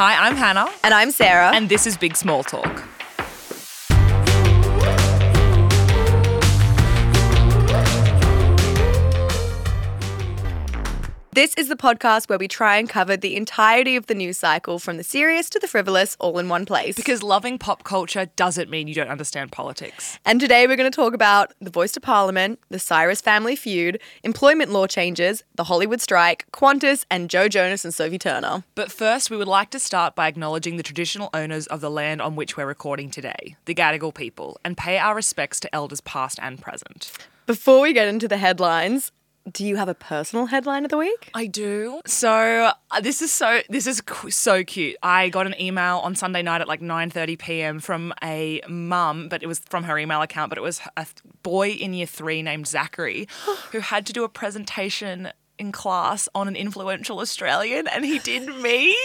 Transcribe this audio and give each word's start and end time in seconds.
Hi, 0.00 0.16
I'm 0.26 0.34
Hannah, 0.34 0.66
And 0.82 0.94
I'm 0.94 1.10
Sarah. 1.10 1.50
and 1.54 1.68
this 1.68 1.86
is 1.86 1.98
Big 1.98 2.16
Small 2.16 2.42
Talk. 2.42 2.89
This 11.32 11.54
is 11.54 11.68
the 11.68 11.76
podcast 11.76 12.28
where 12.28 12.38
we 12.38 12.48
try 12.48 12.76
and 12.76 12.88
cover 12.88 13.16
the 13.16 13.36
entirety 13.36 13.94
of 13.94 14.06
the 14.06 14.14
news 14.14 14.36
cycle 14.36 14.80
from 14.80 14.96
the 14.96 15.04
serious 15.04 15.48
to 15.50 15.60
the 15.60 15.68
frivolous 15.68 16.16
all 16.18 16.38
in 16.38 16.48
one 16.48 16.66
place. 16.66 16.96
Because 16.96 17.22
loving 17.22 17.56
pop 17.56 17.84
culture 17.84 18.26
doesn't 18.34 18.68
mean 18.68 18.88
you 18.88 18.94
don't 18.94 19.08
understand 19.08 19.52
politics. 19.52 20.18
and 20.24 20.40
today 20.40 20.66
we're 20.66 20.76
going 20.76 20.90
to 20.90 20.94
talk 20.94 21.14
about 21.14 21.52
the 21.60 21.70
voice 21.70 21.92
to 21.92 22.00
parliament, 22.00 22.58
the 22.68 22.80
Cyrus 22.80 23.20
family 23.20 23.54
feud, 23.54 24.00
employment 24.24 24.72
law 24.72 24.86
changes, 24.88 25.44
the 25.54 25.64
Hollywood 25.64 26.00
strike, 26.00 26.46
Qantas, 26.52 27.04
and 27.10 27.30
Joe 27.30 27.46
Jonas 27.46 27.84
and 27.84 27.94
Sophie 27.94 28.18
Turner. 28.18 28.64
But 28.74 28.90
first, 28.90 29.30
we 29.30 29.36
would 29.36 29.48
like 29.48 29.70
to 29.70 29.78
start 29.78 30.16
by 30.16 30.26
acknowledging 30.26 30.78
the 30.78 30.82
traditional 30.82 31.30
owners 31.32 31.68
of 31.68 31.80
the 31.80 31.90
land 31.90 32.20
on 32.20 32.34
which 32.34 32.56
we're 32.56 32.66
recording 32.66 33.10
today, 33.10 33.56
the 33.66 33.74
Gadigal 33.74 34.14
people, 34.14 34.58
and 34.64 34.76
pay 34.76 34.98
our 34.98 35.14
respects 35.14 35.60
to 35.60 35.74
elders 35.74 36.00
past 36.00 36.40
and 36.42 36.60
present. 36.60 37.12
Before 37.46 37.80
we 37.80 37.92
get 37.92 38.08
into 38.08 38.28
the 38.28 38.36
headlines, 38.36 39.12
do 39.50 39.66
you 39.66 39.76
have 39.76 39.88
a 39.88 39.94
personal 39.94 40.46
headline 40.46 40.84
of 40.84 40.90
the 40.90 40.96
week? 40.96 41.30
I 41.34 41.46
do. 41.46 42.00
So 42.06 42.72
uh, 42.90 43.00
this 43.00 43.22
is 43.22 43.32
so 43.32 43.60
this 43.68 43.86
is 43.86 44.00
cu- 44.00 44.30
so 44.30 44.64
cute. 44.64 44.96
I 45.02 45.28
got 45.28 45.46
an 45.46 45.54
email 45.60 45.98
on 45.98 46.14
Sunday 46.14 46.42
night 46.42 46.60
at 46.60 46.68
like 46.68 46.80
9:30 46.80 47.38
p.m. 47.38 47.80
from 47.80 48.12
a 48.22 48.60
mum, 48.68 49.28
but 49.28 49.42
it 49.42 49.46
was 49.46 49.60
from 49.60 49.84
her 49.84 49.98
email 49.98 50.22
account, 50.22 50.50
but 50.50 50.58
it 50.58 50.62
was 50.62 50.80
a 50.96 51.06
boy 51.42 51.70
in 51.70 51.94
year 51.94 52.06
3 52.06 52.42
named 52.42 52.66
Zachary 52.66 53.28
who 53.72 53.80
had 53.80 54.06
to 54.06 54.12
do 54.12 54.24
a 54.24 54.28
presentation 54.28 55.30
in 55.58 55.72
class 55.72 56.28
on 56.34 56.48
an 56.48 56.56
influential 56.56 57.20
Australian 57.20 57.86
and 57.88 58.04
he 58.04 58.18
did 58.18 58.46
me. 58.62 58.96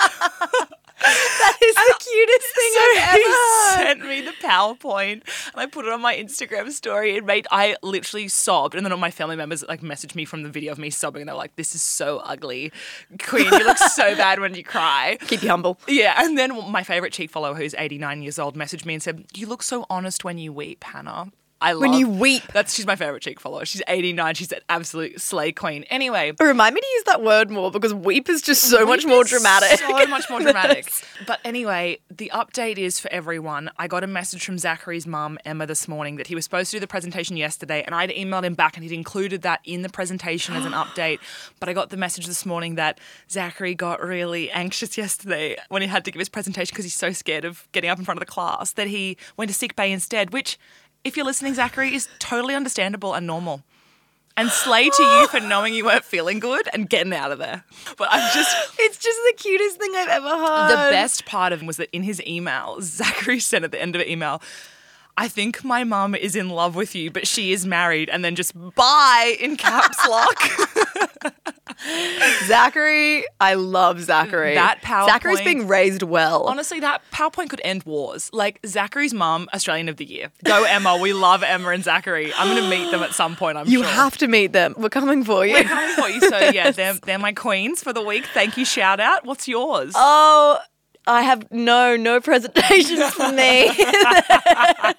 That 1.38 1.56
is 1.62 1.74
the 1.74 1.96
cutest 1.98 2.54
thing 2.54 2.72
So 2.72 2.80
I've 2.80 3.08
ever 3.08 3.18
he 3.18 3.84
sent 3.84 4.08
me 4.08 4.20
the 4.22 4.46
PowerPoint 4.46 5.22
and 5.52 5.54
I 5.54 5.66
put 5.66 5.86
it 5.86 5.92
on 5.92 6.00
my 6.00 6.16
Instagram 6.16 6.70
story. 6.70 7.16
It 7.16 7.24
made 7.24 7.46
I 7.50 7.76
literally 7.82 8.28
sobbed, 8.28 8.74
and 8.74 8.84
then 8.84 8.92
all 8.92 8.98
my 8.98 9.10
family 9.10 9.36
members 9.36 9.64
like 9.68 9.80
messaged 9.80 10.14
me 10.14 10.24
from 10.24 10.42
the 10.42 10.48
video 10.48 10.72
of 10.72 10.78
me 10.78 10.90
sobbing. 10.90 11.22
And 11.22 11.28
they're 11.28 11.36
like, 11.36 11.56
"This 11.56 11.74
is 11.74 11.82
so 11.82 12.18
ugly, 12.18 12.72
Queen. 13.20 13.44
You 13.44 13.64
look 13.64 13.78
so 13.78 14.14
bad 14.16 14.40
when 14.40 14.54
you 14.54 14.64
cry." 14.64 15.18
Keep 15.26 15.42
you 15.42 15.48
humble. 15.48 15.78
Yeah, 15.86 16.14
and 16.22 16.36
then 16.36 16.70
my 16.70 16.82
favorite 16.82 17.12
cheek 17.12 17.30
follower, 17.30 17.54
who's 17.54 17.74
89 17.78 18.22
years 18.22 18.38
old, 18.38 18.56
messaged 18.56 18.84
me 18.84 18.94
and 18.94 19.02
said, 19.02 19.24
"You 19.34 19.46
look 19.46 19.62
so 19.62 19.86
honest 19.88 20.24
when 20.24 20.38
you 20.38 20.52
weep, 20.52 20.84
Hannah." 20.84 21.30
I 21.60 21.72
love 21.72 21.80
When 21.80 21.92
you 21.94 22.08
weep. 22.08 22.42
That's 22.52 22.74
she's 22.74 22.86
my 22.86 22.94
favorite 22.94 23.22
cheek 23.22 23.40
follower. 23.40 23.64
She's 23.64 23.82
89. 23.88 24.34
She's 24.36 24.52
an 24.52 24.60
absolute 24.68 25.20
slay 25.20 25.50
queen. 25.50 25.84
Anyway, 25.84 26.32
Remind 26.40 26.74
me 26.74 26.80
to 26.80 26.86
use 26.86 27.04
that 27.04 27.22
word 27.22 27.50
more 27.50 27.70
because 27.70 27.92
weep 27.92 28.28
is 28.28 28.42
just 28.42 28.62
so 28.64 28.86
much 28.86 29.04
more 29.04 29.24
dramatic. 29.24 29.78
So 29.78 30.06
much 30.06 30.30
more 30.30 30.40
dramatic. 30.42 30.92
but 31.26 31.40
anyway, 31.44 31.98
the 32.10 32.30
update 32.32 32.78
is 32.78 33.00
for 33.00 33.10
everyone. 33.12 33.70
I 33.76 33.88
got 33.88 34.04
a 34.04 34.06
message 34.06 34.44
from 34.44 34.56
Zachary's 34.58 35.06
mum, 35.06 35.38
Emma, 35.44 35.66
this 35.66 35.88
morning 35.88 36.16
that 36.16 36.28
he 36.28 36.34
was 36.36 36.44
supposed 36.44 36.70
to 36.70 36.76
do 36.76 36.80
the 36.80 36.86
presentation 36.86 37.36
yesterday, 37.36 37.82
and 37.82 37.94
I'd 37.94 38.10
emailed 38.10 38.44
him 38.44 38.54
back 38.54 38.76
and 38.76 38.84
he'd 38.84 38.94
included 38.94 39.42
that 39.42 39.60
in 39.64 39.82
the 39.82 39.88
presentation 39.88 40.54
as 40.54 40.64
an 40.64 40.72
update. 40.74 41.18
But 41.58 41.68
I 41.68 41.72
got 41.72 41.90
the 41.90 41.96
message 41.96 42.26
this 42.26 42.46
morning 42.46 42.76
that 42.76 43.00
Zachary 43.30 43.74
got 43.74 44.00
really 44.00 44.50
anxious 44.52 44.96
yesterday 44.96 45.56
when 45.70 45.82
he 45.82 45.88
had 45.88 46.04
to 46.04 46.12
give 46.12 46.20
his 46.20 46.28
presentation 46.28 46.72
because 46.72 46.84
he's 46.84 46.94
so 46.94 47.10
scared 47.12 47.44
of 47.44 47.66
getting 47.72 47.90
up 47.90 47.98
in 47.98 48.04
front 48.04 48.18
of 48.20 48.24
the 48.26 48.30
class 48.30 48.72
that 48.74 48.86
he 48.86 49.16
went 49.36 49.48
to 49.50 49.54
sick 49.54 49.74
bay 49.74 49.90
instead, 49.90 50.32
which, 50.32 50.56
if 51.04 51.16
you're 51.16 51.26
listening, 51.26 51.54
Zachary, 51.54 51.94
is 51.94 52.08
totally 52.18 52.54
understandable 52.54 53.14
and 53.14 53.26
normal. 53.26 53.62
And 54.36 54.50
slay 54.50 54.88
to 54.88 55.02
you 55.02 55.26
for 55.28 55.40
knowing 55.40 55.74
you 55.74 55.84
weren't 55.84 56.04
feeling 56.04 56.38
good 56.38 56.68
and 56.72 56.88
getting 56.88 57.12
out 57.12 57.32
of 57.32 57.38
there. 57.40 57.64
But 57.96 58.08
I'm 58.12 58.32
just 58.32 58.56
It's 58.78 58.96
just 58.98 59.18
the 59.26 59.34
cutest 59.36 59.78
thing 59.78 59.90
I've 59.96 60.08
ever 60.08 60.28
heard. 60.28 60.70
the 60.70 60.92
best 60.92 61.26
part 61.26 61.52
of 61.52 61.60
him 61.60 61.66
was 61.66 61.76
that 61.78 61.88
in 61.92 62.04
his 62.04 62.22
email, 62.24 62.78
Zachary 62.82 63.40
sent 63.40 63.64
at 63.64 63.72
the 63.72 63.82
end 63.82 63.96
of 63.96 64.00
the 64.00 64.08
email, 64.10 64.40
I 65.18 65.26
think 65.26 65.64
my 65.64 65.82
mum 65.82 66.14
is 66.14 66.36
in 66.36 66.48
love 66.48 66.76
with 66.76 66.94
you, 66.94 67.10
but 67.10 67.26
she 67.26 67.52
is 67.52 67.66
married, 67.66 68.08
and 68.08 68.24
then 68.24 68.36
just 68.36 68.52
bye 68.76 69.36
in 69.40 69.56
caps 69.56 69.98
lock. 70.08 70.40
Zachary, 72.46 73.24
I 73.40 73.54
love 73.54 74.00
Zachary. 74.00 74.54
That 74.54 74.80
PowerPoint- 74.80 75.06
Zachary's 75.06 75.40
being 75.40 75.66
raised 75.66 76.04
well. 76.04 76.44
Honestly, 76.44 76.78
that 76.80 77.02
PowerPoint 77.12 77.50
could 77.50 77.60
end 77.64 77.82
wars. 77.82 78.30
Like 78.32 78.60
Zachary's 78.64 79.12
mum, 79.12 79.48
Australian 79.52 79.88
of 79.88 79.96
the 79.96 80.04
Year. 80.04 80.30
Go 80.44 80.62
Emma. 80.62 80.96
We 80.96 81.12
love 81.12 81.42
Emma 81.42 81.70
and 81.70 81.82
Zachary. 81.82 82.32
I'm 82.34 82.56
gonna 82.56 82.70
meet 82.70 82.92
them 82.92 83.02
at 83.02 83.12
some 83.12 83.34
point. 83.34 83.58
I'm 83.58 83.66
you 83.66 83.82
sure. 83.82 83.90
have 83.90 84.16
to 84.18 84.28
meet 84.28 84.52
them. 84.52 84.76
We're 84.78 84.88
coming 84.88 85.24
for 85.24 85.44
you. 85.44 85.54
We're 85.54 85.64
coming 85.64 85.96
for 85.96 86.08
you. 86.08 86.20
So 86.20 86.38
yeah, 86.38 86.70
they're, 86.78 86.94
they're 86.94 87.18
my 87.18 87.32
queens 87.32 87.82
for 87.82 87.92
the 87.92 88.02
week. 88.02 88.24
Thank 88.34 88.56
you. 88.56 88.64
Shout 88.64 89.00
out. 89.00 89.24
What's 89.24 89.48
yours? 89.48 89.94
oh, 89.96 90.60
I 91.08 91.22
have 91.22 91.50
no 91.50 91.96
no 91.96 92.20
presentations 92.20 93.02
for 93.14 93.32
me. 93.32 93.68
I 93.70 94.94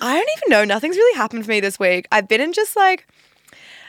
don't 0.00 0.28
even 0.38 0.48
know. 0.50 0.64
Nothing's 0.64 0.96
really 0.96 1.16
happened 1.16 1.44
for 1.44 1.50
me 1.50 1.60
this 1.60 1.78
week. 1.78 2.06
I've 2.12 2.28
been 2.28 2.40
in 2.40 2.52
just 2.52 2.76
like 2.76 3.06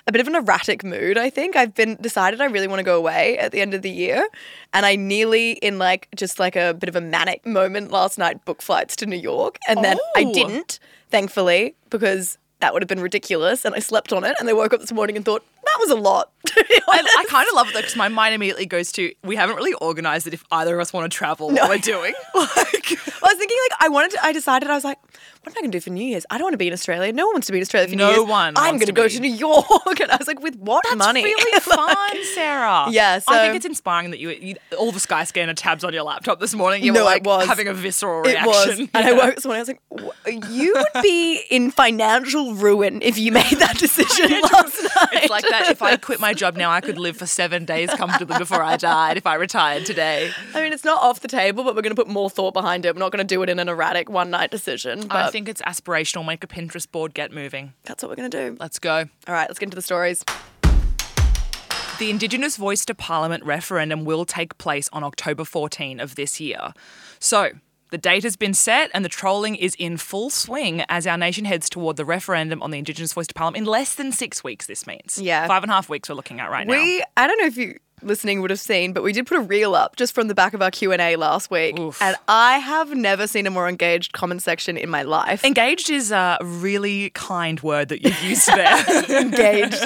a 0.07 0.11
bit 0.11 0.21
of 0.21 0.27
an 0.27 0.35
erratic 0.35 0.83
mood, 0.83 1.17
I 1.17 1.29
think. 1.29 1.55
I've 1.55 1.73
been 1.73 1.97
decided 1.99 2.39
I 2.39 2.45
really 2.45 2.67
want 2.67 2.79
to 2.79 2.83
go 2.83 2.97
away 2.97 3.37
at 3.37 3.51
the 3.51 3.61
end 3.61 3.73
of 3.73 3.81
the 3.81 3.89
year. 3.89 4.27
And 4.73 4.85
I 4.85 4.95
nearly 4.95 5.53
in 5.53 5.79
like 5.79 6.07
just 6.15 6.39
like 6.39 6.55
a 6.55 6.73
bit 6.73 6.89
of 6.89 6.95
a 6.95 7.01
manic 7.01 7.45
moment 7.45 7.91
last 7.91 8.17
night 8.17 8.43
booked 8.45 8.61
flights 8.61 8.95
to 8.97 9.05
New 9.05 9.17
York. 9.17 9.57
And 9.67 9.83
then 9.83 9.97
I 10.15 10.25
Oh. 10.27 10.33
didn't, 10.33 10.79
thankfully, 11.09 11.75
because 11.89 12.37
that 12.65 12.73
would 12.73 12.81
have 12.81 12.87
been 12.87 12.99
ridiculous. 12.99 13.63
And 13.63 13.75
I 13.75 13.79
slept 13.79 14.11
on 14.11 14.23
it 14.23 14.35
and 14.39 14.49
I 14.49 14.53
woke 14.53 14.73
up 14.73 14.81
this 14.81 14.91
morning 14.91 15.15
and 15.15 15.23
thought, 15.23 15.45
that 15.63 15.77
was 15.79 15.91
a 15.91 15.95
lot. 15.95 16.31
I. 16.57 17.03
I 17.17 17.25
kind 17.29 17.47
of 17.47 17.53
love 17.53 17.67
it 17.67 17.73
though 17.73 17.81
because 17.81 17.95
my 17.95 18.07
mind 18.07 18.33
immediately 18.33 18.65
goes 18.65 18.91
to 18.93 19.13
we 19.23 19.35
haven't 19.35 19.55
really 19.55 19.73
organized 19.73 20.25
it 20.25 20.33
if 20.33 20.43
either 20.51 20.73
of 20.73 20.81
us 20.81 20.91
want 20.91 21.11
to 21.11 21.15
travel 21.15 21.51
what 21.51 21.69
we're 21.69 21.77
doing. 21.77 22.13
Like, 22.35 22.91
I 22.91 23.27
was 23.27 23.37
thinking 23.37 23.57
like 23.69 23.79
I 23.81 23.84
wanted 23.95 24.11
to 24.11 24.23
I 24.25 24.31
decided 24.31 24.69
I 24.69 24.75
was 24.75 24.83
like, 24.83 24.99
what 25.41 25.47
am 25.47 25.53
I 25.57 25.61
gonna 25.61 25.71
do 25.71 25.79
for 25.79 25.89
New 25.89 26.05
Year's? 26.05 26.25
I 26.29 26.37
don't 26.37 26.45
want 26.45 26.53
to 26.53 26.57
be 26.57 26.67
in 26.67 26.73
Australia. 26.73 27.11
No 27.11 27.25
one 27.27 27.35
wants 27.35 27.47
to 27.47 27.53
be 27.53 27.57
in 27.59 27.61
Australia 27.63 27.89
for 27.89 27.95
No 27.95 28.05
New 28.05 28.11
Year's. 28.13 28.25
No 28.25 28.31
one 28.31 28.53
I'm 28.57 28.73
wants 28.75 28.85
gonna 28.85 28.93
go 28.93 29.03
be. 29.07 29.13
to 29.15 29.19
New 29.19 29.31
York. 29.33 29.65
And 30.01 30.11
I 30.11 30.17
was 30.17 30.27
like, 30.27 30.41
with 30.41 30.55
what 30.57 30.83
money? 30.95 30.97
that's 30.97 31.07
money? 31.07 31.23
really 31.23 31.59
fun, 31.61 32.23
Sarah. 32.35 32.85
Yeah, 32.91 33.19
I 33.27 33.39
think 33.39 33.55
it's 33.55 33.65
inspiring 33.65 34.11
that 34.11 34.19
you, 34.19 34.29
you 34.29 34.55
all 34.77 34.91
the 34.91 34.99
Skyscanner 34.99 35.53
tabs 35.55 35.83
on 35.83 35.93
your 35.93 36.03
laptop 36.03 36.39
this 36.39 36.53
morning. 36.53 36.83
You 36.83 36.91
No, 36.91 36.99
were 36.99 37.11
it 37.11 37.23
like 37.23 37.25
was. 37.25 37.47
having 37.47 37.67
a 37.67 37.73
visceral 37.73 38.23
It 38.25 38.33
reaction. 38.33 38.49
was. 38.49 38.79
And 38.79 38.89
I 38.93 39.09
Yeah. 39.09 39.11
woke 39.13 39.23
up 39.29 39.35
this 39.35 39.45
morning, 39.45 39.59
I 39.59 39.73
was 40.27 40.35
like, 40.35 40.49
you 40.51 40.73
would 40.75 41.01
be 41.01 41.41
in 41.49 41.71
financial 41.71 42.53
ruin 42.55 43.01
if 43.01 43.17
you 43.17 43.31
made 43.31 43.57
that 43.59 43.77
decision 43.77 44.29
last 44.41 44.83
night. 44.83 45.09
It's 45.13 45.29
like 45.29 45.45
that. 45.49 45.69
If 45.69 45.81
I 45.81 45.95
quit 45.97 46.19
my 46.19 46.33
job 46.33 46.55
now, 46.57 46.71
I 46.71 46.81
could 46.81 46.97
live 46.97 47.15
for 47.17 47.25
seven 47.25 47.63
days 47.65 47.89
comfortably 47.91 48.37
before 48.37 48.61
I 48.61 48.75
died. 48.77 49.17
If 49.17 49.25
I 49.27 49.35
retired 49.35 49.85
today, 49.85 50.31
I 50.53 50.61
mean, 50.61 50.73
it's 50.73 50.83
not 50.83 51.01
off 51.01 51.21
the 51.21 51.27
table, 51.27 51.63
but 51.63 51.75
we're 51.75 51.81
going 51.81 51.95
to 51.95 52.01
put 52.01 52.07
more 52.09 52.29
thought 52.29 52.53
behind 52.53 52.85
it. 52.85 52.93
We're 52.95 52.99
not 52.99 53.11
going 53.11 53.25
to 53.25 53.35
do 53.35 53.41
it 53.43 53.49
in 53.49 53.59
an 53.59 53.69
erratic 53.69 53.84
one 54.07 54.29
night 54.29 54.51
decision. 54.51 55.07
But 55.07 55.17
I 55.17 55.29
think 55.31 55.49
it's 55.49 55.61
aspirational. 55.61 56.25
Make 56.25 56.43
a 56.43 56.47
Pinterest 56.47 56.89
board, 56.91 57.13
get 57.13 57.31
moving. 57.31 57.73
that's 57.83 58.03
what 58.03 58.09
we're 58.09 58.15
going 58.15 58.31
to 58.31 58.49
do. 58.49 58.57
Let's 58.59 58.79
go. 58.79 59.05
All 59.27 59.33
right, 59.33 59.47
let's 59.49 59.59
get 59.59 59.67
into 59.67 59.75
the 59.75 59.81
stories. 59.81 60.23
The 61.97 62.09
Indigenous 62.09 62.57
Voice 62.57 62.83
to 62.85 62.95
Parliament 62.95 63.45
referendum 63.45 64.03
will 64.03 64.25
take 64.25 64.57
place 64.57 64.89
on 64.91 65.03
October 65.03 65.45
14 65.45 66.01
of 66.01 66.15
this 66.15 66.41
year. 66.41 66.73
So, 67.19 67.51
the 67.91 67.97
date 67.97 68.23
has 68.23 68.35
been 68.35 68.53
set 68.53 68.91
and 68.93 69.05
the 69.05 69.09
trolling 69.09 69.55
is 69.55 69.75
in 69.79 69.95
full 69.95 70.29
swing 70.29 70.81
as 70.89 71.07
our 71.07 71.17
nation 71.17 71.45
heads 71.45 71.69
toward 71.69 71.95
the 71.95 72.03
referendum 72.03 72.61
on 72.61 72.71
the 72.71 72.77
Indigenous 72.79 73.13
Voice 73.13 73.27
to 73.27 73.33
Parliament 73.33 73.61
in 73.61 73.65
less 73.65 73.95
than 73.95 74.11
six 74.11 74.43
weeks, 74.43 74.65
this 74.65 74.85
means. 74.85 75.17
Yeah. 75.21 75.47
Five 75.47 75.63
and 75.63 75.71
a 75.71 75.75
half 75.75 75.87
weeks 75.87 76.09
we're 76.09 76.15
looking 76.15 76.41
at 76.41 76.51
right 76.51 76.67
now. 76.67 76.73
We, 76.73 77.01
I 77.15 77.27
don't 77.27 77.39
know 77.39 77.45
if 77.45 77.55
you 77.55 77.77
listening 78.01 78.41
would 78.41 78.49
have 78.49 78.59
seen, 78.59 78.93
but 78.93 79.03
we 79.03 79.13
did 79.13 79.25
put 79.25 79.37
a 79.37 79.41
reel 79.41 79.75
up 79.75 79.95
just 79.95 80.13
from 80.13 80.27
the 80.27 80.35
back 80.35 80.53
of 80.53 80.61
our 80.61 80.71
Q 80.71 80.91
and 80.91 81.01
A 81.01 81.15
last 81.15 81.49
week, 81.49 81.77
Oof. 81.79 82.01
and 82.01 82.15
I 82.27 82.59
have 82.59 82.93
never 82.95 83.27
seen 83.27 83.47
a 83.47 83.49
more 83.49 83.67
engaged 83.67 84.13
comment 84.13 84.41
section 84.41 84.77
in 84.77 84.89
my 84.89 85.03
life. 85.03 85.43
Engaged 85.43 85.89
is 85.89 86.11
a 86.11 86.37
really 86.41 87.09
kind 87.11 87.61
word 87.61 87.89
that 87.89 88.03
you've 88.03 88.21
used 88.21 88.47
there. 88.47 89.05
engaged, 89.21 89.83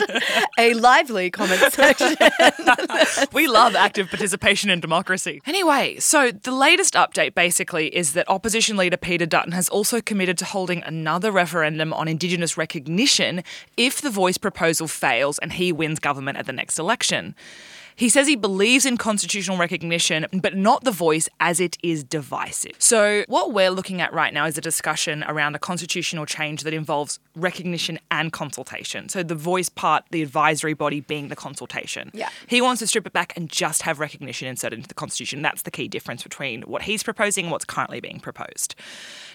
a 0.57 0.73
lively 0.73 1.29
comment 1.29 1.61
section. 1.71 2.15
we 3.33 3.47
love 3.47 3.75
active 3.75 4.09
participation 4.09 4.69
in 4.69 4.79
democracy. 4.79 5.41
Anyway, 5.45 5.99
so 5.99 6.31
the 6.31 6.51
latest 6.51 6.93
update 6.93 7.35
basically 7.35 7.95
is 7.95 8.13
that 8.13 8.29
opposition 8.29 8.77
leader 8.77 8.97
Peter 8.97 9.25
Dutton 9.25 9.51
has 9.53 9.69
also 9.69 10.01
committed 10.01 10.37
to 10.39 10.45
holding 10.45 10.83
another 10.83 11.31
referendum 11.31 11.93
on 11.93 12.07
Indigenous 12.07 12.57
recognition 12.57 13.43
if 13.77 14.01
the 14.01 14.09
voice 14.09 14.37
proposal 14.37 14.87
fails 14.87 15.37
and 15.39 15.53
he 15.53 15.71
wins 15.71 15.99
government 15.99 16.37
at 16.37 16.45
the 16.45 16.53
next 16.53 16.79
election. 16.79 17.35
He 17.99 18.07
says 18.07 18.27
he 18.27 18.37
believes 18.37 18.85
in 18.85 18.95
constitutional 18.95 19.57
recognition, 19.57 20.25
but 20.31 20.55
not 20.55 20.85
the 20.85 20.91
voice 20.91 21.27
as 21.41 21.59
it 21.59 21.77
is 21.83 22.01
divisive. 22.01 22.77
So, 22.79 23.25
what 23.27 23.51
we're 23.51 23.71
looking 23.71 23.99
at 23.99 24.13
right 24.13 24.33
now 24.33 24.45
is 24.45 24.57
a 24.57 24.61
discussion 24.61 25.25
around 25.27 25.53
a 25.55 25.59
constitutional 25.59 26.25
change 26.25 26.63
that 26.63 26.73
involves 26.73 27.19
recognition 27.35 27.99
and 28.09 28.31
consultation. 28.31 29.09
So, 29.09 29.21
the 29.21 29.35
voice 29.35 29.67
part, 29.67 30.05
the 30.11 30.21
advisory 30.21 30.73
body 30.73 31.01
being 31.01 31.27
the 31.27 31.35
consultation. 31.35 32.09
Yeah. 32.13 32.29
He 32.47 32.61
wants 32.61 32.79
to 32.79 32.87
strip 32.87 33.05
it 33.05 33.11
back 33.11 33.33
and 33.35 33.49
just 33.49 33.81
have 33.81 33.99
recognition 33.99 34.47
inserted 34.47 34.79
into 34.79 34.87
the 34.87 34.93
Constitution. 34.93 35.41
That's 35.41 35.63
the 35.63 35.71
key 35.71 35.89
difference 35.89 36.23
between 36.23 36.61
what 36.61 36.83
he's 36.83 37.03
proposing 37.03 37.47
and 37.47 37.51
what's 37.51 37.65
currently 37.65 37.99
being 37.99 38.21
proposed. 38.21 38.75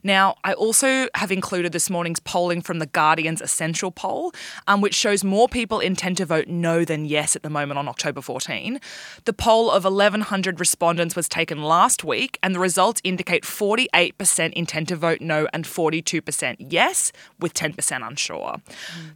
Now, 0.02 0.36
I 0.42 0.54
also 0.54 1.08
have 1.14 1.30
included 1.30 1.72
this 1.72 1.90
morning's 1.90 2.20
polling 2.20 2.62
from 2.62 2.78
the 2.78 2.86
Guardian's 2.86 3.42
Essential 3.42 3.90
poll, 3.90 4.32
um, 4.66 4.80
which 4.80 4.94
shows 4.94 5.22
more 5.22 5.50
people 5.50 5.80
intend 5.80 6.16
to 6.16 6.24
vote 6.24 6.48
no 6.48 6.82
than 6.86 7.04
yes 7.04 7.36
at 7.36 7.42
the 7.42 7.50
moment 7.50 7.76
on 7.76 7.88
October 7.88 8.22
14. 8.22 8.53
2014. 8.54 8.80
The 9.24 9.32
poll 9.32 9.70
of 9.70 9.84
1,100 9.84 10.60
respondents 10.60 11.16
was 11.16 11.28
taken 11.28 11.62
last 11.62 12.04
week, 12.04 12.38
and 12.42 12.54
the 12.54 12.58
results 12.58 13.00
indicate 13.04 13.44
48% 13.44 14.52
intend 14.52 14.88
to 14.88 14.96
vote 14.96 15.20
no 15.20 15.48
and 15.52 15.64
42% 15.64 16.56
yes, 16.58 17.12
with 17.38 17.54
10% 17.54 18.06
unsure. 18.06 18.56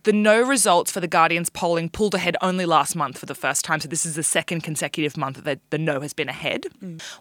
The 0.04 0.12
no 0.12 0.40
results 0.40 0.90
for 0.90 1.00
the 1.00 1.08
Guardian's 1.08 1.50
polling 1.50 1.88
pulled 1.88 2.14
ahead 2.14 2.36
only 2.40 2.66
last 2.66 2.96
month 2.96 3.18
for 3.18 3.26
the 3.26 3.34
first 3.34 3.64
time, 3.64 3.80
so 3.80 3.88
this 3.88 4.06
is 4.06 4.14
the 4.14 4.22
second 4.22 4.62
consecutive 4.62 5.16
month 5.16 5.44
that 5.44 5.60
the 5.70 5.78
no 5.78 6.00
has 6.00 6.12
been 6.12 6.28
ahead. 6.28 6.66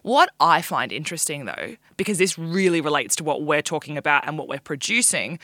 What 0.02 0.30
I 0.40 0.62
find 0.62 0.92
interesting, 0.92 1.44
though, 1.44 1.76
because 1.96 2.18
this 2.18 2.38
really 2.38 2.80
relates 2.80 3.16
to 3.16 3.24
what 3.24 3.42
we're 3.42 3.62
talking 3.62 3.96
about 3.96 4.26
and 4.26 4.38
what 4.38 4.48
we're 4.48 4.58
producing, 4.60 5.38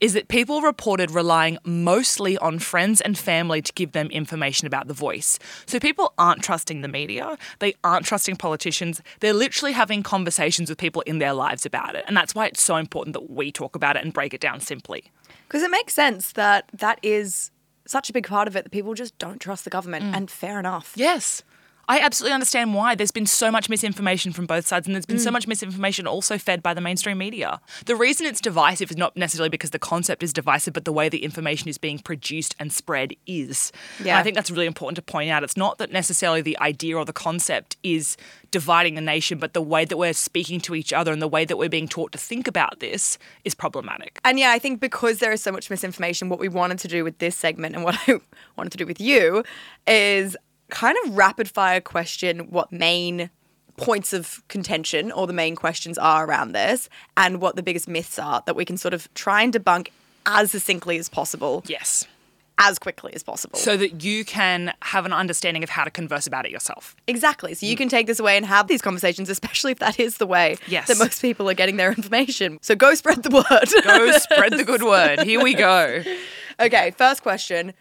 is 0.00 0.12
that 0.14 0.28
people 0.28 0.60
reported 0.60 1.10
relying 1.10 1.58
mostly 1.64 2.36
on 2.38 2.58
friends 2.58 3.00
and 3.00 3.16
family 3.16 3.62
to 3.62 3.72
give 3.72 3.92
them 3.92 4.08
information 4.08 4.66
about 4.66 4.88
the 4.88 4.94
voice. 4.94 5.38
So 5.66 5.78
people 5.78 6.09
aren't 6.18 6.42
trusting 6.42 6.80
the 6.80 6.88
media, 6.88 7.38
they 7.58 7.74
aren't 7.84 8.06
trusting 8.06 8.36
politicians, 8.36 9.02
they're 9.20 9.34
literally 9.34 9.72
having 9.72 10.02
conversations 10.02 10.68
with 10.68 10.78
people 10.78 11.02
in 11.02 11.18
their 11.18 11.32
lives 11.32 11.66
about 11.66 11.94
it. 11.94 12.04
And 12.06 12.16
that's 12.16 12.34
why 12.34 12.46
it's 12.46 12.62
so 12.62 12.76
important 12.76 13.14
that 13.14 13.30
we 13.30 13.52
talk 13.52 13.76
about 13.76 13.96
it 13.96 14.04
and 14.04 14.12
break 14.12 14.34
it 14.34 14.40
down 14.40 14.60
simply. 14.60 15.04
Because 15.46 15.62
it 15.62 15.70
makes 15.70 15.94
sense 15.94 16.32
that 16.32 16.70
that 16.72 16.98
is 17.02 17.50
such 17.86 18.08
a 18.08 18.12
big 18.12 18.26
part 18.26 18.46
of 18.46 18.56
it 18.56 18.64
that 18.64 18.70
people 18.70 18.94
just 18.94 19.18
don't 19.18 19.40
trust 19.40 19.64
the 19.64 19.70
government, 19.70 20.04
mm. 20.04 20.16
and 20.16 20.30
fair 20.30 20.60
enough. 20.60 20.92
Yes. 20.96 21.42
I 21.90 21.98
absolutely 21.98 22.34
understand 22.34 22.72
why. 22.72 22.94
There's 22.94 23.10
been 23.10 23.26
so 23.26 23.50
much 23.50 23.68
misinformation 23.68 24.32
from 24.32 24.46
both 24.46 24.64
sides, 24.64 24.86
and 24.86 24.94
there's 24.94 25.06
been 25.06 25.18
so 25.18 25.30
mm. 25.30 25.32
much 25.32 25.48
misinformation 25.48 26.06
also 26.06 26.38
fed 26.38 26.62
by 26.62 26.72
the 26.72 26.80
mainstream 26.80 27.18
media. 27.18 27.60
The 27.86 27.96
reason 27.96 28.26
it's 28.26 28.40
divisive 28.40 28.92
is 28.92 28.96
not 28.96 29.16
necessarily 29.16 29.48
because 29.48 29.70
the 29.70 29.80
concept 29.80 30.22
is 30.22 30.32
divisive, 30.32 30.72
but 30.72 30.84
the 30.84 30.92
way 30.92 31.08
the 31.08 31.24
information 31.24 31.68
is 31.68 31.78
being 31.78 31.98
produced 31.98 32.54
and 32.60 32.72
spread 32.72 33.16
is. 33.26 33.72
And 33.98 34.06
Yeah. 34.06 34.20
I 34.20 34.22
think 34.22 34.36
that's 34.36 34.52
really 34.52 34.66
important 34.66 34.94
to 34.96 35.02
point 35.02 35.32
out. 35.32 35.42
It's 35.42 35.56
not 35.56 35.78
that 35.78 35.90
necessarily 35.90 36.42
the 36.42 36.56
idea 36.60 36.96
or 36.96 37.04
the 37.04 37.12
concept 37.12 37.76
is 37.82 38.16
dividing 38.52 38.94
the 38.94 39.00
nation, 39.00 39.38
but 39.38 39.52
the 39.52 39.60
way 39.60 39.84
that 39.84 39.96
we're 39.96 40.12
speaking 40.12 40.60
to 40.60 40.76
each 40.76 40.92
other 40.92 41.12
and 41.12 41.20
the 41.20 41.26
way 41.26 41.44
that 41.44 41.56
we're 41.56 41.68
being 41.68 41.88
taught 41.88 42.12
to 42.12 42.18
think 42.18 42.46
about 42.46 42.78
this 42.78 43.18
is 43.42 43.52
problematic. 43.56 44.20
And 44.24 44.38
yeah, 44.38 44.52
I 44.52 44.60
think 44.60 44.78
because 44.78 45.18
there 45.18 45.32
is 45.32 45.42
so 45.42 45.50
much 45.50 45.68
misinformation, 45.68 46.28
what 46.28 46.38
we 46.38 46.48
wanted 46.48 46.78
to 46.78 46.88
do 46.88 47.02
with 47.02 47.18
this 47.18 47.36
segment 47.36 47.74
and 47.74 47.82
what 47.82 47.96
I 48.06 48.20
wanted 48.56 48.70
to 48.70 48.78
do 48.78 48.86
with 48.86 49.00
you 49.00 49.42
is 49.88 50.36
kind 50.70 50.96
of 51.04 51.16
rapid 51.16 51.48
fire 51.48 51.80
question 51.80 52.50
what 52.50 52.72
main 52.72 53.30
points 53.76 54.12
of 54.12 54.42
contention 54.48 55.10
or 55.12 55.26
the 55.26 55.32
main 55.32 55.56
questions 55.56 55.96
are 55.98 56.26
around 56.26 56.52
this 56.52 56.88
and 57.16 57.40
what 57.40 57.56
the 57.56 57.62
biggest 57.62 57.88
myths 57.88 58.18
are 58.18 58.42
that 58.46 58.54
we 58.54 58.64
can 58.64 58.76
sort 58.76 58.92
of 58.94 59.12
try 59.14 59.42
and 59.42 59.52
debunk 59.54 59.88
as 60.26 60.50
succinctly 60.50 60.98
as 60.98 61.08
possible, 61.08 61.64
Yes. 61.66 62.04
as 62.58 62.78
quickly 62.78 63.14
as 63.14 63.22
possible. 63.22 63.58
So 63.58 63.78
that 63.78 64.04
you 64.04 64.22
can 64.22 64.74
have 64.82 65.06
an 65.06 65.14
understanding 65.14 65.62
of 65.62 65.70
how 65.70 65.84
to 65.84 65.90
converse 65.90 66.26
about 66.26 66.44
it 66.44 66.52
yourself. 66.52 66.94
Exactly. 67.06 67.54
So 67.54 67.64
you 67.64 67.74
mm. 67.74 67.78
can 67.78 67.88
take 67.88 68.06
this 68.06 68.20
away 68.20 68.36
and 68.36 68.44
have 68.44 68.68
these 68.68 68.82
conversations, 68.82 69.30
especially 69.30 69.72
if 69.72 69.78
that 69.78 69.98
is 69.98 70.18
the 70.18 70.26
way 70.26 70.56
Yes. 70.68 70.88
that 70.88 70.98
most 70.98 71.22
people 71.22 71.48
are 71.48 71.54
getting 71.54 71.78
their 71.78 71.90
information. 71.90 72.58
So 72.60 72.74
go 72.76 72.94
spread 72.94 73.22
the 73.22 73.30
word. 73.30 73.84
Go 73.84 74.12
spread 74.18 74.52
the 74.58 74.64
good 74.64 74.82
word. 74.94 75.22
Here 75.22 75.42
we 75.42 75.54
go. 75.54 76.02
okay, 76.60 76.90
first 76.90 77.22
question. 77.22 77.72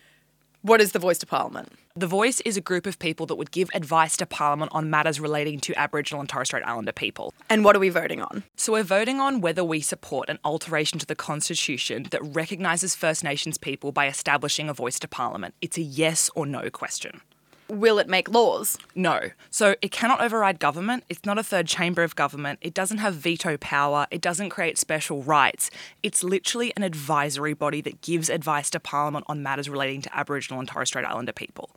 What 0.62 0.80
is 0.80 0.94
the 0.94 1.00
voice 1.00 1.18
to 1.20 1.26
parliament? 1.26 1.74
The 2.00 2.08
Voice 2.08 2.40
is 2.46 2.56
a 2.56 2.62
group 2.62 2.86
of 2.86 2.98
people 2.98 3.26
that 3.26 3.36
would 3.36 3.52
give 3.52 3.70
advice 3.74 4.16
to 4.16 4.26
Parliament 4.26 4.72
on 4.74 4.90
matters 4.90 5.20
relating 5.20 5.60
to 5.60 5.78
Aboriginal 5.78 6.22
and 6.22 6.30
Torres 6.30 6.48
Strait 6.48 6.64
Islander 6.66 6.94
people. 6.94 7.34
And 7.50 7.66
what 7.66 7.76
are 7.76 7.80
we 7.80 7.90
voting 7.90 8.22
on? 8.22 8.44
So 8.56 8.72
we're 8.72 8.84
voting 8.84 9.20
on 9.20 9.42
whether 9.42 9.66
we 9.66 9.82
support 9.82 10.30
an 10.30 10.40
alteration 10.46 10.98
to 11.00 11.06
the 11.06 11.14
Constitution 11.14 12.08
that 12.12 12.24
recognises 12.24 12.96
First 12.96 13.22
Nations 13.22 13.58
people 13.58 13.92
by 13.92 14.08
establishing 14.08 14.70
a 14.70 14.74
voice 14.74 14.98
to 15.00 15.10
Parliament. 15.10 15.56
It's 15.62 15.78
a 15.78 15.82
yes 15.82 16.30
or 16.36 16.46
no 16.46 16.70
question. 16.70 17.20
Will 17.68 18.00
it 18.00 18.08
make 18.08 18.30
laws? 18.30 18.78
No. 18.96 19.32
So 19.52 19.76
it 19.82 19.92
cannot 19.92 20.22
override 20.22 20.58
government. 20.58 21.04
It's 21.10 21.26
not 21.26 21.38
a 21.38 21.44
third 21.44 21.68
chamber 21.68 22.04
of 22.04 22.16
government. 22.16 22.60
It 22.62 22.74
doesn't 22.74 23.00
have 23.00 23.16
veto 23.16 23.58
power. 23.58 24.08
It 24.10 24.22
doesn't 24.22 24.52
create 24.52 24.78
special 24.78 25.22
rights. 25.22 25.70
It's 26.02 26.24
literally 26.24 26.72
an 26.78 26.84
advisory 26.84 27.54
body 27.54 27.82
that 27.82 28.00
gives 28.00 28.30
advice 28.30 28.70
to 28.70 28.80
Parliament 28.80 29.26
on 29.28 29.44
matters 29.44 29.70
relating 29.70 30.02
to 30.04 30.18
Aboriginal 30.18 30.62
and 30.62 30.70
Torres 30.70 30.88
Strait 30.88 31.04
Islander 31.04 31.34
people. 31.34 31.72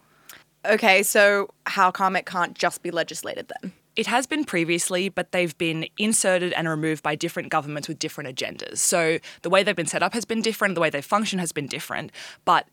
Okay, 0.64 1.02
so 1.02 1.48
how 1.66 1.90
come 1.90 2.14
it 2.16 2.26
can't 2.26 2.54
just 2.54 2.82
be 2.82 2.90
legislated 2.90 3.52
then? 3.62 3.72
It 3.94 4.06
has 4.06 4.26
been 4.26 4.44
previously, 4.44 5.08
but 5.08 5.32
they've 5.32 5.56
been 5.58 5.86
inserted 5.98 6.52
and 6.54 6.68
removed 6.68 7.02
by 7.02 7.14
different 7.14 7.50
governments 7.50 7.88
with 7.88 7.98
different 7.98 8.34
agendas. 8.34 8.78
So 8.78 9.18
the 9.42 9.50
way 9.50 9.62
they've 9.62 9.76
been 9.76 9.86
set 9.86 10.02
up 10.02 10.14
has 10.14 10.24
been 10.24 10.40
different, 10.40 10.74
the 10.76 10.80
way 10.80 10.88
they 10.88 11.02
function 11.02 11.38
has 11.40 11.52
been 11.52 11.66
different, 11.66 12.10
but 12.44 12.66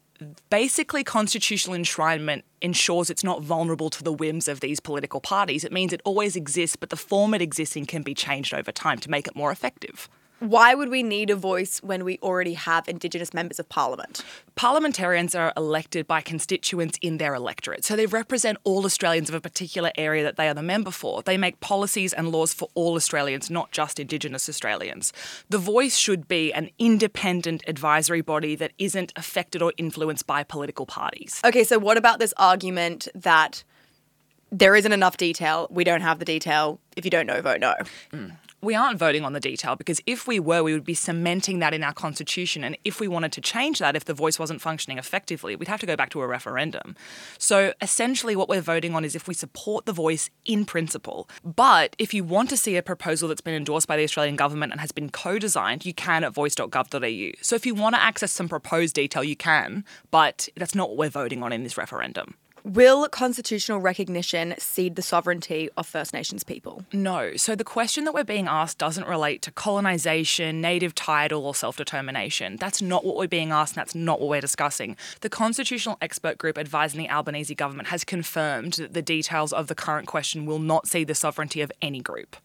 basically 0.49 1.03
constitutional 1.03 1.77
enshrinement 1.77 2.43
ensures 2.61 3.09
it's 3.09 3.23
not 3.23 3.41
vulnerable 3.41 3.89
to 3.89 4.03
the 4.03 4.13
whims 4.13 4.47
of 4.47 4.59
these 4.59 4.79
political 4.79 5.19
parties. 5.19 5.63
It 5.63 5.71
means 5.71 5.91
it 5.91 6.01
always 6.05 6.35
exists, 6.35 6.75
but 6.75 6.89
the 6.89 6.97
form 6.97 7.33
it 7.33 7.41
exists 7.41 7.75
in 7.75 7.85
can 7.85 8.03
be 8.03 8.13
changed 8.13 8.53
over 8.53 8.71
time 8.71 8.99
to 8.99 9.09
make 9.09 9.27
it 9.27 9.35
more 9.35 9.51
effective. 9.51 10.09
Why 10.39 10.73
would 10.73 10.89
we 10.89 11.03
need 11.03 11.29
a 11.29 11.35
voice 11.35 11.83
when 11.83 12.05
we 12.05 12.17
already 12.23 12.53
have 12.53 12.87
Indigenous 12.87 13.33
members 13.33 13.59
of 13.59 13.67
Parliament? 13.67 14.23
Parliamentarians 14.55 15.35
are 15.35 15.51
elected 15.57 16.07
by 16.07 16.21
constituents 16.21 16.97
in 17.01 17.17
their 17.17 17.33
electorate. 17.33 17.83
So 17.83 17.97
they 17.97 18.05
represent 18.05 18.57
all 18.63 18.85
Australians 18.85 19.27
of 19.27 19.35
a 19.35 19.41
particular 19.41 19.91
area 19.97 20.23
that 20.23 20.37
they 20.37 20.47
are 20.47 20.53
the 20.53 20.63
member 20.63 20.91
for. 20.91 21.21
They 21.21 21.37
make 21.37 21.59
policies 21.59 22.13
and 22.13 22.31
laws 22.31 22.53
for 22.53 22.69
all 22.73 22.95
Australians, 22.95 23.49
not 23.49 23.71
just 23.71 23.99
Indigenous 23.99 24.47
Australians. 24.47 25.11
The 25.49 25.57
voice 25.57 25.97
should 25.97 26.29
be 26.29 26.53
an 26.53 26.69
independent 26.79 27.63
advisory 27.67 28.21
body 28.21 28.55
that 28.55 28.71
isn't 28.77 29.11
affected 29.17 29.61
or 29.61 29.73
influenced 29.75 30.25
by 30.25 30.43
political 30.43 30.85
parties. 30.85 31.41
Okay, 31.43 31.65
so 31.65 31.77
what 31.77 31.97
about 31.97 32.19
this 32.19 32.33
argument 32.37 33.09
that 33.13 33.65
there 34.51 34.75
isn't 34.75 34.93
enough 34.93 35.17
detail, 35.17 35.67
we 35.69 35.83
don't 35.83 36.01
have 36.01 36.19
the 36.19 36.25
detail, 36.25 36.79
if 36.95 37.03
you 37.03 37.11
don't 37.11 37.27
know, 37.27 37.41
vote 37.41 37.59
no? 37.59 37.75
Mm. 38.13 38.35
We 38.61 38.75
aren't 38.75 38.99
voting 38.99 39.23
on 39.23 39.33
the 39.33 39.39
detail 39.39 39.75
because 39.75 40.01
if 40.05 40.27
we 40.27 40.39
were, 40.39 40.63
we 40.63 40.73
would 40.73 40.83
be 40.83 40.93
cementing 40.93 41.59
that 41.59 41.73
in 41.73 41.83
our 41.83 41.93
constitution. 41.93 42.63
And 42.63 42.77
if 42.83 42.99
we 42.99 43.07
wanted 43.07 43.31
to 43.33 43.41
change 43.41 43.79
that, 43.79 43.95
if 43.95 44.05
the 44.05 44.13
voice 44.13 44.37
wasn't 44.37 44.61
functioning 44.61 44.97
effectively, 44.97 45.55
we'd 45.55 45.67
have 45.67 45.79
to 45.79 45.85
go 45.85 45.95
back 45.95 46.09
to 46.11 46.21
a 46.21 46.27
referendum. 46.27 46.95
So 47.37 47.73
essentially, 47.81 48.35
what 48.35 48.49
we're 48.49 48.61
voting 48.61 48.95
on 48.95 49.05
is 49.05 49.15
if 49.15 49.27
we 49.27 49.33
support 49.33 49.85
the 49.85 49.93
voice 49.93 50.29
in 50.45 50.65
principle. 50.65 51.29
But 51.43 51.95
if 51.97 52.13
you 52.13 52.23
want 52.23 52.49
to 52.49 52.57
see 52.57 52.75
a 52.75 52.83
proposal 52.83 53.29
that's 53.29 53.41
been 53.41 53.53
endorsed 53.53 53.87
by 53.87 53.97
the 53.97 54.03
Australian 54.03 54.35
government 54.35 54.71
and 54.71 54.81
has 54.81 54.91
been 54.91 55.09
co 55.09 55.39
designed, 55.39 55.85
you 55.85 55.93
can 55.93 56.23
at 56.23 56.33
voice.gov.au. 56.33 57.31
So 57.41 57.55
if 57.55 57.65
you 57.65 57.75
want 57.75 57.95
to 57.95 58.01
access 58.01 58.31
some 58.31 58.49
proposed 58.49 58.95
detail, 58.95 59.23
you 59.23 59.35
can, 59.35 59.85
but 60.11 60.49
that's 60.55 60.75
not 60.75 60.89
what 60.89 60.97
we're 60.97 61.09
voting 61.09 61.43
on 61.43 61.53
in 61.53 61.63
this 61.63 61.77
referendum. 61.77 62.35
Will 62.63 63.07
constitutional 63.07 63.79
recognition 63.79 64.53
cede 64.57 64.95
the 64.95 65.01
sovereignty 65.01 65.69
of 65.77 65.87
First 65.87 66.13
Nations 66.13 66.43
people? 66.43 66.83
No. 66.91 67.35
So 67.37 67.55
the 67.55 67.63
question 67.63 68.03
that 68.03 68.13
we're 68.13 68.23
being 68.23 68.47
asked 68.47 68.77
doesn't 68.77 69.07
relate 69.07 69.41
to 69.43 69.51
colonisation, 69.51 70.59
native 70.59 70.93
title, 70.93 71.45
or 71.45 71.55
self 71.55 71.77
determination. 71.77 72.57
That's 72.57 72.81
not 72.81 73.05
what 73.05 73.15
we're 73.15 73.27
being 73.27 73.51
asked, 73.51 73.75
and 73.75 73.81
that's 73.81 73.95
not 73.95 74.19
what 74.19 74.29
we're 74.29 74.41
discussing. 74.41 74.97
The 75.21 75.29
constitutional 75.29 75.97
expert 76.01 76.37
group 76.37 76.57
advising 76.57 76.99
the 77.01 77.09
Albanese 77.09 77.55
government 77.55 77.89
has 77.89 78.03
confirmed 78.03 78.73
that 78.73 78.93
the 78.93 79.01
details 79.01 79.53
of 79.53 79.67
the 79.67 79.75
current 79.75 80.07
question 80.07 80.45
will 80.45 80.59
not 80.59 80.87
see 80.87 81.03
the 81.03 81.15
sovereignty 81.15 81.61
of 81.61 81.71
any 81.81 82.01
group. 82.01 82.35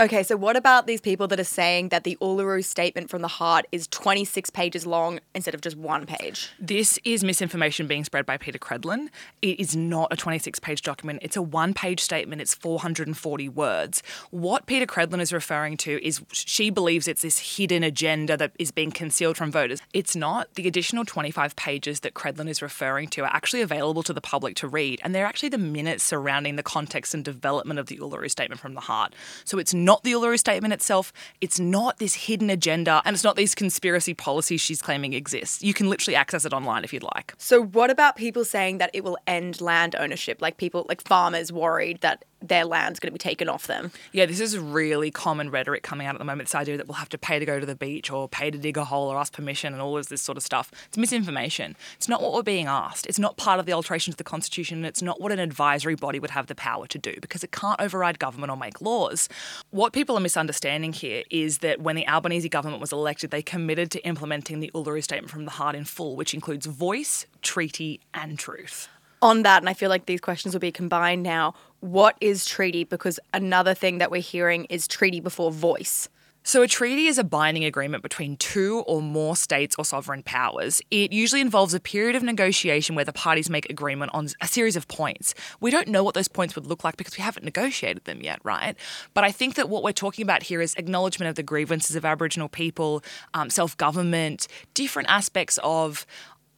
Okay, 0.00 0.22
so 0.22 0.38
what 0.38 0.56
about 0.56 0.86
these 0.86 1.02
people 1.02 1.28
that 1.28 1.38
are 1.38 1.44
saying 1.44 1.90
that 1.90 2.02
the 2.02 2.16
Uluru 2.20 2.64
Statement 2.64 3.10
from 3.10 3.20
the 3.20 3.28
Heart 3.28 3.66
is 3.72 3.86
26 3.88 4.48
pages 4.48 4.86
long 4.86 5.20
instead 5.34 5.54
of 5.54 5.60
just 5.60 5.76
one 5.76 6.06
page? 6.06 6.48
This 6.58 6.98
is 7.04 7.22
misinformation 7.22 7.86
being 7.86 8.02
spread 8.02 8.24
by 8.24 8.38
Peta 8.38 8.58
Credlin. 8.58 9.10
It 9.42 9.60
is 9.60 9.76
not 9.76 10.10
a 10.10 10.16
26 10.16 10.58
page 10.60 10.80
document, 10.80 11.18
it's 11.22 11.36
a 11.36 11.42
one 11.42 11.74
page 11.74 12.00
statement, 12.00 12.40
it's 12.40 12.54
440 12.54 13.50
words. 13.50 14.02
What 14.30 14.64
Peta 14.64 14.86
Credlin 14.86 15.20
is 15.20 15.30
referring 15.30 15.76
to 15.78 16.02
is 16.04 16.22
she 16.32 16.70
believes 16.70 17.06
it's 17.06 17.22
this 17.22 17.56
hidden 17.58 17.84
agenda 17.84 18.38
that 18.38 18.52
is 18.58 18.70
being 18.70 18.92
concealed 18.92 19.36
from 19.36 19.52
voters. 19.52 19.82
It's 19.92 20.16
not. 20.16 20.54
The 20.54 20.66
additional 20.66 21.04
25 21.04 21.54
pages 21.54 22.00
that 22.00 22.14
Credlin 22.14 22.48
is 22.48 22.62
referring 22.62 23.08
to 23.08 23.24
are 23.24 23.30
actually 23.32 23.60
available 23.60 24.02
to 24.04 24.14
the 24.14 24.22
public 24.22 24.56
to 24.56 24.68
read, 24.68 25.02
and 25.04 25.14
they're 25.14 25.26
actually 25.26 25.50
the 25.50 25.58
minutes 25.58 26.02
surrounding 26.02 26.56
the 26.56 26.62
context 26.62 27.12
and 27.12 27.22
development 27.22 27.78
of 27.78 27.86
the 27.86 27.98
Uluru 27.98 28.30
Statement 28.30 28.58
from 28.58 28.72
the 28.72 28.80
Heart. 28.80 29.14
So 29.44 29.58
it's 29.58 29.74
not 29.84 30.04
the 30.04 30.12
Uluru 30.12 30.38
Statement 30.38 30.72
itself, 30.72 31.12
it's 31.40 31.60
not 31.60 31.98
this 31.98 32.14
hidden 32.14 32.50
agenda, 32.50 33.02
and 33.04 33.14
it's 33.14 33.24
not 33.24 33.36
these 33.36 33.54
conspiracy 33.54 34.14
policies 34.14 34.60
she's 34.60 34.80
claiming 34.80 35.12
exist. 35.12 35.62
You 35.62 35.74
can 35.74 35.88
literally 35.90 36.16
access 36.16 36.44
it 36.44 36.52
online 36.52 36.84
if 36.84 36.92
you'd 36.92 37.02
like. 37.02 37.34
So, 37.38 37.62
what 37.62 37.90
about 37.90 38.16
people 38.16 38.44
saying 38.44 38.78
that 38.78 38.90
it 38.92 39.04
will 39.04 39.18
end 39.26 39.60
land 39.60 39.94
ownership? 39.98 40.40
Like 40.40 40.56
people, 40.56 40.86
like 40.88 41.02
farmers 41.02 41.52
worried 41.52 42.00
that 42.00 42.24
their 42.42 42.64
land's 42.64 43.00
going 43.00 43.08
to 43.08 43.12
be 43.12 43.18
taken 43.18 43.48
off 43.48 43.66
them. 43.66 43.92
Yeah, 44.12 44.26
this 44.26 44.40
is 44.40 44.58
really 44.58 45.10
common 45.10 45.50
rhetoric 45.50 45.82
coming 45.82 46.06
out 46.06 46.14
at 46.14 46.18
the 46.18 46.24
moment. 46.24 46.48
This 46.48 46.54
idea 46.54 46.76
that 46.76 46.88
we'll 46.88 46.96
have 46.96 47.08
to 47.10 47.18
pay 47.18 47.38
to 47.38 47.46
go 47.46 47.60
to 47.60 47.66
the 47.66 47.74
beach 47.74 48.10
or 48.10 48.28
pay 48.28 48.50
to 48.50 48.58
dig 48.58 48.76
a 48.76 48.84
hole 48.84 49.08
or 49.08 49.18
ask 49.18 49.32
permission 49.32 49.72
and 49.72 49.82
all 49.82 49.96
of 49.96 50.08
this 50.08 50.22
sort 50.22 50.36
of 50.36 50.42
stuff. 50.42 50.70
It's 50.88 50.98
misinformation. 50.98 51.76
It's 51.96 52.08
not 52.08 52.22
what 52.22 52.32
we're 52.32 52.42
being 52.42 52.66
asked. 52.66 53.06
It's 53.06 53.18
not 53.18 53.36
part 53.36 53.60
of 53.60 53.66
the 53.66 53.72
alteration 53.72 54.12
to 54.12 54.16
the 54.16 54.24
Constitution. 54.24 54.78
And 54.78 54.86
it's 54.86 55.02
not 55.02 55.20
what 55.20 55.32
an 55.32 55.38
advisory 55.38 55.94
body 55.94 56.18
would 56.18 56.30
have 56.30 56.46
the 56.46 56.54
power 56.54 56.86
to 56.86 56.98
do 56.98 57.16
because 57.20 57.44
it 57.44 57.52
can't 57.52 57.80
override 57.80 58.18
government 58.18 58.50
or 58.50 58.56
make 58.56 58.80
laws. 58.80 59.28
What 59.70 59.92
people 59.92 60.16
are 60.16 60.20
misunderstanding 60.20 60.92
here 60.92 61.22
is 61.30 61.58
that 61.58 61.80
when 61.80 61.96
the 61.96 62.06
Albanese 62.06 62.48
government 62.48 62.80
was 62.80 62.92
elected, 62.92 63.30
they 63.30 63.42
committed 63.42 63.90
to 63.92 64.06
implementing 64.06 64.60
the 64.60 64.70
Uluru 64.74 65.02
Statement 65.02 65.30
from 65.30 65.44
the 65.44 65.52
Heart 65.52 65.76
in 65.76 65.84
full, 65.84 66.16
which 66.16 66.34
includes 66.34 66.66
voice, 66.66 67.26
treaty, 67.42 68.00
and 68.14 68.38
truth. 68.38 68.88
On 69.22 69.44
that, 69.44 69.62
and 69.62 69.68
I 69.68 69.74
feel 69.74 69.88
like 69.88 70.06
these 70.06 70.20
questions 70.20 70.52
will 70.52 70.60
be 70.60 70.72
combined 70.72 71.22
now. 71.22 71.54
What 71.78 72.16
is 72.20 72.44
treaty? 72.44 72.82
Because 72.82 73.20
another 73.32 73.72
thing 73.72 73.98
that 73.98 74.10
we're 74.10 74.20
hearing 74.20 74.64
is 74.64 74.88
treaty 74.88 75.20
before 75.20 75.52
voice. 75.52 76.08
So, 76.44 76.60
a 76.62 76.66
treaty 76.66 77.06
is 77.06 77.18
a 77.18 77.24
binding 77.24 77.64
agreement 77.64 78.02
between 78.02 78.36
two 78.36 78.80
or 78.88 79.00
more 79.00 79.36
states 79.36 79.76
or 79.78 79.84
sovereign 79.84 80.24
powers. 80.24 80.82
It 80.90 81.12
usually 81.12 81.40
involves 81.40 81.72
a 81.72 81.78
period 81.78 82.16
of 82.16 82.24
negotiation 82.24 82.96
where 82.96 83.04
the 83.04 83.12
parties 83.12 83.48
make 83.48 83.70
agreement 83.70 84.10
on 84.12 84.26
a 84.40 84.48
series 84.48 84.74
of 84.74 84.88
points. 84.88 85.36
We 85.60 85.70
don't 85.70 85.86
know 85.86 86.02
what 86.02 86.16
those 86.16 86.26
points 86.26 86.56
would 86.56 86.66
look 86.66 86.82
like 86.82 86.96
because 86.96 87.16
we 87.16 87.22
haven't 87.22 87.44
negotiated 87.44 88.06
them 88.06 88.22
yet, 88.22 88.40
right? 88.42 88.74
But 89.14 89.22
I 89.22 89.30
think 89.30 89.54
that 89.54 89.68
what 89.68 89.84
we're 89.84 89.92
talking 89.92 90.24
about 90.24 90.42
here 90.42 90.60
is 90.60 90.74
acknowledgement 90.74 91.28
of 91.28 91.36
the 91.36 91.44
grievances 91.44 91.94
of 91.94 92.04
Aboriginal 92.04 92.48
people, 92.48 93.04
um, 93.34 93.48
self 93.48 93.76
government, 93.76 94.48
different 94.74 95.08
aspects 95.10 95.60
of 95.62 96.04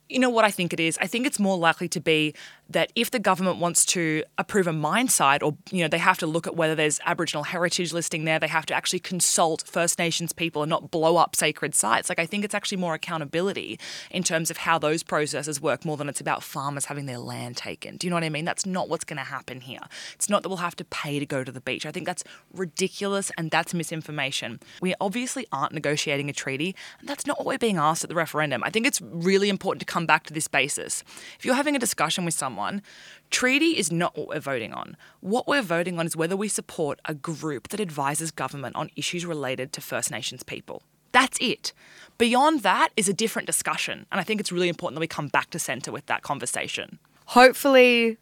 you 0.08 0.18
know 0.18 0.30
what 0.30 0.44
I 0.44 0.50
think 0.50 0.72
it 0.72 0.80
is? 0.80 0.98
I 1.00 1.06
think 1.06 1.26
it's 1.26 1.38
more 1.40 1.56
likely 1.56 1.88
to 1.88 2.00
be 2.00 2.34
that 2.70 2.90
if 2.94 3.10
the 3.10 3.18
government 3.18 3.58
wants 3.58 3.84
to 3.84 4.24
approve 4.38 4.66
a 4.66 4.72
mine 4.72 5.08
site 5.08 5.42
or 5.42 5.56
you 5.70 5.82
know 5.82 5.88
they 5.88 5.98
have 5.98 6.18
to 6.18 6.26
look 6.26 6.46
at 6.46 6.56
whether 6.56 6.74
there's 6.74 6.98
aboriginal 7.04 7.44
heritage 7.44 7.92
listing 7.92 8.24
there 8.24 8.38
they 8.38 8.48
have 8.48 8.66
to 8.66 8.74
actually 8.74 8.98
consult 8.98 9.62
first 9.66 9.98
nations 9.98 10.32
people 10.32 10.62
and 10.62 10.70
not 10.70 10.90
blow 10.90 11.16
up 11.16 11.36
sacred 11.36 11.74
sites. 11.74 12.08
Like 12.08 12.18
i 12.18 12.26
think 12.26 12.44
it's 12.44 12.54
actually 12.54 12.78
more 12.78 12.94
accountability 12.94 13.78
in 14.10 14.22
terms 14.22 14.50
of 14.50 14.58
how 14.58 14.78
those 14.78 15.02
processes 15.02 15.60
work 15.60 15.84
more 15.84 15.96
than 15.96 16.08
it's 16.08 16.20
about 16.20 16.42
farmers 16.42 16.86
having 16.86 17.06
their 17.06 17.18
land 17.18 17.56
taken. 17.56 17.96
Do 17.96 18.06
you 18.06 18.10
know 18.10 18.16
what 18.16 18.24
i 18.24 18.28
mean? 18.30 18.44
That's 18.44 18.66
not 18.66 18.88
what's 18.88 19.04
going 19.04 19.18
to 19.18 19.24
happen 19.24 19.60
here. 19.60 19.80
It's 20.14 20.30
not 20.30 20.42
that 20.42 20.48
we'll 20.48 20.58
have 20.58 20.76
to 20.76 20.84
pay 20.84 21.18
to 21.18 21.26
go 21.26 21.44
to 21.44 21.52
the 21.52 21.60
beach. 21.60 21.84
I 21.84 21.92
think 21.92 22.06
that's 22.06 22.24
ridiculous 22.52 23.30
and 23.36 23.50
that's 23.50 23.74
misinformation. 23.74 24.60
We 24.80 24.94
obviously 25.00 25.46
aren't 25.52 25.72
negotiating 25.72 26.30
a 26.30 26.32
treaty 26.32 26.74
and 27.00 27.08
that's 27.08 27.26
not 27.26 27.38
what 27.38 27.46
we're 27.46 27.58
being 27.58 27.76
asked 27.76 28.04
at 28.04 28.08
the 28.08 28.16
referendum. 28.16 28.64
I 28.64 28.70
think 28.70 28.86
it's 28.86 29.02
really 29.02 29.48
important 29.48 29.80
to 29.80 29.86
come 29.86 30.06
back 30.06 30.24
to 30.24 30.32
this 30.32 30.48
basis. 30.48 31.04
If 31.38 31.44
you're 31.44 31.54
having 31.54 31.76
a 31.76 31.78
discussion 31.78 32.24
with 32.24 32.34
someone 32.34 32.53
someone, 32.54 32.82
treaty 33.30 33.76
is 33.76 33.90
not 33.90 34.16
what 34.16 34.28
we're 34.28 34.40
voting 34.40 34.72
on. 34.72 34.96
What 35.20 35.48
we're 35.48 35.62
voting 35.62 35.98
on 35.98 36.06
is 36.06 36.16
whether 36.16 36.36
we 36.36 36.48
support 36.48 37.00
a 37.04 37.14
group 37.14 37.68
that 37.68 37.80
advises 37.80 38.30
government 38.30 38.76
on 38.76 38.90
issues 38.94 39.26
related 39.26 39.72
to 39.72 39.80
First 39.80 40.10
Nations 40.10 40.44
people. 40.44 40.82
That's 41.10 41.36
it. 41.40 41.72
Beyond 42.16 42.60
that 42.62 42.90
is 42.96 43.08
a 43.08 43.12
different 43.12 43.46
discussion. 43.46 44.06
And 44.12 44.20
I 44.20 44.24
think 44.24 44.40
it's 44.40 44.52
really 44.52 44.68
important 44.68 44.96
that 44.96 45.00
we 45.00 45.08
come 45.08 45.28
back 45.28 45.50
to 45.50 45.58
centre 45.58 45.90
with 45.90 46.06
that 46.06 46.22
conversation. 46.22 46.98
Hopefully, 47.26 48.18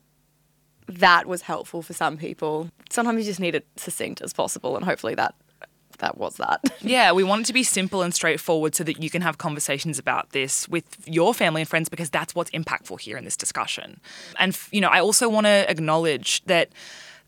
that 0.88 1.26
was 1.26 1.42
helpful 1.42 1.82
for 1.82 1.92
some 1.92 2.16
people. 2.16 2.70
Sometimes 2.90 3.18
you 3.18 3.24
just 3.24 3.40
need 3.40 3.54
it 3.54 3.66
succinct 3.76 4.22
as 4.22 4.32
possible, 4.32 4.76
and 4.76 4.84
hopefully 4.84 5.14
that 5.14 5.34
that 6.02 6.18
was 6.18 6.36
that. 6.36 6.60
yeah, 6.80 7.12
we 7.12 7.24
want 7.24 7.42
it 7.42 7.46
to 7.46 7.52
be 7.52 7.62
simple 7.62 8.02
and 8.02 8.14
straightforward 8.14 8.74
so 8.74 8.84
that 8.84 9.02
you 9.02 9.08
can 9.08 9.22
have 9.22 9.38
conversations 9.38 9.98
about 9.98 10.30
this 10.30 10.68
with 10.68 10.84
your 11.06 11.32
family 11.32 11.62
and 11.62 11.68
friends 11.68 11.88
because 11.88 12.10
that's 12.10 12.34
what's 12.34 12.50
impactful 12.50 13.00
here 13.00 13.16
in 13.16 13.24
this 13.24 13.36
discussion. 13.36 14.00
And, 14.38 14.58
you 14.70 14.80
know, 14.80 14.88
I 14.88 15.00
also 15.00 15.28
want 15.28 15.46
to 15.46 15.70
acknowledge 15.70 16.44
that 16.44 16.70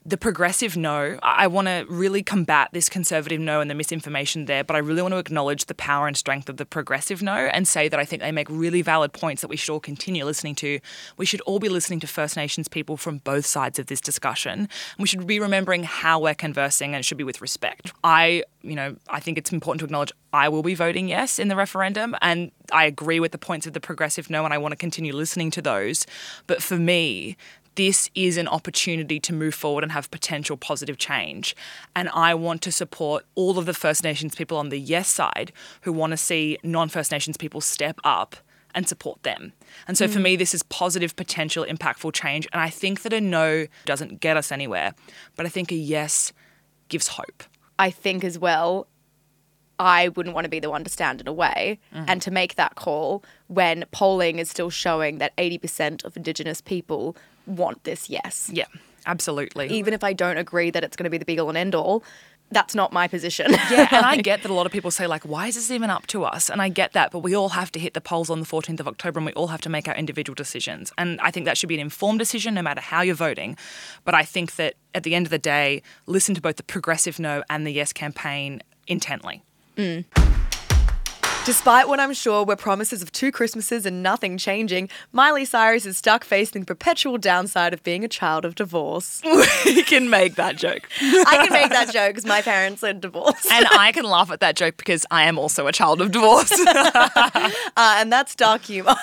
the 0.07 0.19
progressive 0.19 0.77
no, 0.77 1.19
I 1.23 1.47
want 1.47 1.67
to 1.67 1.87
really 1.89 2.23
combat 2.23 2.69
this 2.73 2.91
conservative 2.91 3.41
no 3.41 3.63
and 3.63 3.71
the 3.71 3.75
misinformation 3.75 4.45
there, 4.45 4.63
but 4.63 4.77
I 4.77 4.81
really 4.81 5.01
want 5.01 5.13
to 5.13 5.19
acknowledge 5.19 5.65
the 5.65 5.75
power 5.75 6.07
and 6.07 6.15
strength 6.15 6.51
of 6.51 6.59
the 6.59 6.67
progressive 6.67 7.23
no 7.23 7.33
and 7.33 7.67
say 7.67 7.89
that 7.89 7.99
I 7.99 8.05
think 8.05 8.21
they 8.21 8.31
make 8.31 8.49
really 8.51 8.83
valid 8.83 9.15
points 9.15 9.41
that 9.41 9.49
we 9.49 9.57
should 9.57 9.73
all 9.73 9.81
continue 9.81 10.27
listening 10.27 10.57
to. 10.57 10.79
We 11.17 11.25
should 11.25 11.41
all 11.43 11.59
be 11.59 11.71
listening 11.71 12.01
to 12.01 12.07
First 12.07 12.37
Nations 12.37 12.69
people 12.69 12.99
from 12.99 13.19
both 13.19 13.47
sides 13.47 13.79
of 13.79 13.87
this 13.87 14.01
discussion. 14.01 14.59
And 14.61 14.69
we 14.99 15.07
should 15.07 15.27
be 15.27 15.41
remembering 15.41 15.85
how 15.85 16.21
we're 16.21 16.35
conversing 16.35 16.95
and 16.95 17.01
it 17.01 17.05
should 17.05 17.19
be 17.19 17.25
with 17.25 17.41
respect. 17.41 17.95
I, 18.05 18.45
you 18.63 18.75
know, 18.75 18.97
I 19.09 19.21
think 19.21 19.39
it's 19.39 19.53
important 19.53 19.81
to 19.81 19.85
acknowledge 19.87 20.13
I 20.35 20.51
will 20.51 20.63
be 20.63 20.75
voting 20.75 21.09
yes 21.09 21.39
in 21.39 21.49
the 21.49 21.57
referendum 21.57 22.15
and 22.21 22.51
I 22.73 22.85
agree 22.85 23.21
with 23.21 23.33
the 23.33 23.39
points 23.39 23.67
of 23.67 23.73
the 23.73 23.81
progressive 23.81 24.29
no 24.29 24.45
and 24.45 24.53
I 24.53 24.59
want 24.59 24.73
to 24.73 24.77
continue 24.77 25.15
listening 25.15 25.51
to 25.53 25.63
those. 25.63 26.07
But 26.47 26.63
for 26.63 26.77
me, 26.77 27.39
this 27.75 28.11
is 28.15 28.37
an 28.37 28.49
opportunity 28.49 29.19
to 29.21 29.33
move 29.33 29.55
forward 29.55 29.83
and 29.83 29.93
have 29.93 30.11
potential 30.11 30.57
positive 30.57 30.99
change. 30.99 31.57
And 31.95 32.09
I 32.11 32.35
want 32.35 32.63
to 32.63 32.73
support 32.73 33.25
all 33.35 33.59
of 33.59 33.67
the 33.67 33.75
First 33.75 34.05
Nations 34.05 34.35
people 34.35 34.57
on 34.57 34.69
the 34.69 34.79
yes 34.79 35.09
side 35.09 35.53
who 35.83 35.93
want 35.93 36.13
to 36.13 36.17
see 36.17 36.59
non 36.63 36.89
First 36.89 37.11
Nations 37.11 37.37
people 37.37 37.61
step 37.61 37.99
up 38.05 38.37
and 38.75 38.89
support 38.89 39.23
them. 39.23 39.53
And 39.87 39.97
so 39.97 40.07
mm. 40.07 40.13
for 40.13 40.19
me, 40.19 40.37
this 40.37 40.53
is 40.53 40.63
positive, 40.65 41.15
potential, 41.15 41.65
impactful 41.65 42.13
change. 42.13 42.49
And 42.53 42.61
I 42.61 42.71
think 42.71 43.03
that 43.03 43.13
a 43.13 43.21
no 43.21 43.67
doesn't 43.85 44.21
get 44.21 44.37
us 44.37 44.51
anywhere, 44.51 44.95
but 45.37 45.47
I 45.47 45.49
think 45.49 45.71
a 45.71 45.77
yes 45.77 46.33
gives 46.89 47.09
hope. 47.09 47.45
I 47.79 47.91
think 47.91 48.25
as 48.25 48.39
well, 48.39 48.89
I 49.79 50.09
wouldn't 50.09 50.35
want 50.35 50.45
to 50.45 50.49
be 50.49 50.61
the 50.61 50.71
one 50.71 50.85
to 50.85 50.91
stand 50.91 51.21
in 51.21 51.29
a 51.29 51.33
way 51.33 51.81
mm-hmm. 51.93 52.05
and 52.07 52.23
to 52.23 52.31
make 52.31 52.55
that 52.55 52.77
call 52.77 53.25
when 53.49 53.85
polling 53.91 54.39
is 54.39 54.51
still 54.51 54.71
showing 54.71 55.19
that 55.19 55.37
80% 55.37 56.05
of 56.05 56.17
Indigenous 56.17 56.61
people 56.61 57.17
want 57.47 57.85
this 57.85 58.09
yes. 58.11 58.51
Yeah, 58.53 58.67
absolutely. 59.07 59.69
Even 59.69 59.95
if 59.95 60.05
I 60.05 60.13
don't 60.13 60.39
agree 60.39 60.71
that 60.71 60.85
it's 60.85 60.97
going 60.97 61.05
to 61.05 61.11
be 61.11 61.19
the 61.19 61.25
be 61.25 61.39
all 61.39 61.49
and 61.49 61.59
end 61.59 61.75
all, 61.75 62.05
that's 62.51 62.75
not 62.75 62.93
my 62.93 63.09
position. 63.09 63.51
yeah, 63.71 63.89
and 63.91 64.07
I 64.07 64.17
get 64.23 64.43
that 64.43 64.51
a 64.51 64.55
lot 64.55 64.67
of 64.67 64.73
people 64.73 64.91
say, 64.91 65.07
like, 65.07 65.25
why 65.25 65.49
is 65.49 65.55
this 65.55 65.71
even 65.71 65.91
up 65.91 66.07
to 66.09 66.25
us? 66.25 66.49
And 66.49 66.63
I 66.63 66.69
get 66.69 66.93
that, 66.93 67.11
but 67.11 67.21
we 67.21 67.35
all 67.35 67.51
have 67.51 67.73
to 67.73 67.79
hit 67.79 67.95
the 67.95 68.01
polls 68.01 68.31
on 68.31 68.41
the 68.41 68.47
14th 68.47 68.81
of 68.81 68.89
October 68.89 69.19
and 69.19 69.27
we 69.27 69.33
all 69.33 69.49
have 69.49 69.61
to 69.63 69.69
make 69.69 69.89
our 69.89 69.95
individual 69.95 70.35
decisions. 70.35 70.93
And 70.99 71.21
I 71.21 71.31
think 71.31 71.47
that 71.47 71.59
should 71.59 71.69
be 71.69 71.75
an 71.75 71.81
informed 71.81 72.19
decision 72.19 72.55
no 72.55 72.63
matter 72.63 72.81
how 72.81 73.03
you're 73.03 73.15
voting. 73.15 73.57
But 74.05 74.15
I 74.15 74.23
think 74.23 74.57
that 74.57 74.75
at 74.95 75.03
the 75.03 75.15
end 75.15 75.27
of 75.27 75.31
the 75.31 75.39
day, 75.39 75.83
listen 76.07 76.35
to 76.35 76.41
both 76.41 76.57
the 76.57 76.63
progressive 76.63 77.19
no 77.19 77.43
and 77.51 77.67
the 77.67 77.73
yes 77.73 77.93
campaign 77.93 78.63
intently. 78.87 79.43
Mm. 79.77 80.05
Despite 81.45 81.89
what 81.89 82.01
I'm 82.01 82.15
sure 82.15 82.43
were 82.43 82.57
promises 82.57 83.03
of 83.03 83.13
two 83.13 83.31
Christmases 83.31 83.85
and 83.85 84.03
nothing 84.03 84.39
changing, 84.39 84.89
Miley 85.13 85.45
Cyrus 85.45 85.85
is 85.85 85.99
stuck 85.99 86.25
facing 86.25 86.63
the 86.63 86.67
perpetual 86.67 87.19
downside 87.19 87.75
of 87.75 87.83
being 87.83 88.03
a 88.03 88.09
child 88.09 88.47
of 88.47 88.55
divorce. 88.55 89.21
we 89.67 89.83
can 89.83 90.09
make 90.09 90.37
that 90.37 90.57
joke. 90.57 90.89
I 91.03 91.43
can 91.43 91.53
make 91.53 91.69
that 91.69 91.93
joke 91.93 92.13
because 92.13 92.25
my 92.25 92.41
parents 92.41 92.83
are 92.83 92.95
divorced. 92.95 93.47
and 93.53 93.67
I 93.73 93.93
can 93.93 94.07
laugh 94.07 94.31
at 94.31 94.41
that 94.41 94.57
joke 94.57 94.79
because 94.79 95.05
I 95.11 95.25
am 95.25 95.39
also 95.39 95.67
a 95.67 95.73
child 95.73 96.01
of 96.01 96.13
divorce. 96.13 96.51
uh, 96.67 97.51
and 97.77 98.11
that's 98.11 98.35
dark 98.35 98.63
humor. 98.63 98.95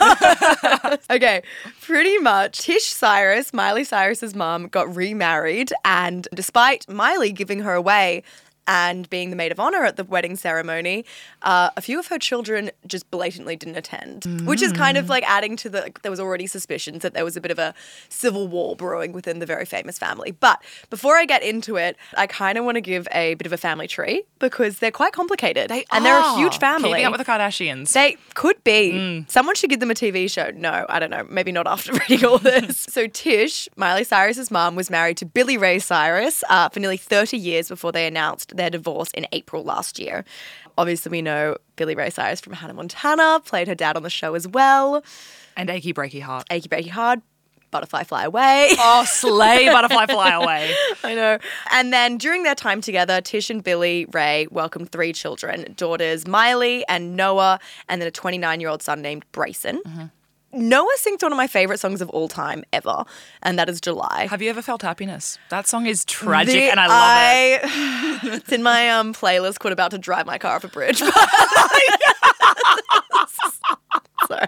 okay, 1.11 1.43
pretty 1.81 2.17
much. 2.17 2.57
Tish 2.57 2.85
Cyrus, 2.85 3.53
Miley 3.53 3.83
Cyrus's 3.83 4.33
mom, 4.33 4.67
got 4.67 4.95
remarried, 4.95 5.71
and 5.85 6.27
despite 6.33 6.89
Miley 6.89 7.31
giving 7.31 7.59
her 7.59 7.75
away, 7.75 8.23
and 8.71 9.09
being 9.09 9.31
the 9.31 9.35
maid 9.35 9.51
of 9.51 9.59
honor 9.59 9.83
at 9.83 9.97
the 9.97 10.03
wedding 10.05 10.37
ceremony, 10.37 11.03
uh, 11.41 11.69
a 11.75 11.81
few 11.81 11.99
of 11.99 12.07
her 12.07 12.17
children 12.17 12.71
just 12.87 13.11
blatantly 13.11 13.57
didn't 13.57 13.75
attend, 13.75 14.21
mm. 14.21 14.45
which 14.45 14.61
is 14.61 14.71
kind 14.71 14.97
of 14.97 15.09
like 15.09 15.25
adding 15.27 15.57
to 15.57 15.69
the. 15.69 15.91
There 16.03 16.09
was 16.09 16.21
already 16.21 16.47
suspicions 16.47 17.01
that 17.01 17.13
there 17.13 17.25
was 17.25 17.35
a 17.35 17.41
bit 17.41 17.51
of 17.51 17.59
a 17.59 17.73
civil 18.07 18.47
war 18.47 18.77
brewing 18.77 19.11
within 19.11 19.39
the 19.39 19.45
very 19.45 19.65
famous 19.65 19.99
family. 19.99 20.31
But 20.31 20.63
before 20.89 21.17
I 21.17 21.25
get 21.25 21.43
into 21.43 21.75
it, 21.75 21.97
I 22.15 22.27
kind 22.27 22.57
of 22.57 22.63
want 22.63 22.75
to 22.75 22.81
give 22.81 23.09
a 23.11 23.33
bit 23.33 23.45
of 23.45 23.51
a 23.51 23.57
family 23.57 23.87
tree 23.87 24.23
because 24.39 24.79
they're 24.79 24.89
quite 24.89 25.11
complicated 25.11 25.69
they 25.69 25.83
and 25.91 26.05
they're 26.05 26.17
a 26.17 26.35
huge 26.37 26.57
family. 26.57 26.91
Keeping 26.91 27.05
up 27.05 27.11
with 27.11 27.25
the 27.25 27.29
Kardashians. 27.29 27.91
They 27.91 28.15
could 28.35 28.63
be. 28.63 28.93
Mm. 28.93 29.29
Someone 29.29 29.55
should 29.55 29.69
give 29.69 29.81
them 29.81 29.91
a 29.91 29.95
TV 29.95 30.31
show. 30.31 30.49
No, 30.55 30.85
I 30.87 30.99
don't 30.99 31.09
know. 31.09 31.27
Maybe 31.29 31.51
not 31.51 31.67
after 31.67 31.91
reading 32.09 32.23
all 32.25 32.37
this. 32.37 32.77
so 32.89 33.07
Tish, 33.07 33.67
Miley 33.75 34.05
Cyrus's 34.05 34.49
mom, 34.49 34.75
was 34.75 34.89
married 34.89 35.17
to 35.17 35.25
Billy 35.25 35.57
Ray 35.57 35.79
Cyrus 35.79 36.41
uh, 36.49 36.69
for 36.69 36.79
nearly 36.79 36.97
30 36.97 37.37
years 37.37 37.67
before 37.67 37.91
they 37.91 38.07
announced 38.07 38.55
their 38.61 38.69
divorce 38.69 39.09
in 39.11 39.25
April 39.31 39.63
last 39.63 39.97
year. 39.97 40.23
Obviously, 40.77 41.09
we 41.09 41.21
know 41.23 41.57
Billy 41.77 41.95
Ray 41.95 42.11
Cyrus 42.11 42.39
from 42.39 42.53
Hannah 42.53 42.75
Montana, 42.75 43.41
played 43.43 43.67
her 43.67 43.73
dad 43.75 43.97
on 43.97 44.03
the 44.03 44.09
show 44.09 44.35
as 44.35 44.47
well. 44.47 45.03
And 45.57 45.69
Achy 45.69 45.93
Breaky 45.93 46.21
Heart. 46.21 46.45
Achy 46.51 46.69
Breaky 46.69 46.89
Heart, 46.89 47.21
Butterfly 47.71 48.03
Fly 48.03 48.25
Away. 48.25 48.69
Oh, 48.77 49.03
slay 49.07 49.67
Butterfly 49.71 50.05
Fly 50.05 50.31
Away. 50.31 50.75
I 51.03 51.15
know. 51.15 51.39
And 51.71 51.91
then 51.91 52.17
during 52.17 52.43
their 52.43 52.53
time 52.55 52.81
together, 52.81 53.19
Tish 53.19 53.49
and 53.49 53.63
Billy 53.63 54.05
Ray 54.11 54.47
welcomed 54.51 54.91
three 54.91 55.11
children 55.11 55.73
daughters 55.75 56.27
Miley 56.27 56.85
and 56.87 57.15
Noah, 57.15 57.59
and 57.89 57.99
then 57.99 58.07
a 58.07 58.11
29 58.11 58.59
year 58.59 58.69
old 58.69 58.83
son 58.83 59.01
named 59.01 59.25
Braison. 59.31 59.81
Mm-hmm. 59.83 60.05
Noah 60.53 60.87
sings 60.97 61.23
one 61.23 61.31
of 61.31 61.37
my 61.37 61.47
favorite 61.47 61.79
songs 61.79 62.01
of 62.01 62.09
all 62.09 62.27
time 62.27 62.63
ever, 62.73 63.05
and 63.41 63.57
that 63.57 63.69
is 63.69 63.79
July. 63.79 64.27
Have 64.29 64.41
you 64.41 64.49
ever 64.49 64.61
felt 64.61 64.81
happiness? 64.81 65.37
That 65.49 65.67
song 65.67 65.85
is 65.85 66.03
tragic, 66.05 66.53
the, 66.53 66.69
and 66.71 66.79
I 66.79 66.87
love 66.87 66.97
I, 66.97 67.59
it. 68.23 68.33
it's 68.41 68.51
in 68.51 68.63
my 68.63 68.89
um, 68.89 69.13
playlist 69.13 69.59
called 69.59 69.71
"About 69.71 69.91
to 69.91 69.97
Drive 69.97 70.25
My 70.25 70.37
Car 70.37 70.55
Off 70.55 70.63
a 70.63 70.67
Bridge." 70.67 71.01
Sorry. 74.27 74.47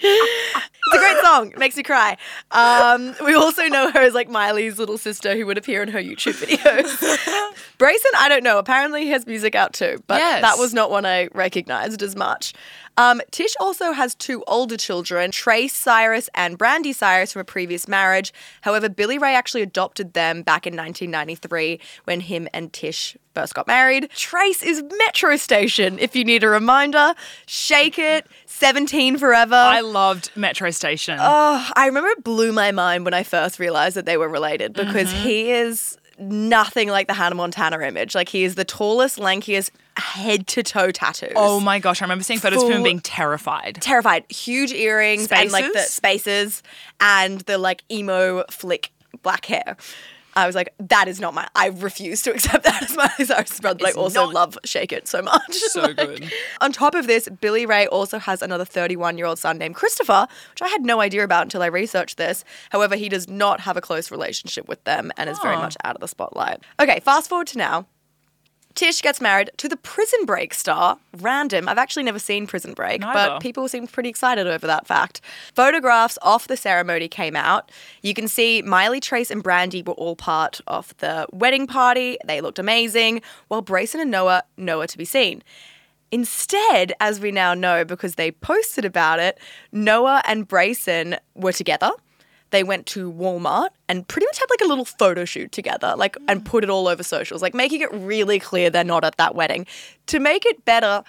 It's 0.00 0.96
a 0.96 0.98
great 0.98 1.24
song. 1.24 1.52
It 1.52 1.58
makes 1.58 1.76
me 1.76 1.84
cry. 1.84 2.16
Um, 2.50 3.14
we 3.24 3.34
also 3.34 3.66
know 3.68 3.90
her 3.92 4.00
as 4.00 4.14
like 4.14 4.28
Miley's 4.28 4.78
little 4.78 4.98
sister 4.98 5.36
who 5.36 5.46
would 5.46 5.56
appear 5.56 5.82
in 5.82 5.88
her 5.88 6.00
YouTube 6.00 6.34
videos. 6.44 6.98
Braison, 7.78 8.10
I 8.18 8.28
don't 8.28 8.42
know. 8.42 8.58
Apparently 8.58 9.02
he 9.02 9.10
has 9.10 9.26
music 9.26 9.54
out 9.54 9.72
too, 9.72 10.02
but 10.06 10.18
yes. 10.18 10.42
that 10.42 10.58
was 10.58 10.74
not 10.74 10.90
one 10.90 11.06
I 11.06 11.28
recognized 11.34 12.02
as 12.02 12.16
much. 12.16 12.52
Um, 12.96 13.22
Tish 13.30 13.54
also 13.58 13.92
has 13.92 14.14
two 14.14 14.44
older 14.46 14.76
children, 14.76 15.30
Trace 15.30 15.74
Cyrus 15.74 16.28
and 16.34 16.58
Brandy 16.58 16.92
Cyrus 16.92 17.32
from 17.32 17.40
a 17.40 17.44
previous 17.44 17.88
marriage. 17.88 18.32
However, 18.60 18.88
Billy 18.88 19.18
Ray 19.18 19.34
actually 19.34 19.62
adopted 19.62 20.12
them 20.12 20.42
back 20.42 20.66
in 20.66 20.76
1993 20.76 21.80
when 22.04 22.20
him 22.20 22.48
and 22.52 22.72
Tish 22.72 23.16
first 23.34 23.54
got 23.54 23.66
married. 23.66 24.10
Trace 24.10 24.62
is 24.62 24.82
Metro 24.98 25.36
Station, 25.36 25.98
if 25.98 26.14
you 26.14 26.22
need 26.22 26.44
a 26.44 26.48
reminder. 26.48 27.14
Shake 27.46 27.98
It, 27.98 28.26
17 28.44 29.16
Forever. 29.16 29.54
I 29.54 29.80
loved 29.82 30.30
Metro 30.36 30.70
station. 30.70 31.18
Oh, 31.20 31.70
I 31.76 31.86
remember 31.86 32.08
it 32.10 32.24
blew 32.24 32.52
my 32.52 32.72
mind 32.72 33.04
when 33.04 33.14
I 33.14 33.22
first 33.22 33.58
realized 33.58 33.96
that 33.96 34.06
they 34.06 34.16
were 34.16 34.28
related 34.28 34.72
because 34.72 35.12
Mm-hmm. 35.12 35.22
he 35.28 35.50
is 35.52 35.98
nothing 36.18 36.88
like 36.88 37.08
the 37.08 37.14
Hannah 37.14 37.34
Montana 37.34 37.80
image. 37.80 38.14
Like 38.14 38.28
he 38.28 38.44
is 38.44 38.54
the 38.54 38.64
tallest, 38.64 39.18
lankiest, 39.18 39.70
head 39.96 40.46
to 40.48 40.62
toe 40.62 40.90
tattoos. 40.90 41.32
oh 41.36 41.60
my 41.60 41.78
gosh, 41.78 42.00
I 42.00 42.04
remember 42.04 42.24
seeing 42.24 42.38
photos 42.40 42.62
of 42.62 42.70
him 42.70 42.82
being 42.82 43.00
terrified. 43.00 43.78
terrified. 43.80 44.24
Huge 44.30 44.72
earrings 44.72 45.28
and 45.32 45.50
like 45.52 45.64
the 45.72 45.80
Spaces? 45.80 45.92
spaces 45.94 46.62
and 47.00 47.40
the 47.42 47.58
like 47.58 47.82
emo 47.90 48.44
flick 48.50 48.90
black 49.22 49.44
hair. 49.46 49.76
I 50.34 50.46
was 50.46 50.54
like, 50.54 50.72
that 50.78 51.08
is 51.08 51.20
not 51.20 51.34
my. 51.34 51.46
I 51.54 51.66
refuse 51.68 52.22
to 52.22 52.32
accept 52.32 52.64
that 52.64 52.82
as 52.82 52.96
my 52.96 53.08
Cyrus's 53.24 53.60
brother. 53.60 53.78
But 53.80 53.88
I 53.90 53.92
also 54.00 54.24
not- 54.26 54.34
love 54.34 54.58
Shake 54.64 54.92
It 54.92 55.06
so 55.08 55.22
much. 55.22 55.52
So 55.54 55.80
Like, 55.82 55.96
good. 55.96 56.32
On 56.60 56.72
top 56.72 56.94
of 56.94 57.06
this, 57.06 57.28
Billy 57.40 57.66
Ray 57.66 57.86
also 57.86 58.18
has 58.18 58.42
another 58.42 58.64
31 58.64 59.18
year 59.18 59.26
old 59.26 59.38
son 59.38 59.58
named 59.58 59.74
Christopher, 59.74 60.26
which 60.50 60.62
I 60.62 60.68
had 60.68 60.82
no 60.82 61.00
idea 61.00 61.22
about 61.24 61.42
until 61.42 61.62
I 61.62 61.66
researched 61.66 62.16
this. 62.16 62.44
However, 62.70 62.96
he 62.96 63.08
does 63.08 63.28
not 63.28 63.60
have 63.60 63.76
a 63.76 63.80
close 63.80 64.10
relationship 64.10 64.68
with 64.68 64.82
them 64.84 65.12
and 65.16 65.28
is 65.28 65.38
very 65.40 65.56
Oh. 65.56 65.60
much 65.60 65.76
out 65.84 65.94
of 65.96 66.00
the 66.00 66.08
spotlight. 66.08 66.60
Okay, 66.80 67.00
fast 67.00 67.28
forward 67.28 67.46
to 67.48 67.58
now. 67.58 67.86
Tish 68.74 69.02
gets 69.02 69.20
married 69.20 69.50
to 69.58 69.68
the 69.68 69.76
Prison 69.76 70.24
Break 70.24 70.54
star, 70.54 70.98
Random. 71.18 71.68
I've 71.68 71.78
actually 71.78 72.04
never 72.04 72.18
seen 72.18 72.46
Prison 72.46 72.72
Break, 72.74 73.00
Neither. 73.00 73.30
but 73.34 73.40
people 73.40 73.68
seemed 73.68 73.92
pretty 73.92 74.08
excited 74.08 74.46
over 74.46 74.66
that 74.66 74.86
fact. 74.86 75.20
Photographs 75.54 76.16
of 76.22 76.46
the 76.48 76.56
ceremony 76.56 77.08
came 77.08 77.36
out. 77.36 77.70
You 78.02 78.14
can 78.14 78.28
see 78.28 78.62
Miley, 78.62 79.00
Trace, 79.00 79.30
and 79.30 79.42
Brandy 79.42 79.82
were 79.82 79.94
all 79.94 80.16
part 80.16 80.60
of 80.66 80.96
the 80.98 81.26
wedding 81.32 81.66
party. 81.66 82.18
They 82.24 82.40
looked 82.40 82.58
amazing, 82.58 83.22
while 83.48 83.62
Braison 83.62 84.00
and 84.00 84.10
Noah 84.10 84.44
nowhere 84.56 84.86
to 84.86 84.98
be 84.98 85.04
seen. 85.04 85.42
Instead, 86.10 86.92
as 87.00 87.20
we 87.20 87.30
now 87.30 87.54
know 87.54 87.84
because 87.84 88.16
they 88.16 88.30
posted 88.30 88.84
about 88.84 89.18
it, 89.18 89.38
Noah 89.72 90.22
and 90.26 90.46
Braison 90.46 91.16
were 91.34 91.52
together. 91.52 91.90
They 92.52 92.62
went 92.62 92.86
to 92.88 93.10
Walmart 93.10 93.70
and 93.88 94.06
pretty 94.06 94.26
much 94.26 94.38
had 94.38 94.46
like 94.50 94.60
a 94.60 94.68
little 94.68 94.84
photo 94.84 95.24
shoot 95.24 95.50
together, 95.50 95.94
like 95.96 96.16
and 96.28 96.42
mm. 96.42 96.44
put 96.44 96.62
it 96.62 96.70
all 96.70 96.86
over 96.86 97.02
socials, 97.02 97.42
like 97.42 97.54
making 97.54 97.80
it 97.80 97.92
really 97.92 98.38
clear 98.38 98.70
they're 98.70 98.84
not 98.84 99.04
at 99.04 99.16
that 99.16 99.34
wedding. 99.34 99.66
To 100.08 100.20
make 100.20 100.46
it 100.46 100.64
better, 100.64 101.02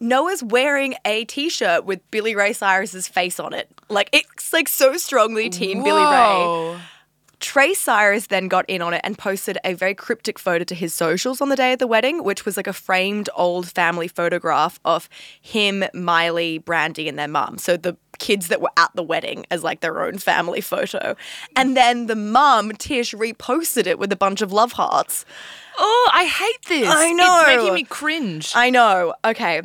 Noah's 0.00 0.42
wearing 0.42 0.94
a 1.04 1.24
t-shirt 1.26 1.84
with 1.84 2.00
Billy 2.10 2.34
Ray 2.34 2.52
Cyrus's 2.52 3.06
face 3.06 3.38
on 3.38 3.52
it. 3.52 3.70
Like 3.88 4.10
it's 4.12 4.52
like 4.52 4.68
so 4.68 4.96
strongly 4.96 5.50
team 5.50 5.82
Billy 5.84 6.02
Ray. 6.02 6.80
Trace 7.38 7.78
Cyrus 7.78 8.28
then 8.28 8.48
got 8.48 8.64
in 8.68 8.80
on 8.80 8.94
it 8.94 9.02
and 9.04 9.18
posted 9.18 9.58
a 9.62 9.74
very 9.74 9.94
cryptic 9.94 10.38
photo 10.38 10.64
to 10.64 10.74
his 10.74 10.94
socials 10.94 11.40
on 11.40 11.50
the 11.50 11.56
day 11.56 11.74
of 11.74 11.78
the 11.78 11.86
wedding, 11.86 12.24
which 12.24 12.44
was 12.44 12.56
like 12.56 12.66
a 12.66 12.72
framed 12.72 13.28
old 13.36 13.70
family 13.70 14.08
photograph 14.08 14.80
of 14.84 15.08
him, 15.40 15.84
Miley, 15.92 16.58
Brandy, 16.58 17.08
and 17.08 17.18
their 17.18 17.28
mum. 17.28 17.58
So 17.58 17.76
the 17.76 17.96
kids 18.18 18.48
that 18.48 18.62
were 18.62 18.70
at 18.78 18.90
the 18.94 19.02
wedding 19.02 19.44
as 19.50 19.62
like 19.62 19.80
their 19.80 20.02
own 20.02 20.16
family 20.16 20.62
photo. 20.62 21.14
And 21.54 21.76
then 21.76 22.06
the 22.06 22.16
mum, 22.16 22.72
Tish, 22.72 23.12
reposted 23.12 23.86
it 23.86 23.98
with 23.98 24.10
a 24.10 24.16
bunch 24.16 24.40
of 24.40 24.52
love 24.52 24.72
hearts. 24.72 25.26
Oh, 25.78 26.10
I 26.14 26.24
hate 26.24 26.68
this. 26.68 26.88
I 26.88 27.12
know. 27.12 27.44
It's 27.46 27.56
making 27.58 27.74
me 27.74 27.84
cringe. 27.84 28.52
I 28.54 28.70
know. 28.70 29.14
Okay. 29.24 29.60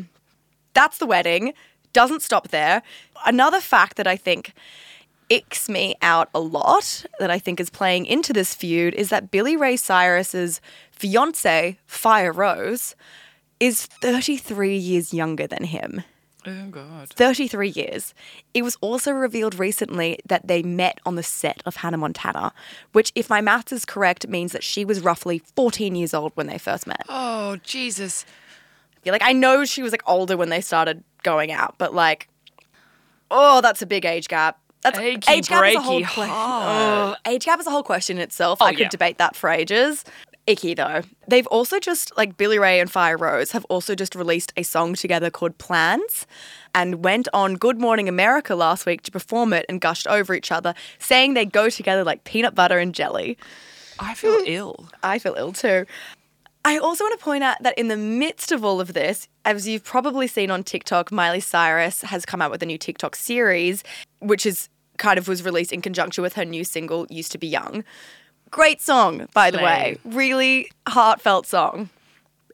That's 0.74 0.98
the 0.98 1.06
wedding. 1.06 1.54
Doesn't 1.94 2.22
stop 2.22 2.50
there. 2.50 2.82
Another 3.26 3.62
fact 3.62 3.98
that 3.98 4.08
I 4.08 4.18
think 4.18 4.54
icks 5.32 5.70
me 5.70 5.96
out 6.02 6.30
a 6.36 6.40
lot 6.40 7.06
that 7.20 7.32
I 7.32 7.40
think 7.40 7.60
is 7.60 7.70
playing 7.70 8.06
into 8.06 8.34
this 8.34 8.54
feud 8.54 8.94
is 8.94 9.10
that 9.10 9.32
Billy 9.32 9.56
Ray 9.56 9.78
Cyrus's 9.78 10.60
fiance, 10.92 11.80
Firerose, 11.88 12.94
is 13.60 13.86
33 13.86 14.76
years 14.76 15.14
younger 15.14 15.48
than 15.48 15.64
him. 15.64 16.04
oh 16.46 16.66
god. 16.70 17.10
33 17.10 17.70
years. 17.70 18.14
It 18.54 18.64
was 18.64 18.78
also 18.82 19.12
revealed 19.12 19.58
recently 19.58 20.20
that 20.26 20.48
they 20.48 20.62
met 20.64 21.00
on 21.06 21.16
the 21.16 21.24
set 21.24 21.64
of 21.66 21.78
Hannah 21.78 21.98
Montana, 21.98 22.52
which, 22.92 23.12
if 23.16 23.30
my 23.30 23.40
maths 23.40 23.72
is 23.72 23.86
correct, 23.86 24.28
means 24.28 24.52
that 24.52 24.64
she 24.64 24.84
was 24.84 25.00
roughly 25.00 25.40
14 25.56 25.96
years 25.96 26.14
old 26.14 26.34
when 26.36 26.48
they 26.48 26.58
first 26.58 26.86
met. 26.88 27.06
Oh 27.08 27.58
Jesus. 27.64 28.26
Yeah, 29.04 29.14
like 29.14 29.24
I 29.24 29.32
know 29.34 29.64
she 29.66 29.82
was 29.82 29.92
like 29.94 30.04
older 30.08 30.36
when 30.36 30.50
they 30.50 30.62
started 30.62 31.04
going 31.24 31.52
out, 31.52 31.76
but 31.78 31.94
like, 31.94 32.28
oh, 33.32 33.62
that's 33.62 33.82
a 33.82 33.86
big 33.88 34.06
age 34.06 34.28
gap. 34.28 34.60
That's 34.82 34.98
Achy, 34.98 35.32
age 35.32 35.48
gap 35.48 35.66
is 35.66 35.76
a 35.76 35.82
whole 35.82 36.02
breaky 36.02 36.08
que- 36.08 36.26
heart. 36.26 37.16
Oh, 37.26 37.32
age 37.32 37.46
gap 37.46 37.60
is 37.60 37.68
a 37.68 37.72
whole 37.72 37.84
question 37.84 38.18
in 38.18 38.24
itself. 38.24 38.60
Oh, 38.62 38.66
I 38.66 38.72
could 38.72 38.80
yeah. 38.82 38.90
debate 38.90 39.18
that 39.20 39.36
for 39.36 39.50
ages. 39.50 40.04
Icky 40.48 40.74
though. 40.74 41.02
They've 41.28 41.48
also 41.48 41.80
just 41.80 42.16
like 42.18 42.36
Billy 42.36 42.58
Ray 42.58 42.80
and 42.80 42.92
Firerose 42.92 43.52
have 43.52 43.66
also 43.66 43.94
just 43.94 44.16
released 44.16 44.52
a 44.58 44.64
song 44.64 44.96
together 44.96 45.30
called 45.30 45.58
Plans 45.60 46.26
and 46.74 47.04
went 47.04 47.28
on 47.34 47.56
Good 47.56 47.80
Morning 47.80 48.10
America 48.10 48.56
last 48.56 48.86
week 48.86 49.04
to 49.04 49.12
perform 49.12 49.54
it 49.54 49.66
and 49.70 49.80
gushed 49.80 50.08
over 50.08 50.34
each 50.34 50.52
other, 50.52 50.74
saying 50.98 51.36
they 51.36 51.46
go 51.46 51.70
together 51.70 52.04
like 52.04 52.24
peanut 52.24 52.56
butter 52.56 52.80
and 52.80 52.96
jelly. 52.96 53.38
I 54.00 54.16
feel 54.16 54.40
hmm. 54.40 54.48
ill. 54.48 54.90
I 55.04 55.20
feel 55.20 55.36
ill 55.38 55.54
too. 55.54 55.86
I 56.64 56.78
also 56.78 57.04
want 57.04 57.18
to 57.18 57.24
point 57.24 57.44
out 57.44 57.58
that 57.64 57.78
in 57.78 57.88
the 57.88 57.98
midst 57.98 58.52
of 58.52 58.64
all 58.64 58.80
of 58.80 58.94
this, 58.94 59.28
as 59.46 59.68
you've 59.68 59.84
probably 59.84 60.28
seen 60.28 60.52
on 60.52 60.64
TikTok, 60.64 61.12
Miley 61.12 61.40
Cyrus 61.40 62.02
has 62.02 62.26
come 62.26 62.42
out 62.42 62.52
with 62.52 62.62
a 62.62 62.66
new 62.66 62.78
TikTok 62.78 63.16
series, 63.16 63.84
which 64.20 64.46
is 64.46 64.70
kind 64.98 65.18
of 65.18 65.28
was 65.28 65.44
released 65.44 65.74
in 65.74 65.82
conjunction 65.82 66.22
with 66.22 66.34
her 66.34 66.46
new 66.46 66.64
single, 66.64 67.08
Used 67.10 67.32
to 67.32 67.40
Be 67.40 67.48
Young. 67.48 67.84
Great 68.52 68.82
song, 68.82 69.28
by 69.34 69.50
the 69.50 69.58
way. 69.58 69.98
Really 70.06 70.70
heartfelt 70.88 71.48
song. 71.48 71.90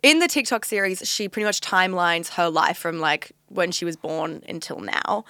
In 0.04 0.20
the 0.20 0.28
TikTok 0.28 0.64
series, 0.64 1.02
she 1.08 1.28
pretty 1.28 1.46
much 1.46 1.60
timelines 1.60 2.30
her 2.36 2.50
life 2.50 2.78
from 2.78 3.00
like 3.00 3.32
when 3.50 3.72
she 3.72 3.84
was 3.84 3.98
born 3.98 4.44
until 4.48 4.80
now. 4.80 5.26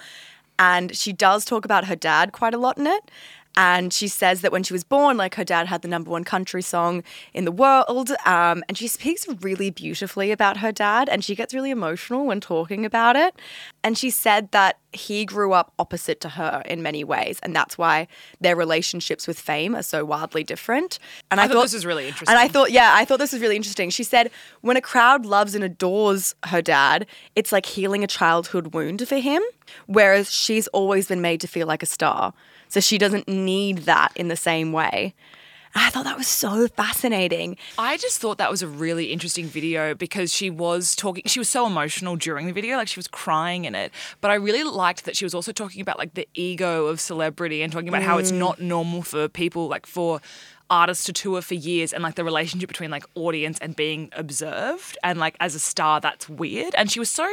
And 0.58 0.96
she 0.96 1.12
does 1.12 1.44
talk 1.44 1.64
about 1.64 1.86
her 1.86 1.96
dad 1.96 2.32
quite 2.32 2.54
a 2.54 2.58
lot 2.58 2.78
in 2.78 2.86
it. 2.86 3.10
And 3.58 3.92
she 3.92 4.06
says 4.06 4.42
that 4.42 4.52
when 4.52 4.62
she 4.62 4.72
was 4.72 4.84
born, 4.84 5.16
like 5.16 5.34
her 5.34 5.42
dad 5.42 5.66
had 5.66 5.82
the 5.82 5.88
number 5.88 6.12
one 6.12 6.22
country 6.22 6.62
song 6.62 7.02
in 7.34 7.44
the 7.44 7.50
world. 7.50 8.12
Um, 8.24 8.62
and 8.68 8.78
she 8.78 8.86
speaks 8.86 9.26
really 9.40 9.68
beautifully 9.70 10.30
about 10.30 10.58
her 10.58 10.70
dad. 10.70 11.08
And 11.08 11.24
she 11.24 11.34
gets 11.34 11.52
really 11.52 11.72
emotional 11.72 12.24
when 12.24 12.40
talking 12.40 12.86
about 12.86 13.16
it. 13.16 13.34
And 13.82 13.98
she 13.98 14.10
said 14.10 14.52
that 14.52 14.78
he 14.92 15.24
grew 15.24 15.54
up 15.54 15.72
opposite 15.76 16.20
to 16.20 16.28
her 16.30 16.62
in 16.66 16.84
many 16.84 17.02
ways. 17.02 17.40
And 17.42 17.54
that's 17.54 17.76
why 17.76 18.06
their 18.40 18.54
relationships 18.54 19.26
with 19.26 19.40
fame 19.40 19.74
are 19.74 19.82
so 19.82 20.04
wildly 20.04 20.44
different. 20.44 21.00
And 21.32 21.40
I, 21.40 21.48
thought 21.48 21.62
this 21.62 21.74
was 21.74 21.84
really 21.84 22.06
interesting. 22.06 22.28
And 22.28 22.38
I 22.38 22.46
thought, 22.46 22.70
yeah, 22.70 22.92
I 22.94 23.04
thought 23.04 23.18
this 23.18 23.32
was 23.32 23.42
really 23.42 23.56
interesting. 23.56 23.90
She 23.90 24.04
said, 24.04 24.30
when 24.60 24.76
a 24.76 24.80
crowd 24.80 25.26
loves 25.26 25.56
and 25.56 25.64
adores 25.64 26.36
her 26.46 26.62
dad, 26.62 27.06
it's 27.34 27.50
like 27.50 27.66
healing 27.66 28.04
a 28.04 28.06
childhood 28.06 28.72
wound 28.72 29.08
for 29.08 29.16
him, 29.16 29.42
whereas 29.86 30.32
she's 30.32 30.68
always 30.68 31.08
been 31.08 31.20
made 31.20 31.40
to 31.40 31.48
feel 31.48 31.66
like 31.66 31.82
a 31.82 31.86
star. 31.86 32.32
So 32.68 32.80
she 32.80 32.98
doesn't 32.98 33.28
need 33.28 33.78
that 33.78 34.12
in 34.14 34.28
the 34.28 34.36
same 34.36 34.72
way. 34.72 35.14
I 35.74 35.90
thought 35.90 36.04
that 36.04 36.16
was 36.16 36.28
so 36.28 36.66
fascinating. 36.68 37.56
I 37.78 37.98
just 37.98 38.20
thought 38.20 38.38
that 38.38 38.50
was 38.50 38.62
a 38.62 38.66
really 38.66 39.12
interesting 39.12 39.46
video 39.46 39.94
because 39.94 40.32
she 40.32 40.50
was 40.50 40.96
talking, 40.96 41.22
she 41.26 41.38
was 41.38 41.48
so 41.48 41.66
emotional 41.66 42.16
during 42.16 42.46
the 42.46 42.52
video, 42.52 42.76
like 42.76 42.88
she 42.88 42.98
was 42.98 43.06
crying 43.06 43.64
in 43.64 43.74
it. 43.74 43.92
But 44.20 44.30
I 44.30 44.34
really 44.34 44.64
liked 44.64 45.04
that 45.04 45.16
she 45.16 45.24
was 45.24 45.34
also 45.34 45.52
talking 45.52 45.80
about 45.80 45.98
like 45.98 46.14
the 46.14 46.26
ego 46.34 46.86
of 46.86 47.00
celebrity 47.00 47.62
and 47.62 47.72
talking 47.72 47.88
about 47.88 48.02
how 48.02 48.18
it's 48.18 48.32
mm. 48.32 48.38
not 48.38 48.60
normal 48.60 49.02
for 49.02 49.28
people, 49.28 49.68
like 49.68 49.86
for 49.86 50.20
artists 50.70 51.04
to 51.04 51.12
tour 51.12 51.40
for 51.40 51.54
years 51.54 51.92
and 51.92 52.02
like 52.02 52.14
the 52.14 52.24
relationship 52.24 52.68
between 52.68 52.90
like 52.90 53.04
audience 53.14 53.58
and 53.60 53.74
being 53.74 54.10
observed 54.12 54.98
and 55.02 55.18
like 55.18 55.36
as 55.40 55.54
a 55.54 55.58
star 55.58 56.00
that's 56.00 56.28
weird 56.28 56.74
and 56.74 56.90
she 56.90 56.98
was 56.98 57.08
so 57.08 57.26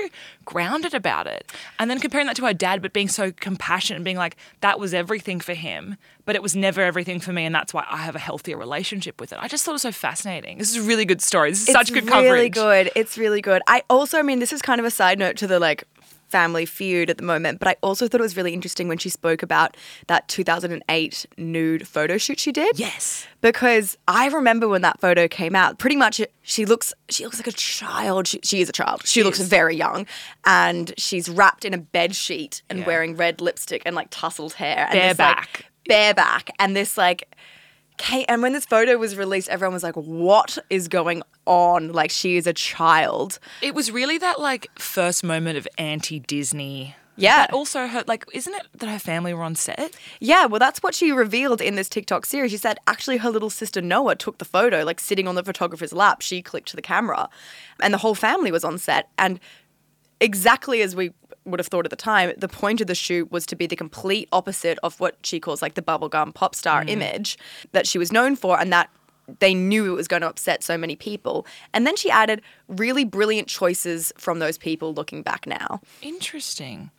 grounded 0.45 0.93
about 0.93 1.27
it 1.27 1.51
and 1.79 1.89
then 1.89 1.99
comparing 1.99 2.27
that 2.27 2.35
to 2.35 2.45
her 2.45 2.53
dad 2.53 2.81
but 2.81 2.93
being 2.93 3.09
so 3.09 3.31
compassionate 3.31 3.97
and 3.97 4.05
being 4.05 4.17
like 4.17 4.37
that 4.61 4.79
was 4.79 4.93
everything 4.93 5.39
for 5.39 5.53
him 5.53 5.97
but 6.23 6.35
it 6.35 6.41
was 6.41 6.55
never 6.55 6.81
everything 6.81 7.19
for 7.19 7.33
me 7.33 7.45
and 7.45 7.53
that's 7.53 7.73
why 7.73 7.85
I 7.89 7.97
have 7.97 8.15
a 8.15 8.19
healthier 8.19 8.57
relationship 8.57 9.19
with 9.19 9.33
it 9.33 9.39
I 9.41 9.47
just 9.47 9.65
thought 9.65 9.71
it 9.71 9.73
was 9.73 9.81
so 9.81 9.91
fascinating 9.91 10.57
this 10.57 10.69
is 10.69 10.85
a 10.85 10.87
really 10.87 11.05
good 11.05 11.21
story 11.21 11.49
this 11.49 11.67
is 11.67 11.73
such 11.73 11.91
good 11.91 12.07
coverage. 12.07 12.07
it's 12.07 12.13
coverage 12.13 12.35
really 12.35 12.49
good. 12.49 12.91
It's 12.95 13.17
really 13.17 13.41
good. 13.41 13.61
I 13.67 13.83
also, 13.89 14.17
I 14.17 14.21
mean, 14.21 14.39
this 14.39 14.53
is 14.53 14.61
kind 14.61 14.79
of 14.79 14.85
a 14.85 14.91
side 14.91 15.19
note 15.19 15.37
to 15.37 15.47
the 15.47 15.59
like 15.59 15.83
family 16.27 16.65
feud 16.65 17.09
at 17.09 17.17
the 17.17 17.23
moment, 17.23 17.59
but 17.59 17.67
I 17.67 17.75
also 17.81 18.07
thought 18.07 18.19
it 18.19 18.23
was 18.23 18.35
really 18.35 18.53
interesting 18.53 18.87
when 18.87 18.97
she 18.97 19.09
spoke 19.09 19.43
about 19.43 19.77
that 20.07 20.27
2008 20.27 21.25
nude 21.37 21.87
photo 21.87 22.17
shoot 22.17 22.39
she 22.39 22.51
did. 22.51 22.77
yes 22.79 23.27
because 23.41 23.97
I 24.07 24.27
remember 24.29 24.67
when 24.67 24.81
that 24.81 24.99
photo 24.99 25.27
came 25.27 25.55
out. 25.55 25.77
Pretty 25.77 25.95
much, 25.95 26.19
she 26.41 26.65
looks 26.65 26.93
she 27.09 27.23
looks 27.25 27.37
like 27.37 27.47
a 27.47 27.51
child. 27.51 28.27
She, 28.27 28.39
she 28.43 28.61
is 28.61 28.69
a 28.69 28.71
child. 28.73 29.01
She, 29.05 29.23
looks 29.23 29.39
is. 29.39 29.47
very 29.47 29.75
young, 29.75 30.07
and 30.45 30.93
she's 30.97 31.29
wrapped 31.29 31.63
in 31.65 31.73
a 31.73 31.77
bed 31.77 32.15
sheet 32.15 32.63
and 32.69 32.79
Yeah. 32.79 32.85
wearing 32.87 33.15
red 33.15 33.41
lipstick 33.41 33.83
and 33.85 33.95
like 33.95 34.07
tousled 34.09 34.53
hair, 34.53 34.87
and 34.89 34.93
Bareback. 34.93 35.37
like, 35.37 35.65
bareback, 35.87 36.49
and 36.59 36.75
this 36.75 36.97
like. 36.97 37.29
Kate, 37.97 38.25
and 38.27 38.41
when 38.41 38.53
this 38.53 38.65
photo 38.65 38.97
was 38.97 39.15
released, 39.15 39.49
everyone 39.49 39.73
was 39.73 39.83
like, 39.83 39.95
"What 39.95 40.57
is 40.69 40.87
going 40.87 41.23
on?" 41.45 41.91
Like 41.93 42.11
she 42.11 42.37
is 42.37 42.45
a 42.47 42.53
child. 42.53 43.39
it 43.61 43.73
was 43.75 43.91
really 43.91 44.17
that 44.17 44.39
like 44.39 44.67
first 44.79 45.23
moment 45.23 45.57
of 45.57 45.67
anti-Disney 45.77 46.95
Yeah. 47.17 47.45
but 47.47 47.55
also 47.55 47.87
her 47.87 48.03
like 48.07 48.25
isn't 48.33 48.53
it 48.53 48.67
that 48.79 48.89
her 48.89 48.99
family 48.99 49.33
were 49.33 49.43
on 49.43 49.55
set 49.55 49.95
Yeah, 50.19 50.45
well, 50.45 50.59
that's 50.59 50.81
what 50.83 50.93
she 50.93 51.11
revealed 51.11 51.61
in 51.61 51.75
this 51.75 51.87
TikTok 51.89 52.25
series. 52.25 52.51
She 52.51 52.57
said 52.57 52.77
actually 52.87 53.17
her 53.17 53.29
little 53.29 53.49
sister 53.49 53.81
Noah 53.81 54.15
took 54.15 54.37
the 54.39 54.45
photo, 54.45 54.83
like 54.83 54.99
sitting 54.99 55.27
on 55.27 55.35
the 55.35 55.43
photographer's 55.43 55.93
lap. 55.93 56.21
She 56.21 56.41
clicked 56.41 56.75
the 56.75 56.81
camera, 56.81 57.29
and 57.81 57.93
the 57.93 57.97
whole 57.99 58.15
family 58.15 58.51
was 58.51 58.63
on 58.65 58.77
set. 58.77 59.07
And 59.17 59.39
exactly 60.19 60.81
as 60.81 60.95
we 60.95 61.11
would 61.45 61.59
have 61.59 61.67
thought 61.67 61.85
at 61.85 61.89
the 61.89 61.95
time, 61.95 62.33
the 62.37 62.47
point 62.47 62.81
of 62.81 62.87
the 62.87 62.95
shoot 62.95 63.31
was 63.31 63.45
to 63.47 63.55
be 63.55 63.67
the 63.67 63.75
complete 63.75 64.27
opposite 64.31 64.79
of 64.83 64.99
what 64.99 65.17
she 65.23 65.39
calls 65.39 65.61
like 65.61 65.75
the 65.75 65.81
bubblegum 65.81 66.33
pop 66.33 66.55
star 66.55 66.83
mm. 66.83 66.89
image 66.89 67.37
that 67.71 67.87
she 67.87 67.97
was 67.97 68.11
known 68.11 68.35
for, 68.35 68.59
and 68.59 68.71
that 68.73 68.89
they 69.39 69.53
knew 69.53 69.91
it 69.91 69.95
was 69.95 70.07
going 70.07 70.21
to 70.21 70.29
upset 70.29 70.63
so 70.63 70.77
many 70.77 70.95
people. 70.95 71.45
And 71.73 71.85
then 71.85 71.95
she 71.95 72.09
added 72.09 72.41
really 72.67 73.05
brilliant 73.05 73.47
choices 73.47 74.13
from 74.17 74.39
those 74.39 74.57
people 74.57 74.93
looking 74.93 75.23
back 75.23 75.47
now. 75.47 75.81
Interesting. 76.01 76.91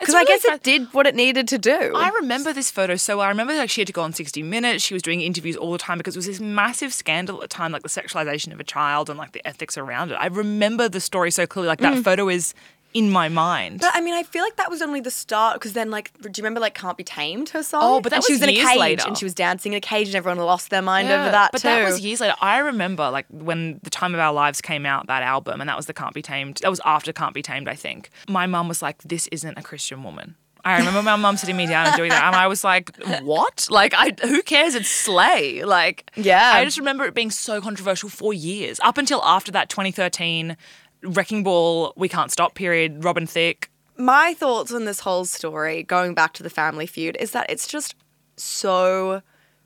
Because 0.00 0.14
I 0.14 0.24
guess 0.24 0.46
it 0.46 0.62
did 0.62 0.94
what 0.94 1.06
it 1.06 1.14
needed 1.14 1.46
to 1.48 1.58
do. 1.58 1.92
I 1.94 2.08
remember 2.08 2.54
this 2.54 2.70
photo 2.70 2.96
so 2.96 3.18
well. 3.18 3.26
I 3.26 3.28
remember 3.28 3.54
like 3.54 3.68
she 3.68 3.82
had 3.82 3.86
to 3.86 3.92
go 3.92 4.00
on 4.00 4.14
60 4.14 4.42
Minutes. 4.42 4.82
She 4.82 4.94
was 4.94 5.02
doing 5.02 5.20
interviews 5.20 5.56
all 5.56 5.72
the 5.72 5.78
time 5.78 5.98
because 5.98 6.16
it 6.16 6.18
was 6.18 6.26
this 6.26 6.40
massive 6.40 6.94
scandal 6.94 7.36
at 7.36 7.42
the 7.42 7.48
time, 7.48 7.70
like 7.70 7.82
the 7.82 7.90
sexualization 7.90 8.50
of 8.54 8.58
a 8.58 8.64
child 8.64 9.10
and 9.10 9.18
like 9.18 9.32
the 9.32 9.46
ethics 9.46 9.76
around 9.76 10.10
it. 10.10 10.14
I 10.14 10.28
remember 10.28 10.88
the 10.88 11.00
story 11.00 11.30
so 11.30 11.46
clearly. 11.46 11.68
Like 11.68 11.80
that 11.80 11.98
mm. 11.98 12.02
photo 12.02 12.30
is 12.30 12.54
in 12.92 13.10
my 13.10 13.28
mind. 13.28 13.80
But 13.80 13.90
I 13.94 14.00
mean, 14.00 14.14
I 14.14 14.22
feel 14.22 14.42
like 14.42 14.56
that 14.56 14.68
was 14.70 14.82
only 14.82 15.00
the 15.00 15.10
start 15.10 15.54
because 15.54 15.72
then, 15.74 15.90
like, 15.90 16.12
do 16.20 16.28
you 16.28 16.32
remember 16.42 16.60
like 16.60 16.74
"Can't 16.74 16.96
Be 16.96 17.04
Tamed"? 17.04 17.50
Her 17.50 17.62
song. 17.62 17.80
Oh, 17.82 18.00
but 18.00 18.10
that 18.10 18.16
and 18.16 18.24
she 18.24 18.32
was 18.32 18.40
was 18.40 18.48
in 18.48 18.54
a 18.56 18.64
cage 18.68 18.78
later. 18.78 19.04
and 19.06 19.16
she 19.16 19.24
was 19.24 19.34
dancing 19.34 19.72
in 19.72 19.76
a 19.78 19.80
cage, 19.80 20.08
and 20.08 20.16
everyone 20.16 20.38
lost 20.44 20.70
their 20.70 20.82
mind 20.82 21.08
Yeah, 21.08 21.22
over 21.22 21.30
that 21.30 21.52
but 21.52 21.60
too. 21.62 21.68
that 21.68 21.84
was 21.84 22.00
years 22.00 22.20
later. 22.20 22.34
I 22.40 22.58
remember 22.58 23.10
like 23.10 23.26
when 23.30 23.78
the 23.82 23.90
time 23.90 24.14
of 24.14 24.20
our 24.20 24.32
lives 24.32 24.60
came 24.60 24.84
out, 24.86 25.06
that 25.06 25.22
album, 25.22 25.60
and 25.60 25.68
that 25.68 25.76
was 25.76 25.86
the 25.86 25.94
Can't 25.94 26.14
Be 26.14 26.22
Tamed. 26.22 26.58
That 26.62 26.70
was 26.70 26.80
after 26.84 27.12
Can't 27.12 27.34
Be 27.34 27.42
Tamed, 27.42 27.68
I 27.68 27.74
think. 27.74 28.10
My 28.28 28.46
mum 28.46 28.66
was 28.68 28.82
like, 28.82 29.02
"This 29.02 29.28
isn't 29.32 29.56
a 29.58 29.62
Christian 29.62 30.02
woman." 30.02 30.36
I 30.62 30.76
remember 30.76 31.00
my 31.02 31.16
mum 31.16 31.38
sitting 31.38 31.56
me 31.56 31.66
down 31.66 31.86
and 31.86 31.96
doing 31.96 32.10
that, 32.10 32.22
and 32.24 32.36
I 32.36 32.46
was 32.46 32.62
like, 32.64 32.94
"What? 33.22 33.66
Like, 33.70 33.94
I 33.96 34.12
who 34.20 34.42
cares? 34.42 34.74
It's 34.74 34.90
Slay." 34.90 35.64
Like, 35.64 36.10
Yeah. 36.16 36.52
I 36.54 36.64
just 36.66 36.76
remember 36.76 37.04
it 37.06 37.14
being 37.14 37.30
so 37.30 37.62
controversial 37.62 38.10
for 38.10 38.34
years, 38.34 38.78
up 38.82 38.98
until 38.98 39.22
after 39.24 39.50
that 39.52 39.70
2013 39.70 40.58
Wrecking 41.02 41.42
Ball, 41.42 41.92
We 41.96 42.08
Can't 42.08 42.30
Stop 42.30 42.54
period. 42.54 43.04
Robin 43.04 43.26
Thicke. 43.26 43.70
My 43.96 44.34
thoughts 44.34 44.72
on 44.72 44.84
this 44.84 45.00
whole 45.00 45.24
story, 45.24 45.82
going 45.82 46.14
back 46.14 46.32
to 46.34 46.42
the 46.42 46.50
family 46.50 46.86
feud, 46.86 47.16
is 47.20 47.32
that 47.32 47.50
it's 47.50 47.66
just 47.66 47.94
so 48.36 49.22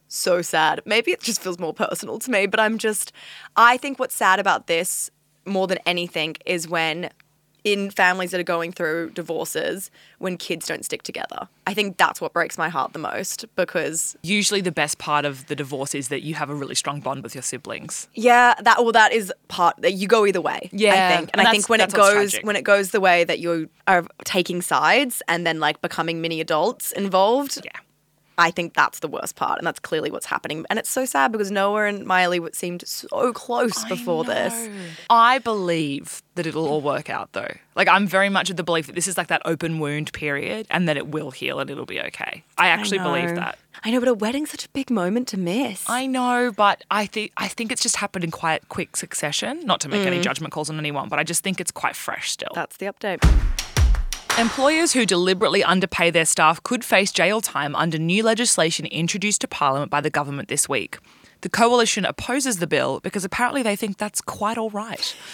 so 0.08 0.42
sad. 0.42 0.80
Maybe 0.84 1.10
it 1.12 1.20
just 1.20 1.40
feels 1.40 1.58
more 1.58 1.74
personal 1.74 2.18
to 2.20 2.30
me, 2.30 2.46
but 2.46 2.60
I'm 2.60 2.78
just 2.78 3.12
I 3.56 3.76
think 3.76 3.98
what's 3.98 4.14
sad 4.14 4.38
about 4.38 4.66
this 4.66 5.10
more 5.46 5.66
than 5.66 5.78
anything 5.86 6.36
is 6.46 6.68
when 6.68 7.10
in 7.64 7.90
families 7.90 8.30
that 8.30 8.38
are 8.38 8.44
going 8.44 8.72
through 8.72 9.10
divorces 9.10 9.90
when 10.18 10.36
kids 10.36 10.66
don't 10.66 10.84
stick 10.84 11.02
together. 11.02 11.48
I 11.66 11.72
think 11.72 11.96
that's 11.96 12.20
what 12.20 12.34
breaks 12.34 12.58
my 12.58 12.68
heart 12.68 12.92
the 12.92 12.98
most 12.98 13.46
because 13.56 14.16
Usually, 14.22 14.60
the 14.60 14.70
best 14.72 14.98
part 14.98 15.24
of 15.24 15.46
the 15.46 15.56
divorce 15.56 15.94
is 15.94 16.08
that 16.08 16.22
you 16.22 16.34
have 16.34 16.50
a 16.50 16.54
really 16.54 16.74
strong 16.74 17.00
bond 17.00 17.22
with 17.22 17.34
your 17.34 17.42
siblings. 17.42 18.08
Yeah, 18.14 18.54
that 18.60 18.82
well, 18.82 18.92
that 18.92 19.12
is 19.12 19.32
part 19.48 19.76
that 19.78 19.94
you 19.94 20.06
go 20.06 20.26
either 20.26 20.42
way. 20.42 20.68
Yeah, 20.72 20.90
I 20.92 21.16
think, 21.16 21.30
and, 21.32 21.40
and 21.40 21.48
I 21.48 21.50
think 21.50 21.68
when 21.68 21.80
it 21.80 21.92
goes 21.92 22.32
tragic. 22.32 22.46
when 22.46 22.56
it 22.56 22.64
goes 22.64 22.90
the 22.90 23.00
way 23.00 23.24
that 23.24 23.38
you 23.38 23.70
are 23.88 24.04
taking 24.24 24.60
sides 24.60 25.22
and 25.26 25.46
then 25.46 25.58
like 25.58 25.80
becoming 25.80 26.20
mini 26.20 26.40
adults 26.40 26.92
involved. 26.92 27.60
Yeah. 27.64 27.70
I 28.36 28.50
think 28.50 28.74
that's 28.74 28.98
the 28.98 29.08
worst 29.08 29.36
part, 29.36 29.58
and 29.58 29.66
that's 29.66 29.80
clearly 29.80 30.10
what's 30.10 30.26
happening. 30.26 30.64
And 30.68 30.78
it's 30.78 30.90
so 30.90 31.04
sad 31.04 31.32
because 31.32 31.50
Noah 31.50 31.86
and 31.86 32.04
Miley 32.04 32.40
seemed 32.52 32.86
so 32.86 33.32
close 33.32 33.84
before 33.84 34.24
this. 34.24 34.68
I 35.08 35.38
believe 35.38 36.22
that 36.34 36.46
it'll 36.46 36.66
all 36.66 36.80
work 36.80 37.08
out 37.08 37.32
though. 37.32 37.52
Like 37.76 37.88
I'm 37.88 38.06
very 38.06 38.28
much 38.28 38.50
of 38.50 38.56
the 38.56 38.64
belief 38.64 38.86
that 38.86 38.94
this 38.94 39.06
is 39.06 39.16
like 39.16 39.28
that 39.28 39.42
open 39.44 39.78
wound 39.78 40.12
period 40.12 40.66
and 40.70 40.88
that 40.88 40.96
it 40.96 41.08
will 41.08 41.30
heal 41.30 41.60
and 41.60 41.70
it'll 41.70 41.86
be 41.86 42.00
okay. 42.00 42.44
I 42.58 42.68
actually 42.68 42.98
believe 42.98 43.34
that. 43.36 43.58
I 43.84 43.90
know, 43.90 44.00
but 44.00 44.08
a 44.08 44.14
wedding's 44.14 44.50
such 44.50 44.64
a 44.64 44.68
big 44.70 44.90
moment 44.90 45.28
to 45.28 45.38
miss. 45.38 45.84
I 45.88 46.06
know, 46.06 46.52
but 46.56 46.82
I 46.90 47.06
think 47.06 47.32
I 47.36 47.48
think 47.48 47.72
it's 47.72 47.82
just 47.82 47.96
happened 47.96 48.24
in 48.24 48.30
quite 48.30 48.68
quick 48.68 48.96
succession. 48.96 49.64
Not 49.64 49.80
to 49.80 49.88
make 49.88 50.06
any 50.06 50.18
mm. 50.18 50.22
judgment 50.22 50.52
calls 50.52 50.70
on 50.70 50.78
anyone, 50.78 51.08
but 51.08 51.18
I 51.18 51.24
just 51.24 51.42
think 51.42 51.60
it's 51.60 51.72
quite 51.72 51.96
fresh 51.96 52.30
still. 52.30 52.52
that's 52.54 52.76
the 52.78 52.86
update. 52.86 53.20
Employers 54.36 54.92
who 54.92 55.06
deliberately 55.06 55.62
underpay 55.62 56.10
their 56.10 56.24
staff 56.24 56.60
could 56.64 56.84
face 56.84 57.12
jail 57.12 57.40
time 57.40 57.76
under 57.76 57.98
new 57.98 58.20
legislation 58.24 58.84
introduced 58.86 59.42
to 59.42 59.48
Parliament 59.48 59.92
by 59.92 60.00
the 60.00 60.10
government 60.10 60.48
this 60.48 60.68
week. 60.68 60.98
The 61.42 61.48
coalition 61.48 62.04
opposes 62.04 62.58
the 62.58 62.66
bill 62.66 62.98
because 62.98 63.24
apparently 63.24 63.62
they 63.62 63.76
think 63.76 63.96
that's 63.96 64.20
quite 64.20 64.58
all 64.58 64.70
right. 64.70 65.14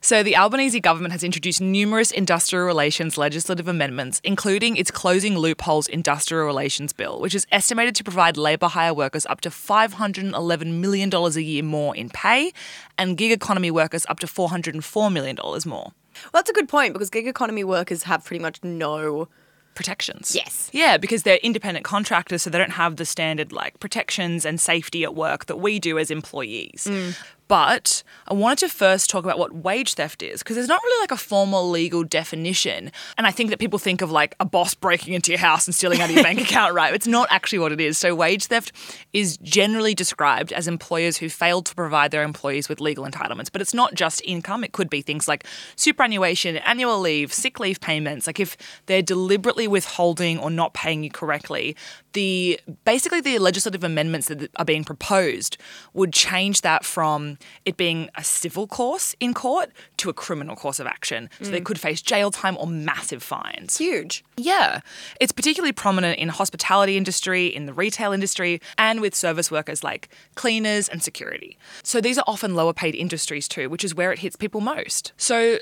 So, 0.00 0.22
the 0.22 0.36
Albanese 0.36 0.80
government 0.80 1.12
has 1.12 1.24
introduced 1.24 1.62
numerous 1.62 2.10
industrial 2.10 2.66
relations 2.66 3.16
legislative 3.16 3.68
amendments, 3.68 4.20
including 4.22 4.76
its 4.76 4.90
Closing 4.90 5.38
Loopholes 5.38 5.88
Industrial 5.88 6.44
Relations 6.44 6.92
Bill, 6.92 7.18
which 7.18 7.34
is 7.34 7.46
estimated 7.50 7.94
to 7.94 8.04
provide 8.04 8.36
labour 8.36 8.68
hire 8.68 8.92
workers 8.92 9.24
up 9.24 9.40
to 9.40 9.48
$511 9.48 10.78
million 10.78 11.10
a 11.10 11.40
year 11.40 11.62
more 11.62 11.96
in 11.96 12.10
pay 12.10 12.52
and 12.98 13.16
gig 13.16 13.32
economy 13.32 13.70
workers 13.70 14.04
up 14.10 14.18
to 14.18 14.26
$404 14.26 15.10
million 15.10 15.38
more. 15.64 15.92
Well, 16.24 16.40
that's 16.40 16.50
a 16.50 16.54
good 16.54 16.68
point 16.68 16.92
because 16.92 17.10
gig 17.10 17.26
economy 17.26 17.64
workers 17.64 18.04
have 18.04 18.24
pretty 18.24 18.42
much 18.42 18.62
no. 18.62 19.28
protections. 19.74 20.34
Yes. 20.34 20.70
Yeah, 20.72 20.96
because 20.96 21.24
they're 21.24 21.40
independent 21.42 21.84
contractors, 21.84 22.42
so 22.42 22.50
they 22.50 22.58
don't 22.58 22.70
have 22.72 22.96
the 22.96 23.04
standard 23.04 23.52
like 23.52 23.80
protections 23.80 24.44
and 24.44 24.60
safety 24.60 25.02
at 25.04 25.14
work 25.14 25.46
that 25.46 25.56
we 25.56 25.78
do 25.78 25.98
as 25.98 26.10
employees. 26.10 26.86
Mm. 26.88 27.16
But 27.54 28.02
I 28.26 28.34
wanted 28.34 28.66
to 28.66 28.68
first 28.68 29.08
talk 29.08 29.22
about 29.22 29.38
what 29.38 29.54
wage 29.54 29.94
theft 29.94 30.24
is 30.24 30.40
because 30.40 30.56
there's 30.56 30.66
not 30.66 30.82
really 30.82 31.02
like 31.04 31.12
a 31.12 31.16
formal 31.16 31.70
legal 31.70 32.02
definition. 32.02 32.90
And 33.16 33.28
I 33.28 33.30
think 33.30 33.50
that 33.50 33.60
people 33.60 33.78
think 33.78 34.02
of 34.02 34.10
like 34.10 34.34
a 34.40 34.44
boss 34.44 34.74
breaking 34.74 35.14
into 35.14 35.30
your 35.30 35.38
house 35.38 35.68
and 35.68 35.72
stealing 35.72 36.00
out 36.00 36.08
of 36.08 36.16
your 36.16 36.24
bank 36.24 36.40
account, 36.42 36.74
right? 36.74 36.92
It's 36.92 37.06
not 37.06 37.28
actually 37.30 37.60
what 37.60 37.70
it 37.70 37.80
is. 37.80 37.96
So, 37.96 38.12
wage 38.12 38.46
theft 38.46 38.72
is 39.12 39.36
generally 39.36 39.94
described 39.94 40.52
as 40.52 40.66
employers 40.66 41.18
who 41.18 41.28
fail 41.28 41.62
to 41.62 41.72
provide 41.76 42.10
their 42.10 42.24
employees 42.24 42.68
with 42.68 42.80
legal 42.80 43.04
entitlements. 43.04 43.52
But 43.52 43.60
it's 43.60 43.72
not 43.72 43.94
just 43.94 44.20
income, 44.24 44.64
it 44.64 44.72
could 44.72 44.90
be 44.90 45.00
things 45.00 45.28
like 45.28 45.46
superannuation, 45.76 46.56
annual 46.56 46.98
leave, 46.98 47.32
sick 47.32 47.60
leave 47.60 47.80
payments. 47.80 48.26
Like 48.26 48.40
if 48.40 48.56
they're 48.86 49.00
deliberately 49.00 49.68
withholding 49.68 50.40
or 50.40 50.50
not 50.50 50.74
paying 50.74 51.04
you 51.04 51.10
correctly, 51.10 51.76
the 52.14 52.58
basically 52.84 53.20
the 53.20 53.38
legislative 53.38 53.84
amendments 53.84 54.28
that 54.28 54.50
are 54.56 54.64
being 54.64 54.84
proposed 54.84 55.58
would 55.92 56.12
change 56.12 56.62
that 56.62 56.84
from 56.84 57.38
it 57.64 57.76
being 57.76 58.08
a 58.16 58.24
civil 58.24 58.66
course 58.66 59.14
in 59.20 59.34
court 59.34 59.70
to 59.98 60.08
a 60.08 60.12
criminal 60.12 60.56
course 60.56 60.80
of 60.80 60.86
action. 60.86 61.28
So 61.42 61.50
they 61.50 61.60
mm. 61.60 61.64
could 61.64 61.78
face 61.78 62.00
jail 62.00 62.30
time 62.30 62.56
or 62.58 62.66
massive 62.66 63.22
fines. 63.22 63.76
Huge. 63.76 64.24
Yeah. 64.36 64.80
It's 65.20 65.32
particularly 65.32 65.72
prominent 65.72 66.18
in 66.18 66.28
hospitality 66.30 66.96
industry, 66.96 67.46
in 67.46 67.66
the 67.66 67.74
retail 67.74 68.12
industry, 68.12 68.60
and 68.78 69.00
with 69.00 69.14
service 69.14 69.50
workers 69.50 69.84
like 69.84 70.08
cleaners 70.34 70.88
and 70.88 71.02
security. 71.02 71.58
So 71.82 72.00
these 72.00 72.18
are 72.18 72.24
often 72.26 72.54
lower 72.54 72.72
paid 72.72 72.94
industries 72.94 73.48
too, 73.48 73.68
which 73.68 73.84
is 73.84 73.94
where 73.94 74.12
it 74.12 74.20
hits 74.20 74.36
people 74.36 74.60
most. 74.60 75.12
So 75.16 75.58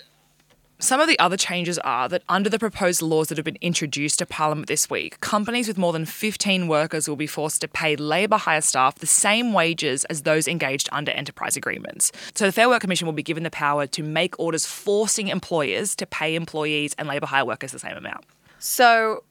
some 0.82 1.00
of 1.00 1.06
the 1.06 1.18
other 1.20 1.36
changes 1.36 1.78
are 1.78 2.08
that 2.08 2.24
under 2.28 2.50
the 2.50 2.58
proposed 2.58 3.02
laws 3.02 3.28
that 3.28 3.38
have 3.38 3.44
been 3.44 3.56
introduced 3.60 4.18
to 4.18 4.26
Parliament 4.26 4.66
this 4.66 4.90
week, 4.90 5.20
companies 5.20 5.68
with 5.68 5.78
more 5.78 5.92
than 5.92 6.04
15 6.04 6.66
workers 6.66 7.08
will 7.08 7.14
be 7.14 7.28
forced 7.28 7.60
to 7.60 7.68
pay 7.68 7.94
labour 7.94 8.36
hire 8.36 8.60
staff 8.60 8.96
the 8.96 9.06
same 9.06 9.52
wages 9.52 10.04
as 10.06 10.22
those 10.22 10.48
engaged 10.48 10.88
under 10.90 11.12
enterprise 11.12 11.56
agreements. 11.56 12.10
So 12.34 12.46
the 12.46 12.52
Fair 12.52 12.68
Work 12.68 12.80
Commission 12.80 13.06
will 13.06 13.12
be 13.12 13.22
given 13.22 13.44
the 13.44 13.50
power 13.50 13.86
to 13.86 14.02
make 14.02 14.36
orders 14.40 14.66
forcing 14.66 15.28
employers 15.28 15.94
to 15.94 16.04
pay 16.04 16.34
employees 16.34 16.96
and 16.98 17.06
labour 17.06 17.26
hire 17.26 17.44
workers 17.44 17.70
the 17.70 17.78
same 17.78 17.96
amount. 17.96 18.24
So, 18.58 19.22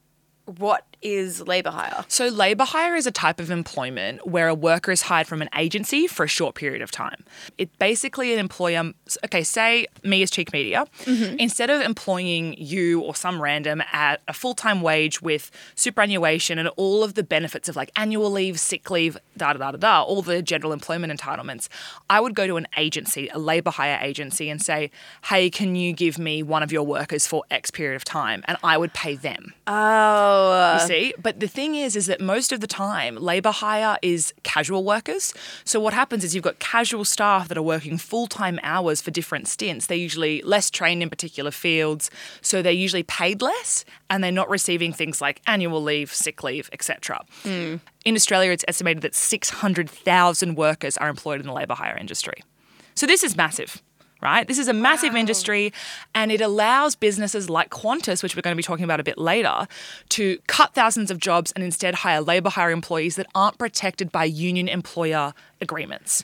what 0.46 0.91
is 1.02 1.42
labour 1.48 1.72
hire? 1.72 2.06
So, 2.08 2.28
labour 2.28 2.66
hire 2.66 2.96
is 2.96 3.08
a 3.08 3.12
type 3.12 3.40
of 3.40 3.52
employment 3.52 4.28
where 4.28 4.48
a 4.48 4.56
worker 4.56 4.92
is 4.92 5.04
hired 5.04 5.28
from 5.28 5.42
an 5.42 5.50
agency 5.56 6.08
for 6.08 6.24
a 6.24 6.28
short 6.28 6.56
period 6.56 6.82
of 6.82 6.92
time. 6.92 7.24
It 7.58 7.78
basically 7.80 8.34
an 8.34 8.40
employer, 8.40 8.94
okay, 9.26 9.44
say 9.44 9.88
me 10.04 10.22
as 10.24 10.32
Cheek 10.32 10.54
Media, 10.54 10.86
mm-hmm. 11.04 11.38
instead 11.40 11.70
of 11.70 11.82
employing 11.82 12.54
you 12.58 13.02
or 13.02 13.16
some 13.16 13.42
random 13.42 13.82
at 13.92 14.22
a 14.28 14.34
full 14.34 14.54
time 14.54 14.82
wage 14.82 15.22
with 15.22 15.52
superannuation 15.76 16.58
and 16.58 16.68
all 16.70 17.04
of 17.04 17.16
the 17.16 17.24
benefits 17.24 17.70
of 17.70 17.76
like 17.76 17.92
annual 17.96 18.32
leave, 18.32 18.60
sick 18.60 18.90
leave, 18.90 19.18
da 19.38 19.54
da 19.54 19.60
da 19.60 19.72
da 19.72 19.78
da, 19.78 20.04
all 20.04 20.22
the 20.22 20.42
general 20.42 20.74
employment 20.74 21.12
entitlements, 21.12 21.68
I 22.10 22.20
would 22.20 22.36
go 22.36 22.48
to 22.48 22.58
an 22.58 22.68
agency, 22.78 23.30
a 23.30 23.40
labour 23.40 23.72
hire 23.72 24.00
agency, 24.02 24.50
and 24.50 24.62
say, 24.62 24.92
hey, 25.26 25.50
can 25.50 25.76
you 25.76 25.94
give 25.94 26.18
me 26.18 26.44
one 26.44 26.64
of 26.64 26.72
your 26.72 26.84
workers 26.84 27.28
for 27.28 27.44
X 27.50 27.72
period 27.72 27.96
of 27.96 28.04
time? 28.04 28.44
And 28.46 28.58
I 28.64 28.78
would 28.78 28.94
pay 28.94 29.16
them. 29.16 29.54
Oh, 29.68 30.78
see, 30.92 31.14
but 31.22 31.40
the 31.40 31.48
thing 31.48 31.76
is, 31.76 31.96
is 31.96 32.08
that 32.08 32.20
most 32.20 32.52
of 32.52 32.60
the 32.60 32.68
time, 32.68 33.16
labour 33.16 33.52
hire 33.52 33.98
is 34.02 34.34
casual 34.44 34.84
workers. 34.84 35.34
So 35.64 35.80
what 35.80 35.94
happens 35.94 36.24
is 36.24 36.36
you've 36.36 36.44
got 36.44 36.60
casual 36.60 37.06
staff 37.06 37.48
that 37.48 37.58
are 37.58 37.64
working 37.64 37.98
full 37.98 38.28
time 38.28 38.60
hours 38.64 39.02
for 39.02 39.12
different 39.12 39.48
stints. 39.48 39.88
They're 39.88 39.98
usually 39.98 40.42
less 40.42 40.70
trained 40.70 41.02
in 41.02 41.10
particular 41.10 41.52
fields, 41.52 42.12
so 42.42 42.62
they're 42.62 42.72
usually 42.72 43.04
paid 43.04 43.42
less, 43.42 43.86
and 44.10 44.24
they're 44.24 44.32
not 44.32 44.50
receiving 44.50 44.94
things 44.94 45.22
like 45.22 45.42
annual 45.48 45.82
leave, 45.82 46.14
sick 46.14 46.44
leave, 46.44 46.70
etc. 46.74 47.24
Hmm. 47.44 47.76
In 48.04 48.16
Australia, 48.16 48.52
it's 48.52 48.66
estimated 48.68 49.04
that 49.04 49.16
six 49.16 49.50
hundred 49.50 49.90
thousand 49.90 50.56
workers 50.56 50.98
are 50.98 51.10
employed 51.10 51.40
in 51.40 51.48
the 51.48 51.54
labour 51.54 51.76
hire 51.76 51.98
industry. 51.98 52.44
So 52.96 53.06
this 53.06 53.24
is 53.24 53.38
massive. 53.38 53.82
Right? 54.22 54.48
This 54.48 54.60
is 54.60 54.68
a 54.68 54.74
massive 54.74 55.16
industry 55.16 55.74
and 56.14 56.32
it 56.32 56.42
allows 56.42 56.96
businesses 56.96 57.50
like 57.50 57.70
Qantas, 57.70 58.22
which 58.24 58.36
we're 58.36 58.42
going 58.42 58.54
to 58.54 58.58
be 58.58 58.64
talking 58.64 58.84
about 58.86 59.00
a 59.00 59.04
bit 59.04 59.18
later, 59.18 59.68
to 60.10 60.38
cut 60.48 60.74
thousands 60.74 61.12
of 61.12 61.20
jobs 61.20 61.52
and 61.54 61.64
instead 61.64 61.96
hire 61.96 62.22
labor 62.22 62.50
hire 62.50 62.72
employees 62.72 63.16
that 63.16 63.28
aren't 63.34 63.58
protected 63.58 64.12
by 64.12 64.24
union 64.24 64.68
employer 64.68 65.34
agreements. 65.60 66.24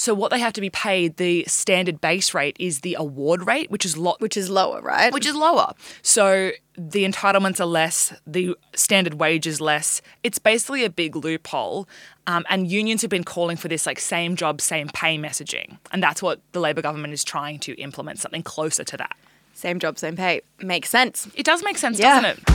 So 0.00 0.14
what 0.14 0.30
they 0.30 0.38
have 0.38 0.54
to 0.54 0.62
be 0.62 0.70
paid, 0.70 1.18
the 1.18 1.44
standard 1.46 2.00
base 2.00 2.32
rate 2.32 2.56
is 2.58 2.80
the 2.80 2.94
award 2.98 3.46
rate, 3.46 3.70
which 3.70 3.84
is 3.84 3.98
lot 3.98 4.18
Which 4.18 4.34
is 4.34 4.48
lower, 4.48 4.80
right? 4.80 5.12
which 5.12 5.26
is 5.26 5.34
lower. 5.34 5.74
So 6.00 6.52
the 6.74 7.04
entitlements 7.04 7.60
are 7.60 7.66
less, 7.66 8.14
the 8.26 8.56
standard 8.74 9.14
wage 9.20 9.46
is 9.46 9.60
less. 9.60 10.00
It's 10.24 10.38
basically 10.38 10.84
a 10.84 10.90
big 10.90 11.16
loophole. 11.16 11.86
Um, 12.26 12.46
and 12.48 12.66
unions 12.66 13.02
have 13.02 13.10
been 13.10 13.24
calling 13.24 13.58
for 13.58 13.68
this 13.68 13.84
like 13.84 14.00
same 14.00 14.36
job, 14.36 14.62
same 14.62 14.88
pay 14.88 15.18
messaging. 15.18 15.76
And 15.92 16.02
that's 16.02 16.22
what 16.22 16.40
the 16.52 16.60
Labor 16.60 16.80
government 16.80 17.12
is 17.12 17.22
trying 17.22 17.58
to 17.58 17.74
implement, 17.74 18.20
something 18.20 18.42
closer 18.42 18.84
to 18.84 18.96
that. 18.96 19.14
same 19.52 19.78
job, 19.78 19.98
same 19.98 20.16
pay. 20.16 20.40
Makes 20.62 20.88
sense. 20.88 21.28
It 21.34 21.44
does 21.44 21.62
make 21.62 21.76
sense, 21.76 21.98
Yeah. 21.98 22.22
doesn't 22.22 22.38
it? 22.38 22.49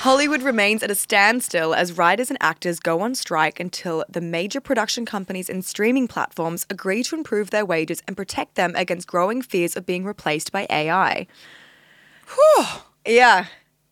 Hollywood 0.00 0.40
remains 0.40 0.82
at 0.82 0.90
a 0.90 0.94
standstill 0.94 1.74
as 1.74 1.98
writers 1.98 2.30
and 2.30 2.38
actors 2.40 2.80
go 2.80 3.02
on 3.02 3.14
strike 3.14 3.60
until 3.60 4.02
the 4.08 4.22
major 4.22 4.58
production 4.58 5.04
companies 5.04 5.50
and 5.50 5.62
streaming 5.62 6.08
platforms 6.08 6.64
agree 6.70 7.02
to 7.02 7.14
improve 7.14 7.50
their 7.50 7.66
wages 7.66 8.02
and 8.08 8.16
protect 8.16 8.54
them 8.54 8.72
against 8.76 9.06
growing 9.06 9.42
fears 9.42 9.76
of 9.76 9.84
being 9.84 10.06
replaced 10.06 10.52
by 10.52 10.66
AI. 10.70 11.26
Whew. 12.34 12.64
Yeah. 13.04 13.48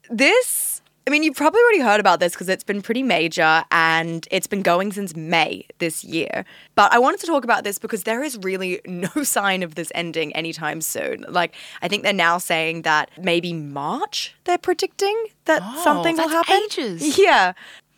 This, 0.09 0.78
I 1.09 1.11
mean, 1.11 1.23
you've 1.23 1.37
probably 1.37 1.59
already 1.63 1.81
heard 1.81 2.01
about 2.01 2.21
this 2.21 2.35
because 2.35 2.51
it's 2.51 2.63
been 2.63 2.83
pretty 2.83 3.03
major 3.03 3.65
and 3.71 4.29
it's 4.31 4.47
been 4.47 4.61
going 4.61 4.93
since 4.93 5.17
May 5.17 5.65
this 5.79 6.05
year. 6.05 6.45
But 6.75 6.93
I 6.93 6.99
wanted 6.99 7.21
to 7.21 7.27
talk 7.27 7.45
about 7.45 7.65
this 7.65 7.79
because 7.79 8.03
there 8.03 8.23
is 8.23 8.37
really 8.43 8.83
no 8.87 9.09
sign 9.23 9.63
of 9.63 9.75
this 9.75 9.91
ending 9.95 10.37
anytime 10.37 10.83
soon. 10.83 11.25
Like, 11.27 11.55
I 11.81 11.89
think 11.89 12.03
they're 12.03 12.13
now 12.13 12.37
saying 12.37 12.83
that 12.83 13.11
maybe 13.19 13.55
March 13.55 14.35
they're 14.45 14.59
predicting 14.59 15.17
that 15.47 15.63
Oh, 15.65 15.83
something 15.83 16.15
will 16.19 16.29
happen. 16.29 16.61
ages. 16.67 17.19
Yeah. 17.29 17.55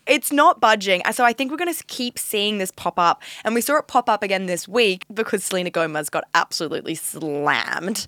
It's 0.07 0.31
not 0.31 0.61
budging. 0.61 1.03
So 1.13 1.25
I 1.25 1.33
think 1.33 1.51
we're 1.51 1.57
going 1.57 1.75
to 1.75 1.85
keep 1.85 2.17
seeing 2.17 2.59
this 2.59 2.71
pop 2.71 2.97
up. 2.97 3.23
And 3.45 3.57
we 3.57 3.61
saw 3.61 3.77
it 3.79 3.89
pop 3.89 4.09
up 4.09 4.23
again 4.23 4.47
this 4.47 4.69
week 4.69 5.05
because 5.13 5.43
Selena 5.43 5.71
Gomez 5.71 6.11
got 6.11 6.23
absolutely 6.33 6.95
slammed. 6.95 8.07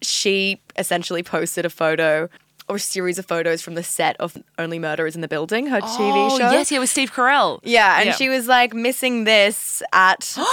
She 0.00 0.62
essentially 0.78 1.22
posted 1.22 1.66
a 1.66 1.70
photo 1.70 2.30
or 2.72 2.76
a 2.76 2.80
series 2.80 3.18
of 3.18 3.26
photos 3.26 3.60
from 3.60 3.74
the 3.74 3.82
set 3.82 4.16
of 4.18 4.36
Only 4.58 4.78
Murderers 4.78 5.14
in 5.14 5.20
the 5.20 5.28
Building, 5.28 5.66
her 5.66 5.80
TV 5.80 6.30
oh, 6.30 6.38
show. 6.38 6.50
yes, 6.50 6.72
yeah, 6.72 6.78
with 6.78 6.88
Steve 6.88 7.12
Carell. 7.12 7.60
Yeah, 7.62 7.98
and 7.98 8.06
Yeah. 8.06 8.14
she 8.14 8.30
was 8.30 8.48
like 8.48 8.74
missing 8.74 9.24
this 9.24 9.82
at. 9.92 10.36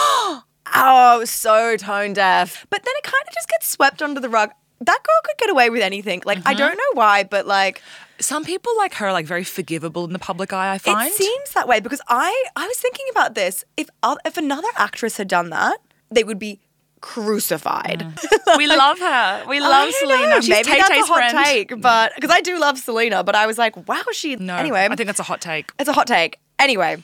Oh, 0.71 1.21
oh, 1.21 1.25
so 1.25 1.75
tone 1.77 2.13
deaf. 2.13 2.67
But 2.69 2.83
then 2.83 2.93
it 2.97 3.03
kind 3.03 3.23
of 3.27 3.33
just 3.33 3.49
gets 3.49 3.67
swept 3.67 4.03
under 4.03 4.19
the 4.19 4.29
rug. 4.29 4.51
That 4.79 4.99
girl 5.01 5.15
could 5.23 5.37
get 5.39 5.49
away 5.49 5.71
with 5.71 5.81
anything. 5.81 6.21
Like, 6.25 6.37
I 6.45 6.53
mm-hmm. 6.53 6.59
don't 6.59 6.77
know 6.77 6.91
why, 6.93 7.23
but 7.23 7.47
like. 7.47 7.81
Some 8.19 8.45
people 8.45 8.71
like 8.77 8.93
her 8.95 9.07
are 9.07 9.11
like 9.11 9.25
very 9.25 9.43
forgivable 9.43 10.05
in 10.05 10.13
the 10.13 10.19
public 10.19 10.53
eye, 10.53 10.73
I 10.73 10.77
find. 10.77 11.07
It 11.07 11.13
seems 11.13 11.53
that 11.53 11.67
way 11.67 11.79
because 11.79 12.01
I 12.07 12.45
I 12.55 12.67
was 12.67 12.77
thinking 12.77 13.05
about 13.09 13.33
this. 13.33 13.63
If 13.77 13.89
if 14.23 14.37
another 14.37 14.67
actress 14.77 15.17
had 15.17 15.27
done 15.27 15.49
that, 15.49 15.79
they 16.11 16.23
would 16.23 16.37
be 16.37 16.59
crucified. 17.01 17.99
Mm. 17.99 18.57
we 18.57 18.67
love 18.67 18.99
her. 18.99 19.45
We 19.47 19.59
love 19.59 19.91
Selena. 19.93 20.29
know, 20.29 20.41
She's 20.41 20.49
Maybe 20.49 20.69
Tay 20.69 20.77
that's 20.77 20.89
a 20.89 21.05
hot 21.05 21.31
friend. 21.31 21.45
take, 21.45 21.69
mm. 21.69 21.81
but 21.81 22.13
because 22.15 22.31
I 22.31 22.41
do 22.41 22.59
love 22.59 22.77
Selena, 22.77 23.23
but 23.23 23.35
I 23.35 23.47
was 23.47 23.57
like, 23.57 23.87
wow, 23.87 24.03
she. 24.11 24.35
No, 24.35 24.55
anyway, 24.55 24.87
I 24.89 24.95
think 24.95 25.07
that's 25.07 25.19
a 25.19 25.23
hot 25.23 25.41
take. 25.41 25.71
it's 25.79 25.89
a 25.89 25.93
hot 25.93 26.07
take. 26.07 26.39
Anyway, 26.57 27.01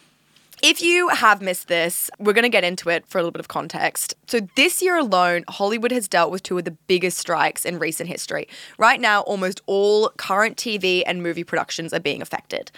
if 0.62 0.82
you 0.82 1.10
have 1.10 1.42
missed 1.42 1.68
this, 1.68 2.10
we're 2.20 2.34
going 2.34 2.44
to 2.44 2.50
get 2.50 2.64
into 2.64 2.90
it 2.90 3.06
for 3.08 3.18
a 3.18 3.22
little 3.22 3.32
bit 3.32 3.40
of 3.40 3.48
context. 3.48 4.16
So, 4.28 4.40
this 4.56 4.82
year 4.82 4.98
alone, 4.98 5.44
Hollywood 5.48 5.92
has 5.92 6.08
dealt 6.08 6.32
with 6.32 6.44
two 6.44 6.58
of 6.58 6.66
the 6.66 6.72
biggest 6.72 7.18
strikes 7.18 7.66
in 7.66 7.78
recent 7.78 8.10
history. 8.10 8.48
Right 8.78 9.00
now, 9.00 9.22
almost 9.22 9.62
all 9.66 10.10
current 10.18 10.58
TV 10.58 11.04
and 11.06 11.22
movie 11.22 11.44
productions 11.44 11.94
are 11.94 12.00
being 12.00 12.22
affected. 12.22 12.72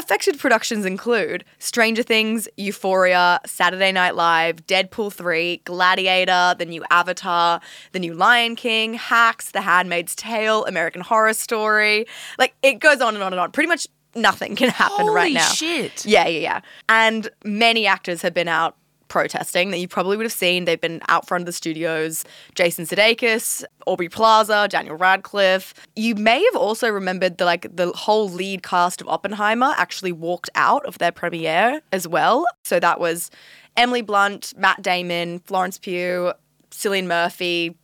Affected 0.00 0.38
productions 0.38 0.86
include 0.86 1.44
Stranger 1.58 2.02
Things, 2.02 2.48
Euphoria, 2.56 3.38
Saturday 3.44 3.92
Night 3.92 4.16
Live, 4.16 4.66
Deadpool 4.66 5.12
3, 5.12 5.58
Gladiator, 5.66 6.54
the 6.58 6.64
new 6.64 6.82
Avatar, 6.90 7.60
the 7.92 7.98
new 7.98 8.14
Lion 8.14 8.56
King, 8.56 8.94
Hacks, 8.94 9.50
The 9.50 9.60
Handmaid's 9.60 10.14
Tale, 10.14 10.64
American 10.64 11.02
Horror 11.02 11.34
Story. 11.34 12.06
Like 12.38 12.54
it 12.62 12.78
goes 12.78 13.02
on 13.02 13.14
and 13.14 13.22
on 13.22 13.34
and 13.34 13.40
on. 13.40 13.52
Pretty 13.52 13.68
much 13.68 13.86
nothing 14.16 14.56
can 14.56 14.70
happen 14.70 15.06
right 15.08 15.24
Holy 15.24 15.34
now. 15.34 15.48
shit. 15.50 16.06
Yeah, 16.06 16.26
yeah, 16.26 16.40
yeah. 16.40 16.60
And 16.88 17.28
many 17.44 17.86
actors 17.86 18.22
have 18.22 18.32
been 18.32 18.48
out 18.48 18.76
protesting 19.10 19.70
that 19.72 19.78
you 19.78 19.86
probably 19.86 20.16
would 20.16 20.24
have 20.24 20.32
seen. 20.32 20.64
They've 20.64 20.80
been 20.80 21.02
out 21.08 21.28
front 21.28 21.42
of 21.42 21.46
the 21.46 21.52
studios. 21.52 22.24
Jason 22.54 22.86
Sudeikis, 22.86 23.62
Aubrey 23.86 24.08
Plaza, 24.08 24.68
Daniel 24.70 24.96
Radcliffe. 24.96 25.74
You 25.96 26.14
may 26.14 26.42
have 26.42 26.56
also 26.56 26.88
remembered 26.88 27.36
the 27.36 27.44
like 27.44 27.76
the 27.76 27.92
whole 27.92 28.30
lead 28.30 28.62
cast 28.62 29.02
of 29.02 29.08
Oppenheimer 29.08 29.74
actually 29.76 30.12
walked 30.12 30.48
out 30.54 30.86
of 30.86 30.96
their 30.96 31.12
premiere 31.12 31.82
as 31.92 32.08
well. 32.08 32.46
So 32.64 32.80
that 32.80 32.98
was 32.98 33.30
Emily 33.76 34.00
Blunt, 34.00 34.54
Matt 34.56 34.80
Damon, 34.80 35.40
Florence 35.40 35.78
Pugh, 35.78 36.32
Cillian 36.70 37.06
Murphy, 37.06 37.76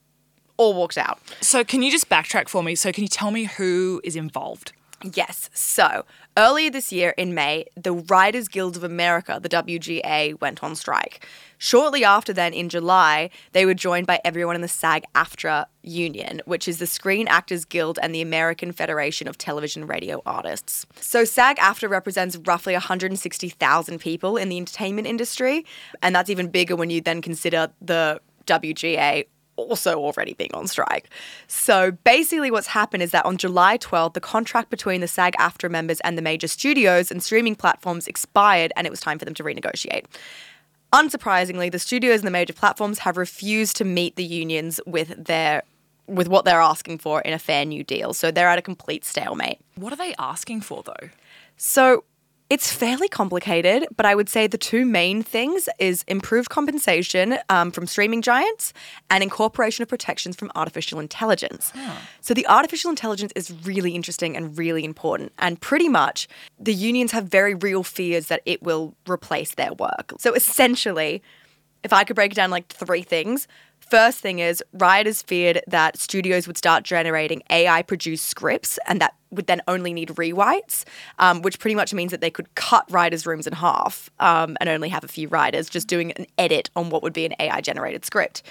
all 0.57 0.75
walked 0.75 0.97
out. 0.97 1.19
So 1.41 1.65
can 1.65 1.83
you 1.83 1.91
just 1.91 2.09
backtrack 2.09 2.49
for 2.49 2.63
me? 2.63 2.75
So 2.75 2.93
can 2.93 3.03
you 3.03 3.09
tell 3.09 3.31
me 3.31 3.45
who 3.45 4.01
is 4.05 4.17
involved? 4.17 4.73
Yes. 5.03 5.51
So 5.53 6.05
earlier 6.37 6.71
this 6.71 6.93
year 6.93 7.11
in 7.17 7.35
May, 7.35 7.67
the 7.75 7.93
Writers 7.93 8.49
Guild 8.49 8.77
of 8.77 8.85
America, 8.85 9.39
the 9.43 9.49
WGA, 9.49 10.41
went 10.41 10.63
on 10.63 10.75
strike. 10.75 11.27
Shortly 11.59 12.05
after 12.05 12.33
then, 12.33 12.53
in 12.53 12.69
July, 12.69 13.31
they 13.53 13.65
were 13.65 13.75
joined 13.75 14.07
by 14.07 14.21
everyone 14.25 14.55
in 14.55 14.61
the 14.61 14.69
SAG 14.69 15.05
AFTRA 15.15 15.67
union, 15.83 16.43
which 16.45 16.69
is 16.69 16.79
the 16.79 16.87
Screen 16.87 17.29
Actors 17.29 17.65
Guild 17.65 17.99
and 18.03 18.15
the 18.15 18.21
American 18.21 18.73
Federation 18.73 19.27
of 19.27 19.39
Television 19.39 19.87
Radio 19.87 20.21
Artists. 20.27 20.85
So 21.01 21.25
SAG 21.25 21.57
AFTRA 21.57 21.89
represents 21.89 22.37
roughly 22.37 22.75
160,000 22.75 23.99
people 23.99 24.37
in 24.37 24.49
the 24.49 24.59
entertainment 24.59 25.07
industry, 25.07 25.65
and 26.03 26.15
that's 26.15 26.29
even 26.29 26.49
bigger 26.49 26.77
when 26.77 26.91
you 26.91 27.01
then 27.01 27.23
consider 27.23 27.71
the 27.81 28.21
WGA 28.47 29.25
also 29.57 29.97
already 29.99 30.35
being 30.35 30.55
on 30.55 30.67
strike. 30.67 31.11
So 31.49 31.91
basically, 31.91 32.51
what's 32.51 32.69
happened 32.69 33.03
is 33.03 33.11
that 33.11 33.25
on 33.25 33.37
July 33.37 33.79
12th, 33.79 34.15
the 34.15 34.21
contract 34.21 34.71
between 34.71 35.01
the 35.01 35.09
SAG 35.09 35.35
AFTRA 35.39 35.71
members 35.71 36.01
and 36.01 36.17
the 36.17 36.23
major 36.23 36.49
studios 36.49 37.11
and 37.11 37.23
streaming 37.23 37.55
platforms 37.55 38.07
expired, 38.07 38.73
and 38.77 38.87
it 38.87 38.91
was 38.91 39.01
time 39.01 39.19
for 39.19 39.25
them 39.25 39.35
to 39.35 39.43
renegotiate. 39.43 40.05
Unsurprisingly, 40.93 41.71
the 41.71 41.79
studios 41.79 42.21
and 42.21 42.27
the 42.27 42.31
major 42.31 42.53
platforms 42.53 43.01
have 43.01 43.17
refused 43.17 43.77
to 43.77 43.85
meet 43.85 44.17
the 44.17 44.25
unions 44.25 44.81
with 44.87 45.25
their 45.25 45.63
with 46.07 46.29
what 46.29 46.45
they're 46.45 46.61
asking 46.61 46.99
for 46.99 47.21
in 47.23 47.33
a 47.33 47.39
fair 47.39 47.65
new 47.65 47.83
deal. 47.83 48.15
So 48.15 48.31
they're 48.31 48.49
at 48.49 48.59
a 48.59 48.63
complete 48.63 49.05
stalemate. 49.05 49.59
What 49.75 49.93
are 49.93 49.97
they 49.97 50.15
asking 50.19 50.61
for 50.61 50.85
though? 50.85 51.11
So 51.57 52.05
it's 52.49 52.73
fairly 52.73 53.09
complicated, 53.09 53.87
but 53.97 54.07
I 54.07 54.15
would 54.15 54.29
say 54.29 54.47
the 54.47 54.59
two 54.59 54.85
main 54.85 55.23
things 55.23 55.69
is 55.79 56.05
improved 56.07 56.49
compensation 56.49 57.39
um, 57.49 57.73
from 57.73 57.87
streaming 57.87 58.23
giants 58.23 58.73
and 59.11 59.23
incorporation 59.23 59.83
of 59.83 59.89
protections 59.89 60.37
from 60.37 60.53
artificial 60.55 61.01
intelligence. 61.01 61.73
So 62.21 62.35
the 62.35 62.47
artificial 62.47 62.91
intelligence 62.91 63.33
is 63.35 63.53
really 63.65 63.93
interesting 63.93 64.37
and 64.37 64.57
really 64.57 64.85
important, 64.85 65.33
and 65.39 65.61
pretty 65.61 65.89
much 65.89 66.29
the 66.59 66.75
unions 66.75 67.13
have 67.13 67.25
very 67.25 67.55
real 67.55 67.83
fears 67.83 68.27
that 68.27 68.43
it 68.47 68.63
will 68.63 68.95
replace 69.09 69.55
their 69.55 69.73
work. 69.75 70.13
So 70.19 70.33
essentially, 70.33 71.23
if 71.83 71.93
I 71.93 72.05
could 72.05 72.17
break 72.17 72.33
it 72.33 72.35
down 72.35 72.51
like 72.51 72.69
three 72.69 73.03
things. 73.03 73.49
First 73.91 74.19
thing 74.19 74.41
is, 74.41 74.65
writers 74.73 75.23
feared 75.23 75.63
that 75.69 75.97
studios 75.97 76.49
would 76.49 76.59
start 76.59 76.83
generating 76.83 77.43
AI 77.51 77.83
produced 77.83 78.27
scripts 78.27 78.79
and 78.87 79.01
that 79.01 79.15
would 79.31 79.47
then 79.47 79.63
only 79.69 79.93
need 79.93 80.09
rewrites, 80.11 80.85
um, 81.21 81.43
which 81.43 81.61
pretty 81.61 81.77
much 81.77 81.95
means 81.95 82.11
that 82.11 82.21
they 82.21 82.31
could 82.31 82.53
cut 82.57 82.85
writers' 82.91 83.27
rooms 83.27 83.47
in 83.47 83.53
half 83.53 84.11
um, 84.19 84.57
and 84.61 84.69
only 84.69 84.89
have 84.89 85.05
a 85.05 85.09
few 85.09 85.29
writers 85.29 85.69
just 85.69 85.87
doing 85.87 86.11
an 86.13 86.27
edit 86.37 86.69
on 86.75 86.91
what 86.91 87.03
would 87.03 87.13
be 87.13 87.25
an 87.27 87.35
AI 87.39 87.61
generated 87.61 88.05
script. 88.05 88.43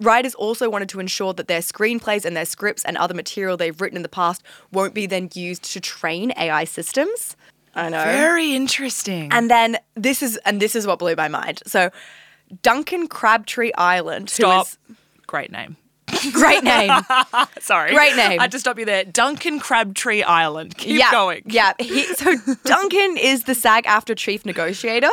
Writers 0.00 0.34
also 0.34 0.68
wanted 0.68 0.88
to 0.88 0.98
ensure 0.98 1.32
that 1.34 1.46
their 1.46 1.60
screenplays 1.60 2.24
and 2.24 2.36
their 2.36 2.46
scripts 2.46 2.84
and 2.84 2.96
other 2.96 3.14
material 3.14 3.56
they've 3.56 3.80
written 3.80 3.96
in 3.96 4.02
the 4.02 4.08
past 4.08 4.42
won't 4.72 4.94
be 4.94 5.06
then 5.06 5.28
used 5.34 5.62
to 5.64 5.80
train 5.80 6.32
AI 6.36 6.64
systems. 6.64 7.36
I 7.74 7.88
know. 7.88 8.04
Very 8.04 8.54
interesting. 8.54 9.32
And 9.32 9.50
then 9.50 9.78
this 9.94 10.22
is 10.22 10.38
and 10.38 10.60
this 10.60 10.74
is 10.74 10.86
what 10.86 10.98
blew 10.98 11.14
my 11.14 11.28
mind. 11.28 11.62
So 11.66 11.90
Duncan 12.62 13.08
Crabtree-Ireland, 13.08 14.30
Stop. 14.30 14.66
is 14.66 14.78
Great 15.26 15.50
name. 15.50 15.76
great 16.32 16.62
name. 16.62 16.90
Sorry. 17.60 17.94
Great 17.94 18.16
name. 18.16 18.38
I 18.38 18.44
had 18.44 18.52
to 18.52 18.58
stop 18.58 18.78
you 18.78 18.84
there. 18.84 19.04
Duncan 19.04 19.58
Crabtree-Ireland. 19.58 20.76
Keep 20.76 20.98
yeah, 20.98 21.10
going. 21.10 21.42
Yeah. 21.46 21.72
He, 21.82 22.04
so 22.14 22.36
Duncan 22.64 23.16
is 23.16 23.44
the 23.44 23.54
SAG 23.54 23.84
AFTRA 23.84 24.16
chief 24.16 24.46
negotiator, 24.46 25.10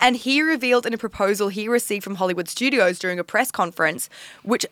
and 0.00 0.16
he 0.16 0.42
revealed 0.42 0.84
in 0.84 0.92
a 0.92 0.98
proposal 0.98 1.48
he 1.48 1.68
received 1.68 2.04
from 2.04 2.16
Hollywood 2.16 2.48
studios 2.48 2.98
during 2.98 3.18
a 3.18 3.24
press 3.24 3.50
conference, 3.50 4.10
which 4.42 4.66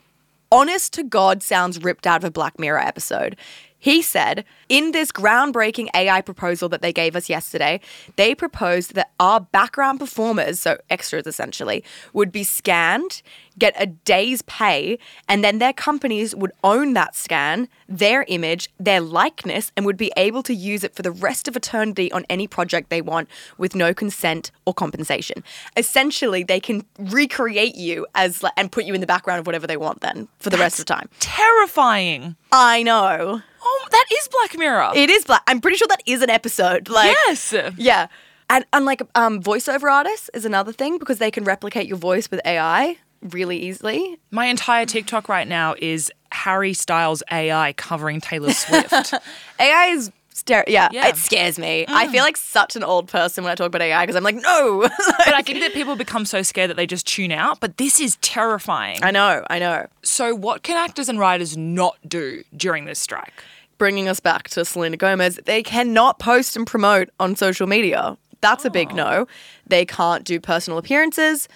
honest 0.50 0.92
to 0.94 1.02
God 1.02 1.42
sounds 1.42 1.82
ripped 1.82 2.06
out 2.06 2.18
of 2.18 2.24
a 2.24 2.30
Black 2.30 2.58
Mirror 2.58 2.80
episode. 2.80 3.36
He 3.78 4.02
said 4.02 4.44
In 4.68 4.90
this 4.90 5.12
groundbreaking 5.12 5.88
AI 5.94 6.20
proposal 6.22 6.68
that 6.70 6.82
they 6.82 6.92
gave 6.92 7.14
us 7.14 7.28
yesterday, 7.28 7.80
they 8.16 8.34
proposed 8.34 8.94
that 8.94 9.12
our 9.20 9.40
background 9.40 10.00
performers, 10.00 10.58
so 10.58 10.78
extras 10.90 11.26
essentially, 11.26 11.84
would 12.12 12.32
be 12.32 12.42
scanned, 12.42 13.22
get 13.58 13.74
a 13.80 13.86
day's 13.86 14.42
pay, 14.42 14.98
and 15.28 15.44
then 15.44 15.58
their 15.58 15.72
companies 15.72 16.34
would 16.34 16.50
own 16.64 16.94
that 16.94 17.14
scan, 17.14 17.68
their 17.88 18.24
image, 18.26 18.68
their 18.80 19.00
likeness, 19.00 19.70
and 19.76 19.86
would 19.86 19.96
be 19.96 20.12
able 20.16 20.42
to 20.42 20.52
use 20.52 20.82
it 20.82 20.96
for 20.96 21.02
the 21.02 21.12
rest 21.12 21.46
of 21.46 21.54
eternity 21.54 22.10
on 22.10 22.26
any 22.28 22.48
project 22.48 22.90
they 22.90 23.00
want 23.00 23.28
with 23.58 23.76
no 23.76 23.94
consent 23.94 24.50
or 24.64 24.74
compensation. 24.74 25.44
Essentially, 25.76 26.42
they 26.42 26.58
can 26.58 26.84
recreate 26.98 27.76
you 27.76 28.04
as 28.16 28.44
and 28.56 28.72
put 28.72 28.84
you 28.84 28.94
in 28.94 29.00
the 29.00 29.06
background 29.06 29.38
of 29.38 29.46
whatever 29.46 29.68
they 29.68 29.76
want 29.76 30.00
then 30.00 30.26
for 30.40 30.50
the 30.50 30.58
rest 30.58 30.80
of 30.80 30.86
the 30.86 30.92
time. 30.92 31.08
Terrifying. 31.20 32.34
I 32.50 32.82
know. 32.82 33.42
Oh, 33.68 33.88
that 33.90 34.04
is 34.12 34.28
Black 34.28 34.55
Mirror. 34.56 34.92
It 34.94 35.10
is 35.10 35.24
black. 35.24 35.42
I'm 35.46 35.60
pretty 35.60 35.76
sure 35.76 35.88
that 35.88 36.02
is 36.06 36.22
an 36.22 36.30
episode. 36.30 36.88
Like 36.88 37.16
yes. 37.28 37.54
Yeah. 37.76 38.06
And 38.48 38.64
unlike 38.72 39.02
um, 39.14 39.42
voiceover 39.42 39.90
artists 39.92 40.30
is 40.32 40.44
another 40.44 40.72
thing 40.72 40.98
because 40.98 41.18
they 41.18 41.30
can 41.30 41.44
replicate 41.44 41.86
your 41.88 41.98
voice 41.98 42.30
with 42.30 42.40
AI 42.44 42.96
really 43.22 43.58
easily. 43.58 44.18
My 44.30 44.46
entire 44.46 44.86
TikTok 44.86 45.28
right 45.28 45.48
now 45.48 45.74
is 45.78 46.12
Harry 46.30 46.72
Styles 46.72 47.22
AI 47.32 47.72
covering 47.72 48.20
Taylor 48.20 48.52
Swift. 48.52 49.14
AI 49.60 49.86
is 49.86 50.12
yeah, 50.48 50.88
Yeah. 50.92 51.08
it 51.08 51.16
scares 51.16 51.58
me. 51.58 51.86
I 51.88 52.08
feel 52.08 52.22
like 52.22 52.36
such 52.36 52.76
an 52.76 52.84
old 52.84 53.08
person 53.08 53.42
when 53.42 53.50
I 53.50 53.54
talk 53.54 53.68
about 53.68 53.80
AI 53.82 54.02
because 54.04 54.16
I'm 54.16 54.22
like, 54.22 54.36
no. 54.36 54.82
but 55.08 55.34
I 55.34 55.42
think 55.42 55.60
that 55.60 55.72
people 55.72 55.96
become 55.96 56.24
so 56.24 56.42
scared 56.42 56.70
that 56.70 56.76
they 56.76 56.86
just 56.86 57.06
tune 57.06 57.32
out. 57.32 57.58
But 57.58 57.78
this 57.78 57.98
is 58.00 58.16
terrifying. 58.20 59.02
I 59.02 59.10
know, 59.10 59.44
I 59.48 59.58
know. 59.58 59.86
So, 60.02 60.34
what 60.34 60.62
can 60.62 60.76
actors 60.76 61.08
and 61.08 61.18
writers 61.18 61.56
not 61.56 61.96
do 62.06 62.44
during 62.56 62.84
this 62.84 62.98
strike? 62.98 63.42
Bringing 63.78 64.08
us 64.08 64.20
back 64.20 64.48
to 64.50 64.64
Selena 64.64 64.96
Gomez, 64.96 65.38
they 65.44 65.62
cannot 65.62 66.18
post 66.18 66.56
and 66.56 66.66
promote 66.66 67.10
on 67.20 67.36
social 67.36 67.66
media. 67.66 68.16
That's 68.40 68.64
a 68.64 68.70
big 68.70 68.88
oh. 68.92 68.94
no. 68.94 69.26
They 69.66 69.84
can't 69.84 70.24
do 70.24 70.40
personal 70.40 70.78
appearances. 70.78 71.48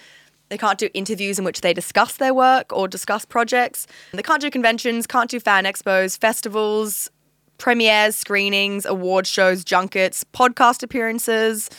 They 0.49 0.57
can't 0.57 0.77
do 0.77 0.89
interviews 0.93 1.39
in 1.39 1.45
which 1.45 1.61
they 1.61 1.73
discuss 1.73 2.17
their 2.17 2.33
work 2.33 2.73
or 2.73 2.87
discuss 2.87 3.23
projects. 3.23 3.87
They 4.11 4.21
can't 4.21 4.41
do 4.41 4.51
conventions, 4.51 5.07
can't 5.07 5.29
do 5.29 5.39
fan 5.39 5.63
expos, 5.63 6.17
festivals, 6.17 7.09
premieres, 7.57 8.15
screenings, 8.15 8.85
award 8.85 9.25
shows, 9.25 9.63
junkets, 9.63 10.25
podcast 10.33 10.83
appearances, 10.83 11.69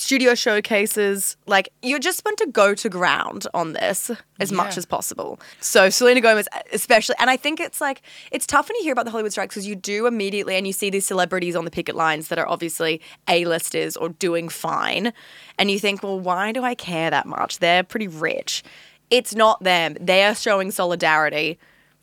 studio 0.00 0.34
showcases. 0.34 1.36
Like, 1.46 1.68
you're 1.82 1.98
just 1.98 2.24
meant 2.24 2.38
to 2.38 2.46
go 2.46 2.74
to 2.74 2.88
ground 2.88 3.46
on 3.52 3.74
this 3.74 4.10
as 4.38 4.50
much 4.50 4.78
as 4.78 4.86
possible. 4.86 5.38
So, 5.60 5.90
Selena 5.90 6.20
Gomez, 6.20 6.48
especially, 6.72 7.16
and 7.18 7.28
I 7.28 7.36
think 7.36 7.60
it's 7.60 7.80
like, 7.80 8.02
it's 8.32 8.46
tough 8.46 8.68
when 8.68 8.76
you 8.76 8.82
hear 8.82 8.92
about 8.92 9.04
the 9.04 9.10
Hollywood 9.10 9.32
strikes 9.32 9.54
because 9.54 9.66
you 9.66 9.76
do 9.76 10.06
immediately, 10.06 10.56
and 10.56 10.66
you 10.66 10.72
see 10.72 10.88
these 10.90 11.06
celebrities 11.06 11.54
on 11.54 11.64
the 11.64 11.70
picket 11.70 11.94
lines 11.94 12.28
that 12.28 12.38
are 12.38 12.48
obviously 12.48 13.00
A-listers 13.28 13.96
or 13.96 14.08
doing 14.08 14.48
fine. 14.48 15.12
And 15.58 15.70
you 15.70 15.78
think, 15.78 16.02
well, 16.02 16.18
why 16.18 16.52
do 16.52 16.64
I 16.64 16.74
care 16.74 17.10
that 17.10 17.26
much? 17.26 17.58
They're 17.58 17.84
pretty 17.84 18.08
rich. 18.08 18.62
It's 19.10 19.34
not 19.34 19.62
them. 19.62 19.96
They 20.00 20.24
are 20.24 20.34
showing 20.34 20.70
solidarity 20.70 21.58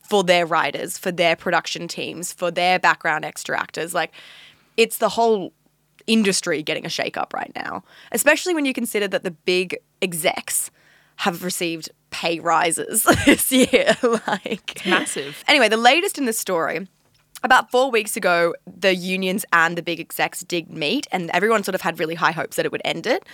for 0.08 0.24
their 0.24 0.46
writers, 0.46 0.98
for 0.98 1.12
their 1.12 1.36
production 1.36 1.88
teams, 1.88 2.32
for 2.32 2.52
their 2.52 2.78
background 2.80 3.26
extra 3.26 3.60
actors. 3.60 3.94
Like, 3.94 4.12
it's 4.78 5.00
the 5.00 5.10
whole 5.10 5.52
industry 6.08 6.64
getting 6.64 6.86
a 6.86 6.90
shake 6.90 7.18
up 7.18 7.34
right 7.34 7.52
now, 7.56 7.84
especially 8.12 8.56
when 8.56 8.66
you 8.66 8.74
consider 8.74 9.08
that 9.10 9.24
the 9.24 9.32
big 9.32 9.78
execs 10.02 10.72
have 11.18 11.44
received 11.44 11.90
pay 12.10 12.40
rises 12.40 13.04
this 13.26 13.52
year. 13.52 13.96
like, 14.28 14.82
Massive. 14.86 15.44
Anyway, 15.48 15.70
the 15.70 15.78
latest 15.78 16.18
in 16.18 16.26
the 16.26 16.34
story. 16.34 16.88
About 17.44 17.70
four 17.70 17.92
weeks 17.92 18.18
ago, 18.18 18.56
the 18.66 18.96
unions 18.96 19.46
and 19.54 19.78
the 19.78 19.84
big 19.84 20.00
execs 20.00 20.42
did 20.42 20.72
meet, 20.72 21.06
and 21.12 21.30
everyone 21.30 21.64
sort 21.64 21.76
of 21.76 21.82
had 21.82 22.00
really 22.00 22.16
high 22.16 22.32
hopes 22.32 22.56
that 22.56 22.66
it 22.66 22.72
would 22.72 22.82
end 22.84 23.06
it. 23.06 23.28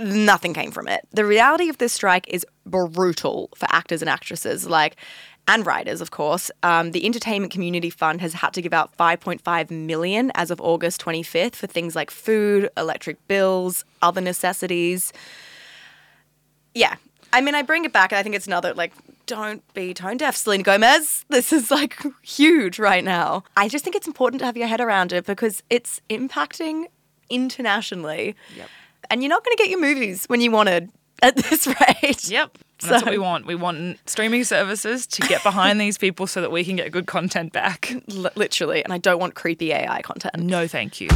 Nothing 0.00 0.54
came 0.54 0.70
from 0.70 0.88
it. 0.88 1.06
The 1.12 1.24
reality 1.24 1.68
of 1.68 1.78
this 1.78 1.92
strike 1.92 2.26
is 2.28 2.46
brutal 2.66 3.50
for 3.54 3.66
actors 3.70 4.02
and 4.02 4.08
actresses, 4.08 4.68
like, 4.68 4.96
and 5.48 5.66
writers, 5.66 6.00
of 6.00 6.10
course. 6.10 6.50
Um, 6.62 6.92
the 6.92 7.04
Entertainment 7.04 7.52
Community 7.52 7.90
Fund 7.90 8.20
has 8.20 8.34
had 8.34 8.52
to 8.54 8.62
give 8.62 8.72
out 8.72 8.96
5.5 8.96 9.70
million 9.70 10.30
as 10.34 10.50
of 10.50 10.60
August 10.60 11.00
25th 11.00 11.56
for 11.56 11.66
things 11.66 11.96
like 11.96 12.10
food, 12.10 12.68
electric 12.76 13.26
bills, 13.26 13.84
other 14.02 14.20
necessities 14.20 15.12
yeah. 16.74 16.96
I 17.32 17.40
mean, 17.40 17.54
I 17.54 17.62
bring 17.62 17.84
it 17.84 17.92
back, 17.92 18.12
and 18.12 18.18
I 18.18 18.22
think 18.22 18.34
it's 18.34 18.46
another 18.46 18.74
like, 18.74 18.92
don't 19.26 19.62
be 19.74 19.94
tone 19.94 20.16
deaf, 20.16 20.36
Selena 20.36 20.64
Gomez. 20.64 21.24
This 21.28 21.52
is 21.52 21.70
like 21.70 22.02
huge 22.22 22.78
right 22.78 23.04
now. 23.04 23.44
I 23.56 23.68
just 23.68 23.84
think 23.84 23.94
it's 23.94 24.08
important 24.08 24.40
to 24.40 24.46
have 24.46 24.56
your 24.56 24.66
head 24.66 24.80
around 24.80 25.12
it 25.12 25.26
because 25.26 25.62
it's 25.70 26.00
impacting 26.10 26.86
internationally. 27.28 28.34
Yep. 28.56 28.68
And 29.08 29.22
you're 29.22 29.30
not 29.30 29.44
going 29.44 29.56
to 29.56 29.62
get 29.62 29.70
your 29.70 29.80
movies 29.80 30.24
when 30.26 30.40
you 30.40 30.50
wanted 30.50 30.90
at 31.22 31.36
this 31.36 31.66
rate. 32.02 32.28
Yep. 32.28 32.50
And 32.82 32.90
That's 32.90 33.00
So- 33.00 33.06
what 33.06 33.12
we 33.12 33.18
want. 33.18 33.46
We 33.46 33.54
want 33.54 33.98
streaming 34.08 34.44
services 34.44 35.06
to 35.08 35.22
get 35.22 35.42
behind 35.42 35.80
these 35.80 35.98
people 35.98 36.26
so 36.26 36.40
that 36.40 36.50
we 36.50 36.64
can 36.64 36.76
get 36.76 36.90
good 36.92 37.06
content 37.06 37.52
back. 37.52 37.92
L- 38.14 38.30
literally. 38.34 38.82
And 38.84 38.92
I 38.92 38.98
don't 38.98 39.18
want 39.18 39.34
creepy 39.34 39.72
AI 39.72 40.02
content. 40.02 40.36
No, 40.38 40.66
thank 40.66 41.00
you. 41.00 41.08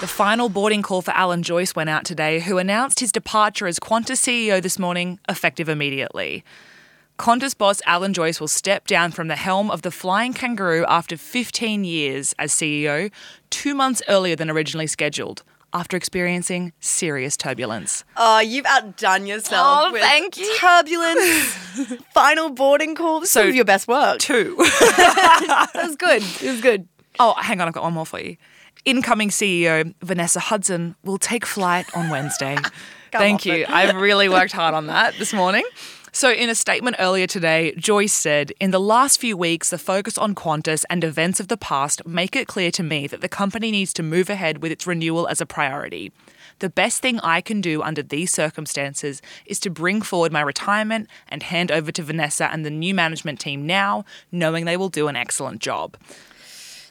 The 0.00 0.06
final 0.06 0.50
boarding 0.50 0.82
call 0.82 1.00
for 1.00 1.12
Alan 1.12 1.42
Joyce 1.42 1.74
went 1.74 1.88
out 1.88 2.04
today, 2.04 2.40
who 2.40 2.58
announced 2.58 3.00
his 3.00 3.10
departure 3.10 3.66
as 3.66 3.80
Qantas 3.80 4.20
CEO 4.20 4.60
this 4.60 4.78
morning, 4.78 5.18
effective 5.26 5.70
immediately. 5.70 6.44
Qantas 7.18 7.56
boss 7.56 7.80
Alan 7.86 8.12
Joyce 8.12 8.38
will 8.38 8.46
step 8.48 8.86
down 8.86 9.10
from 9.10 9.28
the 9.28 9.36
helm 9.36 9.70
of 9.70 9.80
the 9.80 9.90
Flying 9.90 10.34
Kangaroo 10.34 10.84
after 10.86 11.16
15 11.16 11.84
years 11.84 12.34
as 12.38 12.52
CEO, 12.52 13.10
two 13.48 13.74
months 13.74 14.02
earlier 14.06 14.36
than 14.36 14.50
originally 14.50 14.86
scheduled, 14.86 15.42
after 15.76 15.96
experiencing 15.96 16.72
serious 16.80 17.36
turbulence. 17.36 18.02
Oh, 18.16 18.40
you've 18.40 18.66
outdone 18.66 19.26
yourself. 19.26 19.84
Oh, 19.88 19.92
with 19.92 20.00
thank 20.02 20.38
you. 20.38 20.56
Turbulence. 20.58 21.44
Final 22.14 22.50
boarding 22.50 22.94
call. 22.94 23.20
This 23.20 23.30
So- 23.30 23.40
some 23.42 23.48
of 23.50 23.54
your 23.54 23.64
best 23.66 23.86
work. 23.86 24.18
Two. 24.18 24.56
That 24.96 25.70
was 25.74 25.96
good. 25.96 26.22
It 26.42 26.50
was 26.50 26.60
good. 26.60 26.88
Oh, 27.18 27.34
hang 27.34 27.60
on, 27.60 27.68
I've 27.68 27.74
got 27.74 27.82
one 27.82 27.92
more 27.94 28.06
for 28.06 28.20
you. 28.20 28.36
Incoming 28.84 29.30
CEO 29.30 29.94
Vanessa 30.02 30.40
Hudson 30.40 30.94
will 31.04 31.18
take 31.18 31.44
flight 31.46 31.86
on 31.94 32.08
Wednesday. 32.10 32.56
Thank 33.12 33.46
you. 33.46 33.54
it. 33.54 33.70
I've 33.70 33.96
really 33.96 34.28
worked 34.28 34.52
hard 34.52 34.74
on 34.74 34.86
that 34.88 35.14
this 35.18 35.32
morning. 35.32 35.64
So, 36.16 36.32
in 36.32 36.48
a 36.48 36.54
statement 36.54 36.96
earlier 36.98 37.26
today, 37.26 37.74
Joyce 37.76 38.14
said, 38.14 38.50
In 38.58 38.70
the 38.70 38.80
last 38.80 39.20
few 39.20 39.36
weeks, 39.36 39.68
the 39.68 39.76
focus 39.76 40.16
on 40.16 40.34
Qantas 40.34 40.82
and 40.88 41.04
events 41.04 41.40
of 41.40 41.48
the 41.48 41.58
past 41.58 42.06
make 42.06 42.34
it 42.34 42.48
clear 42.48 42.70
to 42.70 42.82
me 42.82 43.06
that 43.06 43.20
the 43.20 43.28
company 43.28 43.70
needs 43.70 43.92
to 43.92 44.02
move 44.02 44.30
ahead 44.30 44.62
with 44.62 44.72
its 44.72 44.86
renewal 44.86 45.28
as 45.28 45.42
a 45.42 45.44
priority. 45.44 46.12
The 46.60 46.70
best 46.70 47.02
thing 47.02 47.20
I 47.20 47.42
can 47.42 47.60
do 47.60 47.82
under 47.82 48.02
these 48.02 48.32
circumstances 48.32 49.20
is 49.44 49.60
to 49.60 49.68
bring 49.68 50.00
forward 50.00 50.32
my 50.32 50.40
retirement 50.40 51.10
and 51.28 51.42
hand 51.42 51.70
over 51.70 51.92
to 51.92 52.02
Vanessa 52.02 52.50
and 52.50 52.64
the 52.64 52.70
new 52.70 52.94
management 52.94 53.38
team 53.38 53.66
now, 53.66 54.06
knowing 54.32 54.64
they 54.64 54.78
will 54.78 54.88
do 54.88 55.08
an 55.08 55.16
excellent 55.16 55.60
job. 55.60 55.98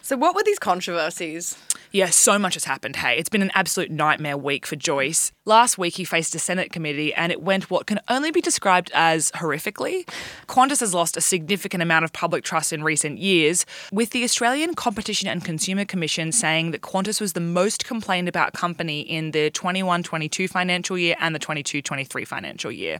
So, 0.03 0.15
what 0.15 0.35
were 0.35 0.43
these 0.43 0.59
controversies? 0.59 1.57
Yeah, 1.95 2.09
so 2.09 2.37
much 2.37 2.55
has 2.55 2.65
happened. 2.65 2.97
Hey, 2.97 3.17
it's 3.17 3.29
been 3.29 3.41
an 3.41 3.51
absolute 3.53 3.89
nightmare 3.89 4.37
week 4.37 4.65
for 4.65 4.75
Joyce. 4.75 5.31
Last 5.45 5.77
week, 5.77 5.95
he 5.95 6.03
faced 6.03 6.35
a 6.35 6.39
Senate 6.39 6.69
committee 6.73 7.13
and 7.13 7.31
it 7.31 7.41
went 7.41 7.71
what 7.71 7.87
can 7.87 8.01
only 8.09 8.31
be 8.31 8.41
described 8.41 8.91
as 8.93 9.31
horrifically. 9.31 10.05
Qantas 10.47 10.81
has 10.81 10.93
lost 10.93 11.15
a 11.15 11.21
significant 11.21 11.81
amount 11.81 12.03
of 12.03 12.11
public 12.11 12.43
trust 12.43 12.73
in 12.73 12.83
recent 12.83 13.19
years, 13.19 13.65
with 13.93 14.09
the 14.09 14.25
Australian 14.25 14.75
Competition 14.75 15.29
and 15.29 15.45
Consumer 15.45 15.85
Commission 15.85 16.33
saying 16.33 16.71
that 16.71 16.81
Qantas 16.81 17.21
was 17.21 17.31
the 17.31 17.39
most 17.39 17.85
complained 17.85 18.27
about 18.27 18.51
company 18.51 18.99
in 18.99 19.31
the 19.31 19.49
21 19.51 20.03
22 20.03 20.49
financial 20.49 20.97
year 20.97 21.15
and 21.21 21.33
the 21.33 21.39
22 21.39 21.81
23 21.81 22.25
financial 22.25 22.73
year. 22.73 22.99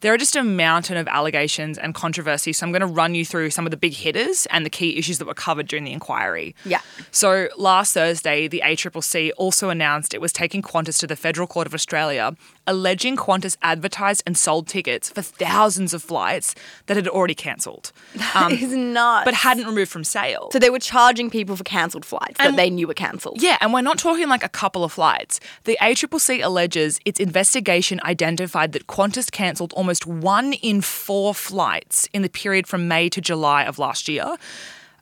There 0.00 0.14
are 0.14 0.18
just 0.18 0.34
a 0.34 0.42
mountain 0.42 0.96
of 0.96 1.06
allegations 1.08 1.76
and 1.76 1.94
controversy, 1.94 2.52
so 2.54 2.64
I'm 2.66 2.72
going 2.72 2.80
to 2.80 2.86
run 2.86 3.14
you 3.14 3.24
through 3.24 3.50
some 3.50 3.66
of 3.66 3.70
the 3.70 3.76
big 3.76 3.92
hitters 3.92 4.46
and 4.46 4.64
the 4.64 4.70
key 4.70 4.96
issues 4.96 5.18
that 5.18 5.26
were 5.26 5.34
covered 5.34 5.68
during 5.68 5.84
the 5.84 5.92
inquiry. 5.92 6.54
Yeah. 6.64 6.80
So 7.10 7.48
last 7.58 7.92
Thursday, 7.92 8.48
the 8.48 8.62
ACCC 8.64 9.30
also 9.36 9.68
announced 9.68 10.14
it 10.14 10.20
was 10.20 10.32
taking 10.32 10.62
Qantas 10.62 10.98
to 11.00 11.06
the 11.06 11.16
Federal 11.16 11.46
Court 11.46 11.66
of 11.66 11.74
Australia, 11.74 12.34
alleging 12.66 13.16
Qantas 13.16 13.58
advertised 13.62 14.22
and 14.26 14.38
sold 14.38 14.68
tickets 14.68 15.10
for 15.10 15.20
thousands 15.20 15.92
of 15.92 16.02
flights 16.02 16.54
that 16.86 16.96
had 16.96 17.06
already 17.06 17.34
cancelled, 17.34 17.92
um, 18.34 18.52
It's 18.52 18.72
not. 18.72 19.26
but 19.26 19.34
hadn't 19.34 19.66
removed 19.66 19.90
from 19.90 20.04
sale. 20.04 20.48
So 20.52 20.58
they 20.58 20.70
were 20.70 20.78
charging 20.78 21.28
people 21.28 21.56
for 21.56 21.64
cancelled 21.64 22.06
flights 22.06 22.38
that 22.38 22.56
they 22.56 22.70
knew 22.70 22.86
were 22.86 22.94
cancelled. 22.94 23.42
Yeah, 23.42 23.58
and 23.60 23.72
we're 23.74 23.82
not 23.82 23.98
talking 23.98 24.28
like 24.28 24.44
a 24.44 24.48
couple 24.48 24.82
of 24.82 24.92
flights. 24.92 25.40
The 25.64 25.76
ACCC 25.80 26.42
alleges 26.42 27.00
its 27.04 27.20
investigation 27.20 28.00
identified 28.04 28.72
that 28.72 28.86
Qantas 28.86 29.30
cancelled 29.30 29.74
almost 29.74 29.89
one 30.06 30.52
in 30.54 30.80
four 30.80 31.34
flights 31.34 32.08
in 32.12 32.22
the 32.22 32.28
period 32.28 32.66
from 32.66 32.88
May 32.88 33.08
to 33.08 33.20
July 33.20 33.64
of 33.64 33.78
last 33.78 34.08
year. 34.08 34.36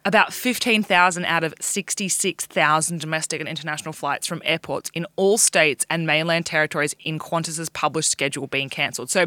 About 0.05 0.32
15,000 0.32 1.24
out 1.26 1.45
of 1.45 1.53
66,000 1.61 2.99
domestic 2.99 3.41
and 3.41 3.49
international 3.49 3.93
flights 3.93 4.26
from 4.26 4.41
airports 4.43 4.91
in 4.95 5.07
all 5.16 5.36
states 5.36 5.84
and 5.91 6.07
mainland 6.07 6.47
territories 6.47 6.95
in 7.05 7.18
Qantas's 7.18 7.68
published 7.68 8.11
schedule 8.11 8.47
being 8.47 8.70
cancelled. 8.70 9.11
So 9.11 9.26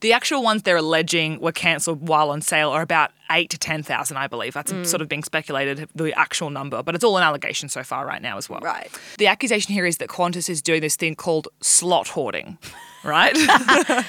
the 0.00 0.12
actual 0.12 0.42
ones 0.44 0.62
they're 0.62 0.76
alleging 0.76 1.40
were 1.40 1.50
cancelled 1.50 2.06
while 2.06 2.30
on 2.30 2.42
sale 2.42 2.70
are 2.70 2.82
about 2.82 3.10
8 3.28 3.50
to 3.50 3.58
10,000, 3.58 4.16
I 4.16 4.28
believe. 4.28 4.54
That's 4.54 4.72
mm. 4.72 4.86
sort 4.86 5.00
of 5.00 5.08
being 5.08 5.24
speculated, 5.24 5.88
the 5.96 6.16
actual 6.16 6.50
number, 6.50 6.82
but 6.82 6.94
it's 6.94 7.02
all 7.02 7.16
an 7.16 7.24
allegation 7.24 7.68
so 7.68 7.82
far 7.82 8.06
right 8.06 8.22
now 8.22 8.36
as 8.36 8.48
well. 8.48 8.60
Right. 8.60 8.88
The 9.18 9.26
accusation 9.26 9.74
here 9.74 9.86
is 9.86 9.96
that 9.96 10.10
Qantas 10.10 10.48
is 10.48 10.62
doing 10.62 10.80
this 10.80 10.94
thing 10.94 11.16
called 11.16 11.48
slot 11.60 12.06
hoarding, 12.06 12.56
right? 13.02 13.36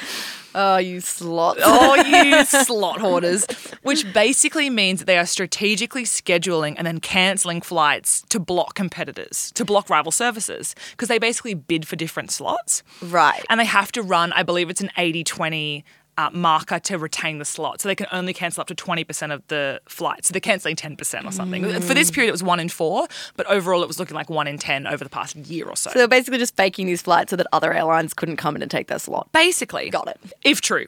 Oh, 0.53 0.77
you 0.77 0.99
slot. 0.99 1.57
oh, 1.61 1.95
you 1.95 2.45
slot 2.63 2.99
hoarders. 2.99 3.45
Which 3.83 4.11
basically 4.13 4.69
means 4.69 4.99
that 4.99 5.05
they 5.05 5.17
are 5.17 5.25
strategically 5.25 6.03
scheduling 6.03 6.75
and 6.77 6.85
then 6.85 6.99
cancelling 6.99 7.61
flights 7.61 8.23
to 8.29 8.39
block 8.39 8.75
competitors, 8.75 9.51
to 9.53 9.65
block 9.65 9.89
rival 9.89 10.11
services, 10.11 10.75
because 10.91 11.07
they 11.07 11.19
basically 11.19 11.53
bid 11.53 11.87
for 11.87 11.95
different 11.95 12.31
slots. 12.31 12.83
Right. 13.01 13.43
And 13.49 13.59
they 13.59 13.65
have 13.65 13.91
to 13.93 14.01
run, 14.01 14.33
I 14.33 14.43
believe 14.43 14.69
it's 14.69 14.81
an 14.81 14.91
80 14.97 15.23
20 15.23 15.85
uh, 16.17 16.29
marker 16.33 16.79
to 16.79 16.97
retain 16.97 17.39
the 17.39 17.45
slot. 17.45 17.81
So 17.81 17.89
they 17.89 17.95
can 17.95 18.07
only 18.11 18.33
cancel 18.33 18.61
up 18.61 18.67
to 18.67 18.75
20% 18.75 19.33
of 19.33 19.45
the 19.47 19.81
flights. 19.87 20.27
So 20.27 20.33
they're 20.33 20.41
cancelling 20.41 20.75
10% 20.75 21.25
or 21.25 21.31
something. 21.31 21.63
For 21.81 21.93
this 21.93 22.11
period, 22.11 22.29
it 22.29 22.33
was 22.33 22.43
one 22.43 22.59
in 22.59 22.69
four, 22.69 23.07
but 23.35 23.45
overall, 23.47 23.81
it 23.83 23.87
was 23.87 23.99
looking 23.99 24.15
like 24.15 24.29
one 24.29 24.47
in 24.47 24.57
10 24.57 24.87
over 24.87 25.03
the 25.03 25.09
past 25.09 25.35
year 25.35 25.67
or 25.67 25.75
so. 25.75 25.91
So 25.91 25.99
they're 25.99 26.07
basically 26.07 26.39
just 26.39 26.55
faking 26.55 26.87
these 26.87 27.01
flights 27.01 27.31
so 27.31 27.35
that 27.35 27.47
other 27.51 27.73
airlines 27.73 28.13
couldn't 28.13 28.37
come 28.37 28.55
in 28.55 28.61
and 28.61 28.69
take 28.71 28.87
their 28.87 28.99
slot. 28.99 29.31
basically, 29.31 29.89
Got 29.89 30.07
it. 30.07 30.19
If 30.43 30.61
true. 30.61 30.87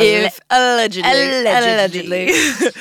If 0.00 0.40
allegedly, 0.50 1.10
allegedly, 1.10 2.32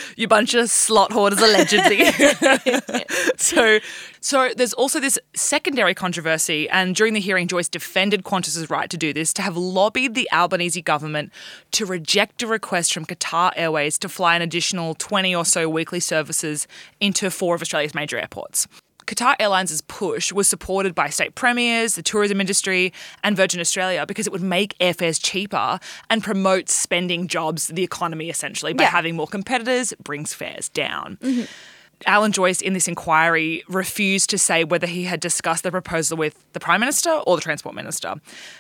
you 0.18 0.28
bunch 0.28 0.56
of 0.56 0.70
slot 0.70 1.12
hoarders 1.12 1.40
allegedly. 1.40 2.06
so, 3.38 3.80
so 4.20 4.52
there's 4.56 4.74
also 4.74 5.00
this 5.00 5.20
secondary 5.36 5.94
controversy, 5.94 6.68
and 6.70 6.96
during 6.96 7.14
the 7.14 7.20
hearing, 7.20 7.48
Joyce 7.48 7.70
defended 7.70 8.24
Qantas's 8.24 8.70
right 8.70 8.90
to 8.90 8.98
do 8.98 9.14
this, 9.14 9.32
to 9.34 9.44
have 9.44 9.56
lobbied 9.56 10.16
the 10.16 10.28
Albanese 10.32 10.82
government 10.82 11.32
to 11.72 11.86
reject 11.86 12.42
a 12.42 12.48
request 12.48 12.94
from 12.94 13.06
Qatar 13.06 13.52
Airways 13.56 14.00
to 14.00 14.10
fly 14.10 14.36
an 14.36 14.42
additional 14.42 14.96
20 14.96 15.36
or 15.36 15.46
so 15.46 15.70
weekly 15.70 16.00
services 16.00 16.68
into 17.00 17.30
four 17.30 17.54
of 17.54 17.62
Australia's 17.62 17.94
major 17.94 18.18
airports. 18.18 18.68
Qatar 19.06 19.36
Airlines' 19.40 19.82
push 19.82 20.32
was 20.32 20.48
supported 20.48 20.96
by 20.96 21.10
state 21.10 21.36
premiers, 21.36 21.96
the 21.96 22.04
tourism 22.04 22.40
industry, 22.42 22.94
and 23.24 23.36
Virgin 23.36 23.60
Australia 23.60 24.06
because 24.06 24.28
it 24.28 24.34
would 24.34 24.42
make 24.42 24.78
airfares 24.80 25.20
cheaper 25.24 25.80
and 26.10 26.24
promote 26.24 26.70
spending 26.70 27.28
jobs, 27.28 27.68
the 27.68 27.84
economy 27.84 28.30
essentially, 28.30 28.74
by 28.74 28.84
Yeah. 28.84 28.90
having 28.90 29.16
more 29.16 29.28
competitors, 29.28 29.92
it 29.92 30.04
brings 30.04 30.34
fares 30.34 30.70
down. 30.70 31.18
Alan 32.06 32.34
Joyce, 32.34 32.60
in 32.60 32.74
this 32.74 32.88
inquiry, 32.90 33.64
refused 33.70 34.30
to 34.32 34.38
say 34.38 34.66
whether 34.66 34.88
he 34.88 35.04
had 35.06 35.22
discussed 35.22 35.64
the 35.64 35.72
proposal 35.72 36.18
with 36.18 36.44
the 36.52 36.60
Prime 36.60 36.82
Minister 36.82 37.10
or 37.12 37.38
the 37.38 37.42
Transport 37.42 37.76
Minister. 37.76 38.16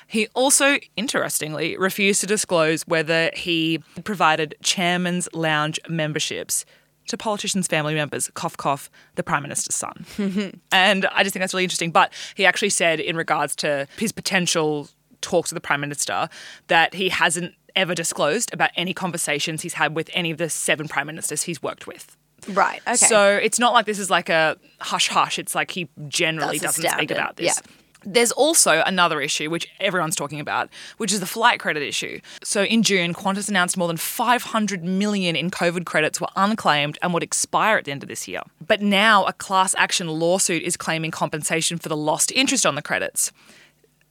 He 0.08 0.28
also, 0.34 0.78
interestingly, 0.96 1.76
refused 1.76 2.22
to 2.22 2.28
disclose 2.28 2.84
whether 2.88 3.32
he 3.34 3.80
provided 4.06 4.56
Chairman's 4.64 5.28
Lounge 5.34 5.78
memberships 5.90 6.64
to 7.08 7.18
politicians' 7.18 7.68
family 7.68 7.96
members, 7.96 8.30
cough, 8.34 8.58
cough, 8.58 8.90
the 9.16 9.24
Prime 9.24 9.44
Minister's 9.44 9.76
son. 9.76 10.06
and 10.72 11.06
I 11.08 11.24
just 11.24 11.34
think 11.34 11.42
that's 11.42 11.54
really 11.54 11.64
interesting. 11.64 11.92
But 11.92 12.14
he 12.36 12.46
actually 12.46 12.70
said, 12.70 13.00
in 13.00 13.16
regards 13.16 13.56
to 13.58 13.88
his 13.98 14.12
potential 14.12 14.90
talks 15.22 15.52
with 15.52 15.58
the 15.58 15.66
Prime 15.66 15.82
Minister, 15.82 16.30
that 16.68 16.94
he 16.94 17.10
hasn't 17.10 17.54
ever 17.76 17.96
disclosed 17.96 18.54
about 18.54 18.70
any 18.76 18.94
conversations 18.94 19.62
he's 19.62 19.74
had 19.74 19.96
with 19.96 20.10
any 20.14 20.32
of 20.32 20.38
the 20.38 20.50
seven 20.50 20.88
Prime 20.88 21.08
Ministers 21.08 21.44
he's 21.44 21.62
worked 21.62 21.88
with. 21.88 22.16
Right. 22.50 22.82
Okay. 22.86 22.96
So 22.96 23.28
it's 23.36 23.60
not 23.60 23.74
like 23.74 23.86
this 23.86 24.00
is 24.00 24.10
like 24.10 24.30
a 24.30 24.58
hush 24.80 25.08
hush. 25.08 25.40
It's 25.40 25.56
like 25.56 25.72
he 25.72 25.90
generally 26.08 26.58
That's 26.58 26.78
doesn't 26.78 26.92
speak 26.92 27.12
about 27.12 27.38
this. 27.38 27.58
Yeah. 27.58 27.74
There's 28.06 28.32
also 28.32 28.84
another 28.86 29.22
issue 29.22 29.50
which 29.50 29.68
everyone's 29.80 30.16
talking 30.16 30.40
about, 30.40 30.70
which 30.98 31.12
is 31.14 31.20
the 31.20 31.26
flight 31.26 31.60
credit 31.60 31.84
issue. 31.84 32.20
So 32.44 32.64
in 32.64 32.84
June, 32.84 33.14
Qantas 33.14 33.50
announced 33.50 33.78
more 33.78 33.88
than 33.88 33.98
500 33.98 34.84
million 34.84 35.36
in 35.36 35.50
COVID 35.50 35.86
credits 35.86 36.20
were 36.20 36.28
unclaimed 36.36 36.98
and 37.02 37.14
would 37.14 37.24
expire 37.24 37.78
at 37.78 37.86
the 37.86 37.92
end 37.92 38.04
of 38.04 38.10
this 38.10 38.28
year. 38.28 38.42
But 38.66 38.82
now 38.82 39.26
a 39.26 39.34
class 39.34 39.74
action 39.78 40.08
lawsuit 40.08 40.64
is 40.64 40.76
claiming 40.78 41.12
compensation 41.12 41.78
for 41.78 41.90
the 41.90 41.98
lost 41.98 42.32
interest 42.32 42.66
on 42.66 42.76
the 42.76 42.82
credits. 42.82 43.32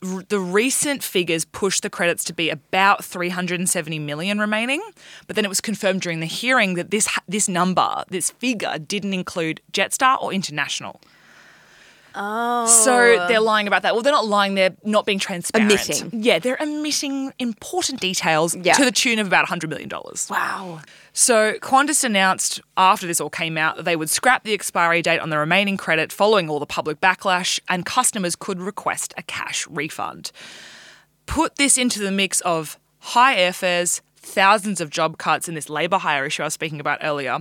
R- 0.03 0.23
The 0.29 0.41
recent 0.41 1.03
figures 1.03 1.45
pushed 1.45 1.83
the 1.83 1.91
credits 1.91 2.25
to 2.25 2.33
be 2.33 2.51
about 2.51 3.05
370 3.05 3.99
million 4.01 4.39
remaining, 4.41 4.83
but 5.27 5.37
then 5.37 5.45
it 5.45 5.49
was 5.49 5.61
confirmed 5.61 6.01
during 6.01 6.21
the 6.21 6.27
hearing 6.27 6.75
that 6.75 6.91
this 6.91 7.07
this 7.29 7.49
number, 7.49 8.05
this 8.09 8.31
figure, 8.31 8.79
didn't 8.79 9.13
include 9.15 9.61
Jetstar 9.73 10.21
or 10.21 10.33
International. 10.33 11.01
Oh. 12.15 12.67
So 12.67 13.27
they're 13.29 13.41
lying 13.41 13.67
about 13.67 13.83
that. 13.83 13.95
Well, 13.95 14.03
they're 14.03 14.13
not 14.13 14.27
lying, 14.27 14.55
they're 14.55 14.75
not 14.85 15.07
being 15.07 15.19
transparent. 15.19 15.71
Omitting. 15.73 16.23
Yeah, 16.23 16.39
they're 16.39 16.57
omitting 16.61 17.33
important 17.39 18.01
details 18.01 18.55
Yeah. 18.57 18.75
to 18.75 18.85
the 18.85 18.93
tune 18.93 19.19
of 19.19 19.27
about 19.27 19.47
$100 19.47 19.69
million. 19.69 19.91
wow. 20.31 20.81
So 21.13 21.55
Qantas 21.61 22.05
announced 22.05 22.61
after 22.77 23.07
this 23.07 23.21
all 23.21 23.29
came 23.31 23.59
out 23.59 23.77
that 23.77 23.85
they 23.85 23.97
would 23.97 24.09
scrap 24.09 24.45
the 24.45 24.55
expiry 24.55 25.03
date 25.03 25.19
on 25.21 25.29
the 25.31 25.37
remaining 25.39 25.77
credit 25.77 26.11
following 26.13 26.49
all 26.49 26.59
the 26.59 26.67
public 26.67 27.01
backlash, 27.01 27.61
and 27.69 27.85
customers 27.85 28.35
could 28.37 28.61
request 28.61 29.13
a 29.19 29.23
cash 29.23 29.67
refund. 29.69 30.33
Put 31.27 31.57
this 31.57 31.77
into 31.79 32.01
the 32.01 32.11
mix 32.11 32.41
of 32.41 32.79
high 32.99 33.37
airfares, 33.37 34.01
thousands 34.17 34.81
of 34.81 34.89
job 34.89 35.19
cuts 35.19 35.49
in 35.49 35.55
this 35.55 35.69
labour 35.69 35.99
hire 35.99 36.25
issue 36.25 36.43
I 36.43 36.47
was 36.47 36.55
speaking 36.55 36.81
about 36.81 37.01
earlier, 37.03 37.41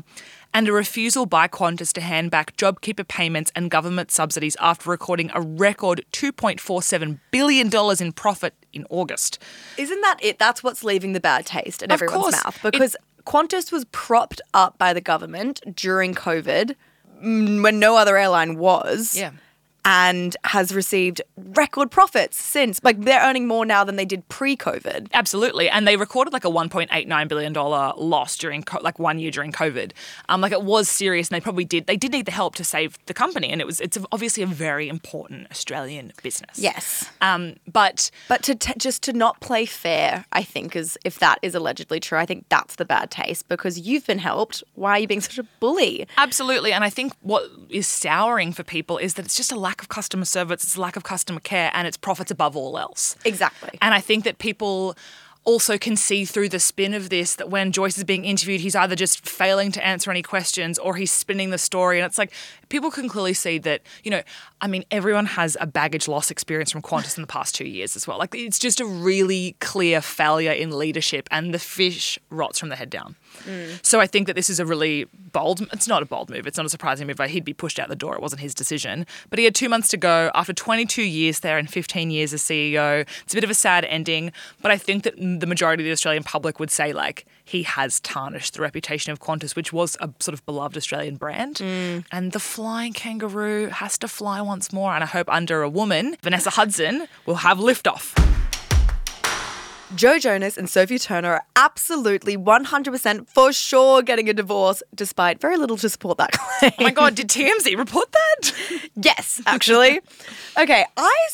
and 0.54 0.68
a 0.68 0.74
refusal 0.74 1.26
by 1.26 1.48
Qantas 1.48 1.94
to 1.94 2.02
hand 2.02 2.32
back 2.32 2.56
JobKeeper 2.58 3.08
payments 3.08 3.52
and 3.56 3.72
government 3.72 4.12
subsidies 4.12 4.56
after 4.60 4.90
recording 4.90 5.32
a 5.34 5.42
record 5.42 6.04
$2.47 6.12 7.20
billion 7.32 7.70
in 8.02 8.12
profit 8.14 8.54
in 8.74 8.86
August. 8.90 9.40
Isn't 9.78 10.02
that 10.02 10.18
it? 10.22 10.40
That's 10.40 10.64
what's 10.64 10.84
leaving 10.84 11.14
the 11.14 11.20
bad 11.20 11.46
taste 11.46 11.82
in 11.82 11.92
Of 11.92 11.96
everyone's 12.02 12.22
course. 12.36 12.44
mouth 12.44 12.66
It- 12.66 12.72
because 12.74 12.96
Qantas 13.26 13.72
was 13.72 13.86
propped 13.92 14.42
up 14.54 14.78
by 14.78 14.94
the 14.94 15.02
government 15.02 15.62
during 15.76 16.14
COVID 16.16 16.76
mm, 17.24 17.64
when 17.64 17.80
no 17.80 17.96
other 17.96 18.18
airline 18.18 18.58
was. 18.58 19.16
Yeah. 19.16 19.32
And 19.84 20.38
has 20.44 20.74
received 20.76 21.22
record 21.38 21.90
profits 21.90 22.38
since. 22.38 22.80
Like 22.84 23.02
they're 23.02 23.22
earning 23.22 23.48
more 23.48 23.66
now 23.66 23.84
than 23.84 23.96
they 23.96 24.06
did 24.06 24.28
pre-COVID. 24.30 25.10
Absolutely, 25.14 25.70
and 25.70 25.88
they 25.88 25.98
recorded 25.98 26.34
like 26.34 26.46
a 26.46 26.50
1.89 26.50 27.28
billion 27.28 27.54
dollar 27.54 27.94
loss 27.98 28.38
during 28.38 28.62
co- 28.64 28.80
like 28.82 29.00
one 29.00 29.18
year 29.18 29.32
during 29.32 29.52
COVID. 29.52 29.92
Um, 30.30 30.42
like 30.42 30.52
it 30.52 30.62
was 30.64 30.88
serious, 30.90 31.30
and 31.30 31.36
they 31.36 31.42
probably 31.42 31.66
did. 31.66 31.88
They 31.88 31.98
did 31.98 32.12
need 32.12 32.26
the 32.26 32.32
help 32.32 32.56
to 32.56 32.64
save 32.64 32.98
the 33.08 33.14
company, 33.14 33.50
and 33.50 33.60
it 33.60 33.66
was 33.66 33.80
it's 33.82 33.98
obviously 34.12 34.44
a 34.44 34.48
very 34.48 34.88
important 34.88 35.50
Australian 35.50 36.14
business. 36.22 36.60
Yes. 36.60 37.10
Um, 37.22 37.56
but 37.72 38.12
But 38.28 38.44
to 38.44 38.56
t- 38.56 38.74
just 38.78 39.02
to 39.04 39.14
not 39.14 39.40
play 39.40 39.66
fair, 39.66 40.26
I 40.32 40.44
think 40.44 40.76
is 40.76 40.98
if 41.04 41.18
that 41.20 41.40
is 41.42 41.56
allegedly 41.56 42.00
true, 42.00 42.18
I 42.20 42.26
think 42.26 42.46
that's 42.50 42.76
the 42.76 42.86
bad 42.86 43.10
taste 43.10 43.48
because 43.48 43.80
you've 43.80 44.06
been 44.06 44.20
helped. 44.20 44.64
Why 44.76 44.92
are 44.92 45.00
you 45.00 45.08
being 45.08 45.22
such 45.22 45.40
a 45.40 45.44
bully? 45.60 46.08
Absolutely. 46.18 46.74
And 46.74 46.84
I 46.84 46.90
think 46.90 47.14
what 47.22 47.44
is 47.70 47.88
souring 47.88 48.52
for 48.54 48.64
people 48.64 48.98
is 48.98 49.14
that 49.16 49.26
it's 49.26 49.36
just 49.38 49.52
a 49.52 49.56
lack 49.56 49.71
of 49.80 49.90
customer 49.90 50.26
service, 50.26 50.64
it's 50.64 50.78
lack 50.78 50.96
of 50.96 51.04
customer 51.04 51.40
care, 51.40 51.70
and 51.76 51.88
it's 51.88 51.98
profits 51.98 52.32
above 52.32 52.58
all 52.58 52.80
else. 52.80 53.16
Exactly. 53.24 53.78
And 53.80 53.94
I 53.94 54.02
think 54.02 54.24
that 54.24 54.40
people 54.40 54.96
also 55.44 55.78
can 55.78 55.96
see 55.96 56.24
through 56.24 56.50
the 56.50 56.60
spin 56.60 56.94
of 56.94 57.10
this 57.10 57.36
that 57.36 57.50
when 57.50 57.72
Joyce 57.72 57.98
is 57.98 58.04
being 58.04 58.26
interviewed, 58.26 58.62
he's 58.62 58.76
either 58.76 58.96
just 58.96 59.28
failing 59.28 59.72
to 59.72 59.86
answer 59.86 60.12
any 60.12 60.22
questions 60.22 60.78
or 60.78 60.96
he's 60.96 61.12
spinning 61.12 61.50
the 61.50 61.58
story. 61.58 62.00
And 62.00 62.06
it's 62.06 62.18
like 62.18 62.32
people 62.70 62.92
can 62.92 63.10
clearly 63.10 63.34
see 63.34 63.58
that, 63.60 63.82
you 64.04 64.12
know, 64.12 64.22
I 64.62 64.68
mean, 64.68 64.86
everyone 64.92 65.26
has 65.26 65.58
a 65.60 65.66
baggage 65.66 66.08
loss 66.08 66.30
experience 66.30 66.72
from 66.72 66.84
Qantas 66.84 67.18
in 67.18 67.22
the 67.22 67.28
past 67.28 67.56
two 67.56 67.66
years 67.66 67.96
as 67.96 68.08
well. 68.08 68.20
Like 68.20 68.36
it's 68.36 68.60
just 68.60 68.80
a 68.80 68.86
really 68.86 69.56
clear 69.60 70.00
failure 70.02 70.52
in 70.52 70.78
leadership 70.78 71.28
and 71.32 71.54
the 71.54 71.60
fish 71.60 72.20
rots 72.30 72.60
from 72.60 72.70
the 72.70 72.76
head 72.76 72.90
down. 72.90 73.16
Mm. 73.46 73.84
So 73.86 74.00
I 74.00 74.08
think 74.08 74.28
that 74.28 74.36
this 74.36 74.50
is 74.50 74.60
a 74.60 74.66
really 74.66 75.06
bold. 75.32 75.62
It's 75.74 75.88
not 75.88 76.02
a 76.02 76.06
bold 76.06 76.30
move. 76.30 76.48
It's 76.48 76.58
not 76.58 76.66
a 76.66 76.70
surprising 76.70 77.08
move. 77.08 77.20
He'd 77.20 77.46
be 77.46 77.54
pushed 77.54 77.80
out 77.80 77.90
the 77.90 77.96
door. 77.96 78.16
It 78.16 78.22
wasn't 78.22 78.42
his 78.42 78.54
decision. 78.54 79.06
But 79.30 79.40
he 79.40 79.46
had 79.46 79.56
two 79.56 79.70
months 79.70 79.88
to 79.90 79.98
go 79.98 80.32
after 80.36 80.54
22 80.54 81.02
years 81.02 81.40
there 81.40 81.58
and 81.58 81.70
15 81.70 82.12
years 82.12 82.34
as 82.34 82.42
CEO. 82.42 83.08
It's 83.24 83.34
a 83.34 83.38
bit 83.38 83.44
of 83.44 83.50
a 83.50 83.56
sad 83.56 83.86
ending. 83.86 84.32
But 84.62 84.72
I 84.72 84.78
think 84.78 85.04
that 85.04 85.16
the 85.18 85.48
majority 85.48 85.84
of 85.84 85.86
the 85.86 85.92
Australian 85.92 86.24
public 86.24 86.60
would 86.60 86.72
say 86.72 86.94
like 86.94 87.26
he 87.44 87.64
has 87.64 88.00
tarnished 88.00 88.54
the 88.54 88.62
reputation 88.62 89.12
of 89.12 89.20
Qantas, 89.20 89.56
which 89.56 89.74
was 89.74 89.98
a 90.00 90.10
sort 90.20 90.34
of 90.34 90.46
beloved 90.46 90.78
Australian 90.78 91.16
brand. 91.16 91.58
Mm. 91.58 92.06
And 92.12 92.32
the 92.32 92.40
flying 92.40 92.94
kangaroo 92.94 93.68
has 93.68 93.98
to 94.00 94.08
fly 94.08 94.42
once 94.42 94.72
more. 94.72 94.94
And 94.94 95.04
I 95.04 95.08
hope 95.08 95.30
under 95.30 95.62
a 95.62 95.70
woman, 95.70 96.18
Vanessa 96.22 96.52
Hudson, 96.52 97.08
will 97.26 97.36
have 97.36 97.58
liftoff. 97.58 98.41
Joe 99.96 100.18
Jonas 100.20 100.58
and 100.58 100.70
Sophie 100.70 100.98
Turner 100.98 101.34
are 101.34 101.46
absolutely 101.56 102.38
100% 102.38 103.28
for 103.28 103.52
sure 103.52 104.02
getting 104.02 104.30
a 104.30 104.34
divorce, 104.34 104.82
despite 104.96 105.42
very 105.42 105.58
little 105.58 105.76
to 105.78 105.90
support 105.90 106.18
that 106.18 106.32
claim. 106.60 106.72
Oh 106.80 106.84
my 106.84 106.92
God, 106.92 107.16
did 107.16 107.28
TMZ 107.28 107.78
report 107.78 108.10
that? 108.12 108.52
yes, 108.96 109.42
actually. 109.46 110.00
okay, 110.58 110.86
I 110.96 111.28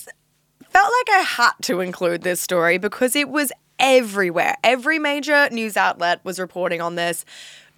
felt 0.69 0.91
like 0.91 1.17
I 1.17 1.21
had 1.21 1.51
to 1.63 1.81
include 1.81 2.23
this 2.23 2.41
story 2.41 2.79
because 2.79 3.15
it 3.15 3.29
was 3.29 3.51
everywhere. 3.79 4.55
Every 4.63 4.97
major 4.97 5.47
news 5.51 5.77
outlet 5.77 6.21
was 6.23 6.39
reporting 6.39 6.81
on 6.81 6.95
this. 6.95 7.25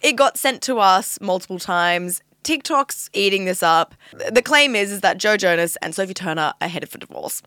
It 0.00 0.12
got 0.16 0.38
sent 0.38 0.62
to 0.62 0.78
us 0.78 1.18
multiple 1.20 1.58
times. 1.58 2.22
TikTok's 2.42 3.10
eating 3.12 3.44
this 3.44 3.62
up. 3.62 3.94
The 4.30 4.40
claim 4.40 4.74
is, 4.74 4.90
is 4.90 5.02
that 5.02 5.18
Joe 5.18 5.36
Jonas 5.36 5.76
and 5.82 5.94
Sophie 5.94 6.14
Turner 6.14 6.54
are 6.58 6.68
headed 6.68 6.88
for 6.88 6.96
divorce. 6.96 7.42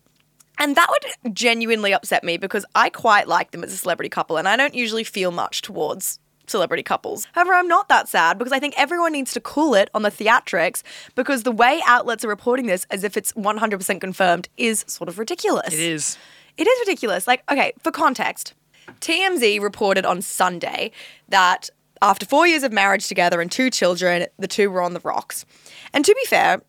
And 0.59 0.75
that 0.75 0.87
would 0.89 1.35
genuinely 1.35 1.93
upset 1.93 2.23
me 2.23 2.37
because 2.37 2.65
I 2.75 2.89
quite 2.89 3.27
like 3.27 3.51
them 3.51 3.63
as 3.63 3.73
a 3.73 3.77
celebrity 3.77 4.09
couple 4.09 4.37
and 4.37 4.47
I 4.47 4.55
don't 4.55 4.75
usually 4.75 5.03
feel 5.03 5.31
much 5.31 5.61
towards 5.61 6.19
celebrity 6.47 6.83
couples. 6.83 7.27
However, 7.33 7.53
I'm 7.53 7.67
not 7.67 7.87
that 7.89 8.07
sad 8.07 8.37
because 8.37 8.51
I 8.51 8.59
think 8.59 8.73
everyone 8.77 9.13
needs 9.13 9.33
to 9.33 9.41
cool 9.41 9.75
it 9.75 9.89
on 9.93 10.03
the 10.03 10.11
theatrics 10.11 10.83
because 11.15 11.43
the 11.43 11.51
way 11.51 11.81
outlets 11.85 12.23
are 12.23 12.29
reporting 12.29 12.67
this 12.67 12.85
as 12.89 13.03
if 13.03 13.17
it's 13.17 13.31
100% 13.33 14.01
confirmed 14.01 14.49
is 14.57 14.83
sort 14.87 15.09
of 15.09 15.17
ridiculous. 15.17 15.73
It 15.73 15.79
is. 15.79 16.17
It 16.57 16.67
is 16.67 16.79
ridiculous. 16.87 17.27
Like, 17.27 17.43
okay, 17.51 17.73
for 17.81 17.91
context, 17.91 18.53
TMZ 19.01 19.61
reported 19.61 20.05
on 20.05 20.21
Sunday 20.21 20.91
that 21.29 21.69
after 22.01 22.25
four 22.25 22.45
years 22.45 22.63
of 22.63 22.71
marriage 22.71 23.07
together 23.07 23.41
and 23.41 23.51
two 23.51 23.69
children, 23.69 24.27
the 24.37 24.47
two 24.47 24.69
were 24.69 24.81
on 24.81 24.93
the 24.93 24.99
rocks. 24.99 25.45
And 25.93 26.03
to 26.03 26.13
be 26.13 26.25
fair, 26.25 26.61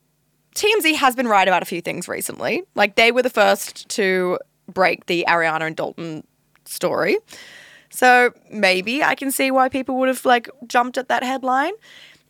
TMZ 0.55 0.94
has 0.96 1.16
been 1.16 1.28
right 1.28 1.48
about 1.48 1.62
a 1.62 1.66
few 1.66 1.80
things 1.80 2.09
recently. 2.09 2.62
Like, 2.74 2.94
they 2.94 3.12
were 3.12 3.22
the 3.22 3.30
first 3.30 3.88
to 3.90 4.38
break 4.72 5.07
the 5.07 5.24
Ariana 5.28 5.66
and 5.66 5.76
Dalton 5.76 6.24
story. 6.64 7.18
So 7.90 8.32
maybe 8.50 9.05
I 9.05 9.14
can 9.14 9.30
see 9.30 9.50
why 9.50 9.68
people 9.68 9.96
would 9.98 10.09
have 10.09 10.24
like 10.24 10.48
jumped 10.66 10.98
at 10.98 11.09
that 11.09 11.22
headline. 11.22 11.72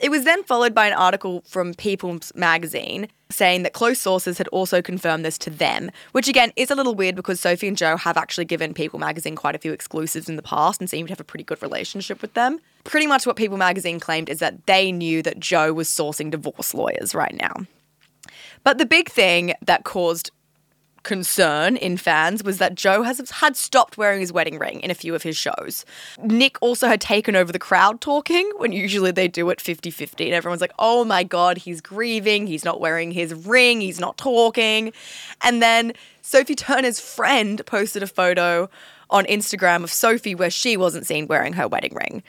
It 0.00 0.10
was 0.10 0.24
then 0.24 0.42
followed 0.42 0.74
by 0.74 0.86
an 0.88 0.92
article 0.92 1.42
from 1.46 1.72
People's 1.72 2.32
magazine 2.34 3.08
saying 3.30 3.62
that 3.62 3.72
close 3.72 3.98
sources 3.98 4.36
had 4.38 4.48
also 4.48 4.82
confirmed 4.82 5.24
this 5.24 5.38
to 5.38 5.50
them, 5.50 5.90
which 6.12 6.28
again 6.28 6.52
is 6.56 6.70
a 6.70 6.74
little 6.74 6.94
weird 6.94 7.16
because 7.16 7.40
Sophie 7.40 7.68
and 7.68 7.76
Joe 7.76 7.96
have 7.96 8.16
actually 8.16 8.44
given 8.44 8.74
People 8.74 8.98
magazine 8.98 9.36
quite 9.36 9.54
a 9.54 9.58
few 9.58 9.72
exclusives 9.72 10.28
in 10.28 10.36
the 10.36 10.42
past 10.42 10.80
and 10.80 10.90
seem 10.90 11.06
to 11.06 11.12
have 11.12 11.20
a 11.20 11.24
pretty 11.24 11.44
good 11.44 11.62
relationship 11.62 12.20
with 12.20 12.34
them. 12.34 12.58
Pretty 12.82 13.06
much 13.06 13.24
what 13.26 13.36
People 13.36 13.56
magazine 13.56 13.98
claimed 13.98 14.28
is 14.28 14.40
that 14.40 14.66
they 14.66 14.92
knew 14.92 15.22
that 15.22 15.40
Joe 15.40 15.72
was 15.72 15.88
sourcing 15.88 16.30
divorce 16.30 16.74
lawyers 16.74 17.14
right 17.14 17.34
now. 17.34 17.66
But 18.64 18.78
the 18.78 18.86
big 18.86 19.10
thing 19.10 19.54
that 19.62 19.84
caused 19.84 20.30
concern 21.04 21.76
in 21.76 21.96
fans 21.96 22.42
was 22.42 22.58
that 22.58 22.74
Joe 22.74 23.02
has 23.02 23.30
had 23.30 23.56
stopped 23.56 23.96
wearing 23.96 24.20
his 24.20 24.32
wedding 24.32 24.58
ring 24.58 24.80
in 24.80 24.90
a 24.90 24.94
few 24.94 25.14
of 25.14 25.22
his 25.22 25.36
shows. 25.36 25.84
Nick 26.22 26.56
also 26.60 26.88
had 26.88 27.00
taken 27.00 27.36
over 27.36 27.52
the 27.52 27.58
crowd 27.58 28.00
talking 28.00 28.50
when 28.56 28.72
usually 28.72 29.10
they 29.12 29.28
do 29.28 29.48
it 29.50 29.58
50-50 29.58 30.24
and 30.24 30.34
everyone's 30.34 30.62
like, 30.62 30.72
"Oh 30.78 31.04
my 31.04 31.22
god, 31.22 31.58
he's 31.58 31.80
grieving, 31.80 32.46
he's 32.46 32.64
not 32.64 32.80
wearing 32.80 33.12
his 33.12 33.34
ring, 33.34 33.80
he's 33.80 34.00
not 34.00 34.16
talking." 34.16 34.92
And 35.42 35.62
then 35.62 35.92
Sophie 36.22 36.56
Turner's 36.56 36.98
friend 36.98 37.64
posted 37.66 38.02
a 38.02 38.06
photo 38.06 38.68
on 39.10 39.26
Instagram 39.26 39.84
of 39.84 39.92
Sophie 39.92 40.34
where 40.34 40.50
she 40.50 40.76
wasn't 40.76 41.06
seen 41.06 41.26
wearing 41.26 41.52
her 41.52 41.68
wedding 41.68 41.94
ring. 41.94 42.22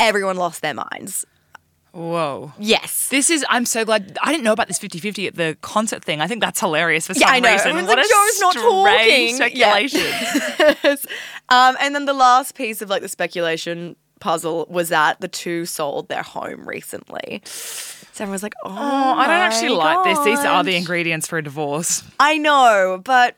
Everyone 0.00 0.36
lost 0.36 0.62
their 0.62 0.74
minds. 0.74 1.26
Whoa. 1.96 2.52
Yes. 2.58 3.08
This 3.08 3.30
is, 3.30 3.42
I'm 3.48 3.64
so 3.64 3.84
glad. 3.86 4.18
I 4.22 4.30
didn't 4.30 4.44
know 4.44 4.52
about 4.52 4.68
this 4.68 4.78
50 4.78 4.98
50 4.98 5.28
at 5.28 5.34
the 5.36 5.56
concert 5.62 6.04
thing. 6.04 6.20
I 6.20 6.26
think 6.26 6.42
that's 6.42 6.60
hilarious 6.60 7.06
for 7.06 7.14
some 7.14 7.22
Yeah, 7.22 7.28
I 7.30 7.40
know. 7.40 7.50
reason. 7.50 7.68
Everyone's 7.68 7.88
what 7.88 7.96
like, 7.98 8.06
a 8.06 8.08
Joe's 8.10 8.40
not 8.40 8.54
talking. 8.54 9.56
Yeah. 9.56 9.86
speculation. 9.86 11.08
um, 11.48 11.76
and 11.80 11.94
then 11.94 12.04
the 12.04 12.12
last 12.12 12.54
piece 12.54 12.82
of 12.82 12.90
like 12.90 13.00
the 13.00 13.08
speculation 13.08 13.96
puzzle 14.20 14.66
was 14.68 14.90
that 14.90 15.20
the 15.20 15.28
two 15.28 15.64
sold 15.64 16.08
their 16.08 16.22
home 16.22 16.68
recently. 16.68 17.40
So 17.44 18.24
everyone's 18.24 18.42
like, 18.42 18.54
oh, 18.64 18.68
Oh, 18.70 18.74
I 19.18 19.26
don't 19.26 19.36
actually 19.36 19.76
my 19.76 19.94
like 19.96 20.04
this. 20.04 20.24
These 20.24 20.38
are 20.40 20.62
the 20.64 20.76
ingredients 20.76 21.26
for 21.26 21.38
a 21.38 21.42
divorce. 21.42 22.02
I 22.20 22.36
know, 22.38 23.00
but 23.04 23.36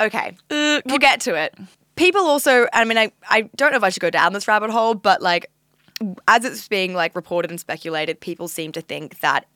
okay, 0.00 0.36
we'll 0.50 0.98
get 0.98 1.20
to 1.22 1.34
it. 1.34 1.54
People 1.96 2.22
also, 2.22 2.66
I 2.72 2.84
mean, 2.84 2.96
I, 2.98 3.12
I 3.28 3.42
don't 3.56 3.70
know 3.72 3.76
if 3.76 3.84
I 3.84 3.90
should 3.90 4.00
go 4.00 4.10
down 4.10 4.32
this 4.32 4.48
rabbit 4.48 4.70
hole, 4.70 4.94
but 4.94 5.20
like, 5.22 5.46
as 6.28 6.44
it's 6.44 6.68
being 6.68 6.94
like 6.94 7.14
reported 7.14 7.50
and 7.50 7.60
speculated, 7.60 8.20
people 8.20 8.48
seem 8.48 8.72
to 8.72 8.80
think 8.80 9.20
that 9.20 9.46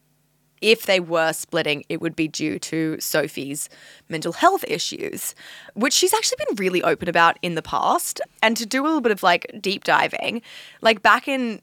if 0.62 0.86
they 0.86 1.00
were 1.00 1.32
splitting, 1.32 1.84
it 1.88 2.00
would 2.00 2.16
be 2.16 2.28
due 2.28 2.58
to 2.58 2.96
Sophie's 2.98 3.68
mental 4.08 4.32
health 4.32 4.64
issues, 4.66 5.34
which 5.74 5.92
she's 5.92 6.14
actually 6.14 6.38
been 6.46 6.56
really 6.56 6.82
open 6.82 7.08
about 7.08 7.38
in 7.42 7.54
the 7.54 7.62
past. 7.62 8.20
And 8.42 8.56
to 8.56 8.66
do 8.66 8.82
a 8.82 8.86
little 8.86 9.00
bit 9.00 9.12
of 9.12 9.22
like 9.22 9.46
deep 9.60 9.84
diving, 9.84 10.42
like 10.80 11.02
back 11.02 11.28
in 11.28 11.60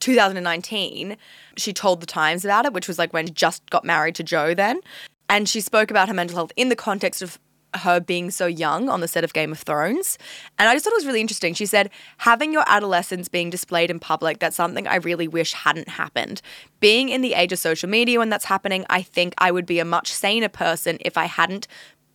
2019, 0.00 1.16
she 1.56 1.72
told 1.72 2.00
the 2.00 2.06
Times 2.06 2.44
about 2.44 2.66
it, 2.66 2.72
which 2.72 2.88
was 2.88 2.98
like 2.98 3.12
when 3.12 3.26
she 3.26 3.32
just 3.32 3.68
got 3.70 3.84
married 3.84 4.14
to 4.16 4.22
Joe 4.22 4.54
then. 4.54 4.80
And 5.28 5.48
she 5.48 5.60
spoke 5.60 5.90
about 5.90 6.08
her 6.08 6.14
mental 6.14 6.36
health 6.36 6.52
in 6.56 6.68
the 6.68 6.76
context 6.76 7.22
of 7.22 7.38
her 7.74 8.00
being 8.00 8.30
so 8.30 8.46
young 8.46 8.88
on 8.88 9.00
the 9.00 9.08
set 9.08 9.24
of 9.24 9.32
Game 9.32 9.52
of 9.52 9.60
Thrones. 9.60 10.18
And 10.58 10.68
I 10.68 10.74
just 10.74 10.84
thought 10.84 10.92
it 10.92 10.96
was 10.96 11.06
really 11.06 11.20
interesting. 11.20 11.54
She 11.54 11.66
said, 11.66 11.90
having 12.18 12.52
your 12.52 12.64
adolescence 12.66 13.28
being 13.28 13.50
displayed 13.50 13.90
in 13.90 13.98
public, 13.98 14.38
that's 14.38 14.56
something 14.56 14.86
I 14.86 14.96
really 14.96 15.28
wish 15.28 15.52
hadn't 15.52 15.88
happened. 15.88 16.40
Being 16.80 17.08
in 17.08 17.20
the 17.20 17.34
age 17.34 17.52
of 17.52 17.58
social 17.58 17.88
media 17.88 18.18
when 18.18 18.30
that's 18.30 18.44
happening, 18.44 18.84
I 18.90 19.02
think 19.02 19.34
I 19.38 19.50
would 19.50 19.66
be 19.66 19.78
a 19.78 19.84
much 19.84 20.12
saner 20.12 20.48
person 20.48 20.98
if 21.00 21.16
I 21.16 21.24
hadn't 21.26 21.66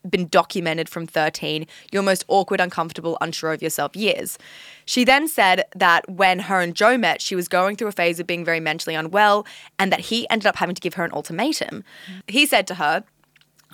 been 0.09 0.27
documented 0.27 0.87
from 0.87 1.05
13, 1.05 1.67
your 1.91 2.03
most 2.03 2.23
awkward, 2.27 2.61
uncomfortable, 2.61 3.17
unsure 3.21 3.53
of 3.53 3.61
yourself 3.61 3.95
years. 3.95 4.37
She 4.85 5.03
then 5.03 5.27
said 5.27 5.65
that 5.75 6.09
when 6.09 6.39
her 6.39 6.61
and 6.61 6.73
Joe 6.75 6.97
met, 6.97 7.21
she 7.21 7.35
was 7.35 7.47
going 7.47 7.75
through 7.75 7.89
a 7.89 7.93
phase 7.93 8.19
of 8.19 8.27
being 8.27 8.45
very 8.45 8.59
mentally 8.59 8.95
unwell 8.95 9.45
and 9.77 9.91
that 9.91 9.99
he 10.01 10.29
ended 10.29 10.47
up 10.47 10.55
having 10.55 10.75
to 10.75 10.81
give 10.81 10.93
her 10.93 11.03
an 11.03 11.11
ultimatum. 11.11 11.83
He 12.27 12.45
said 12.45 12.65
to 12.67 12.75
her, 12.75 13.03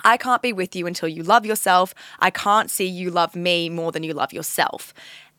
I 0.06 0.16
can't 0.16 0.40
be 0.40 0.54
with 0.54 0.74
you 0.74 0.86
until 0.86 1.08
you 1.08 1.22
love 1.22 1.44
yourself. 1.44 1.92
I 2.20 2.30
can't 2.30 2.70
see 2.70 2.86
you 2.86 3.10
love 3.10 3.36
me 3.36 3.68
more 3.68 3.92
than 3.92 4.04
you 4.04 4.14
love 4.14 4.32
yourself. 4.32 4.94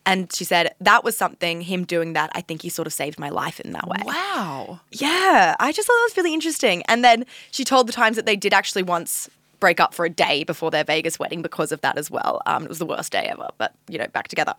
And 0.06 0.32
she 0.32 0.44
said, 0.44 0.76
that 0.80 1.04
was 1.04 1.18
something, 1.18 1.62
him 1.62 1.84
doing 1.84 2.14
that, 2.14 2.30
I 2.34 2.42
think 2.42 2.62
he 2.62 2.70
sort 2.70 2.86
of 2.86 2.94
saved 2.94 3.20
my 3.20 3.30
life 3.30 3.60
in 3.60 3.72
that 3.74 3.88
way. 3.88 3.98
Wow. 4.06 4.80
Yeah, 4.92 5.56
I 5.60 5.72
just 5.72 5.88
thought 5.88 5.96
that 5.96 6.10
was 6.12 6.18
really 6.18 6.34
interesting. 6.34 6.84
And 6.88 7.04
then 7.04 7.26
she 7.52 7.64
told 7.64 7.88
the 7.88 7.94
Times 7.94 8.16
that 8.16 8.26
they 8.26 8.36
did 8.36 8.54
actually 8.54 8.84
once 8.84 9.30
break 9.60 9.80
up 9.80 9.94
for 9.94 10.06
a 10.06 10.10
day 10.10 10.44
before 10.44 10.70
their 10.70 10.84
Vegas 10.84 11.18
wedding 11.18 11.42
because 11.42 11.72
of 11.72 11.82
that 11.82 11.98
as 11.98 12.12
well. 12.12 12.42
Um, 12.46 12.64
it 12.64 12.70
was 12.70 12.80
the 12.80 12.86
worst 12.86 13.12
day 13.12 13.28
ever, 13.30 13.50
but 13.58 13.74
you 13.90 13.98
know, 13.98 14.08
back 14.08 14.28
together. 14.28 14.54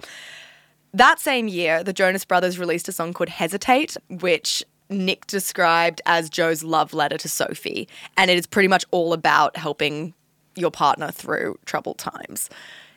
That 0.93 1.21
same 1.21 1.49
year, 1.49 1.85
the 1.85 1.93
Jonas 1.93 2.25
Brothers 2.25 2.59
released 2.59 2.89
a 2.89 2.93
song 2.93 3.13
called 3.13 3.29
Hesitate, 3.29 3.97
which 4.09 4.65
Nick 4.91 5.27
described 5.27 6.01
as 6.07 6.31
Joe's 6.31 6.63
love 6.63 6.93
letter 6.95 7.19
to 7.19 7.29
Sophie. 7.29 7.89
And 8.17 8.31
it 8.31 8.39
is 8.39 8.47
pretty 8.47 8.69
much 8.69 8.85
all 8.91 9.13
about 9.13 9.57
helping 9.57 10.15
your 10.57 10.71
partner 10.71 11.11
through 11.11 11.59
troubled 11.67 11.99
times. 11.99 12.51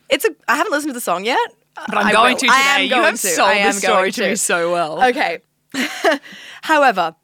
It's 0.09 0.25
a 0.25 0.29
I 0.47 0.55
haven't 0.55 0.71
listened 0.71 0.89
to 0.89 0.93
the 0.93 1.01
song 1.01 1.25
yet. 1.25 1.39
But 1.75 1.97
I'm 1.97 2.07
I 2.07 2.11
going 2.11 2.33
will. 2.33 2.39
to 2.39 2.47
I 2.49 2.57
today. 2.57 2.69
am 2.69 2.81
you 2.83 2.89
going 2.89 3.03
have 3.03 3.21
to. 3.21 3.27
sold 3.27 3.49
I 3.49 3.53
am 3.55 3.73
the 3.73 3.79
story 3.79 3.93
going 3.93 4.11
to 4.11 4.29
me 4.29 4.35
so 4.35 4.71
well. 4.71 5.03
Okay. 5.05 5.39
However, 6.63 7.15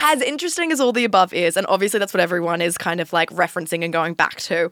as 0.00 0.20
interesting 0.20 0.72
as 0.72 0.80
all 0.80 0.92
the 0.92 1.04
above 1.04 1.32
is, 1.32 1.56
and 1.56 1.66
obviously 1.68 2.00
that's 2.00 2.12
what 2.12 2.20
everyone 2.20 2.60
is 2.60 2.76
kind 2.76 3.00
of 3.00 3.12
like 3.12 3.30
referencing 3.30 3.84
and 3.84 3.92
going 3.92 4.14
back 4.14 4.36
to, 4.40 4.70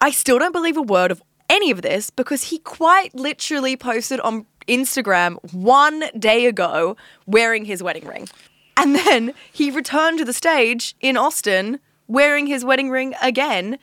I 0.00 0.10
still 0.10 0.38
don't 0.38 0.52
believe 0.52 0.76
a 0.76 0.82
word 0.82 1.10
of 1.10 1.20
any 1.50 1.70
of 1.70 1.82
this 1.82 2.10
because 2.10 2.44
he 2.44 2.58
quite 2.58 3.14
literally 3.14 3.76
posted 3.76 4.20
on 4.20 4.46
Instagram 4.68 5.36
one 5.52 6.04
day 6.18 6.46
ago 6.46 6.96
wearing 7.26 7.64
his 7.64 7.82
wedding 7.82 8.06
ring. 8.06 8.28
And 8.76 8.94
then 8.96 9.34
he 9.52 9.70
returned 9.70 10.18
to 10.18 10.24
the 10.24 10.32
stage 10.32 10.94
in 11.00 11.16
Austin 11.16 11.80
wearing 12.08 12.46
his 12.46 12.64
wedding 12.64 12.90
ring 12.90 13.14
again. 13.22 13.78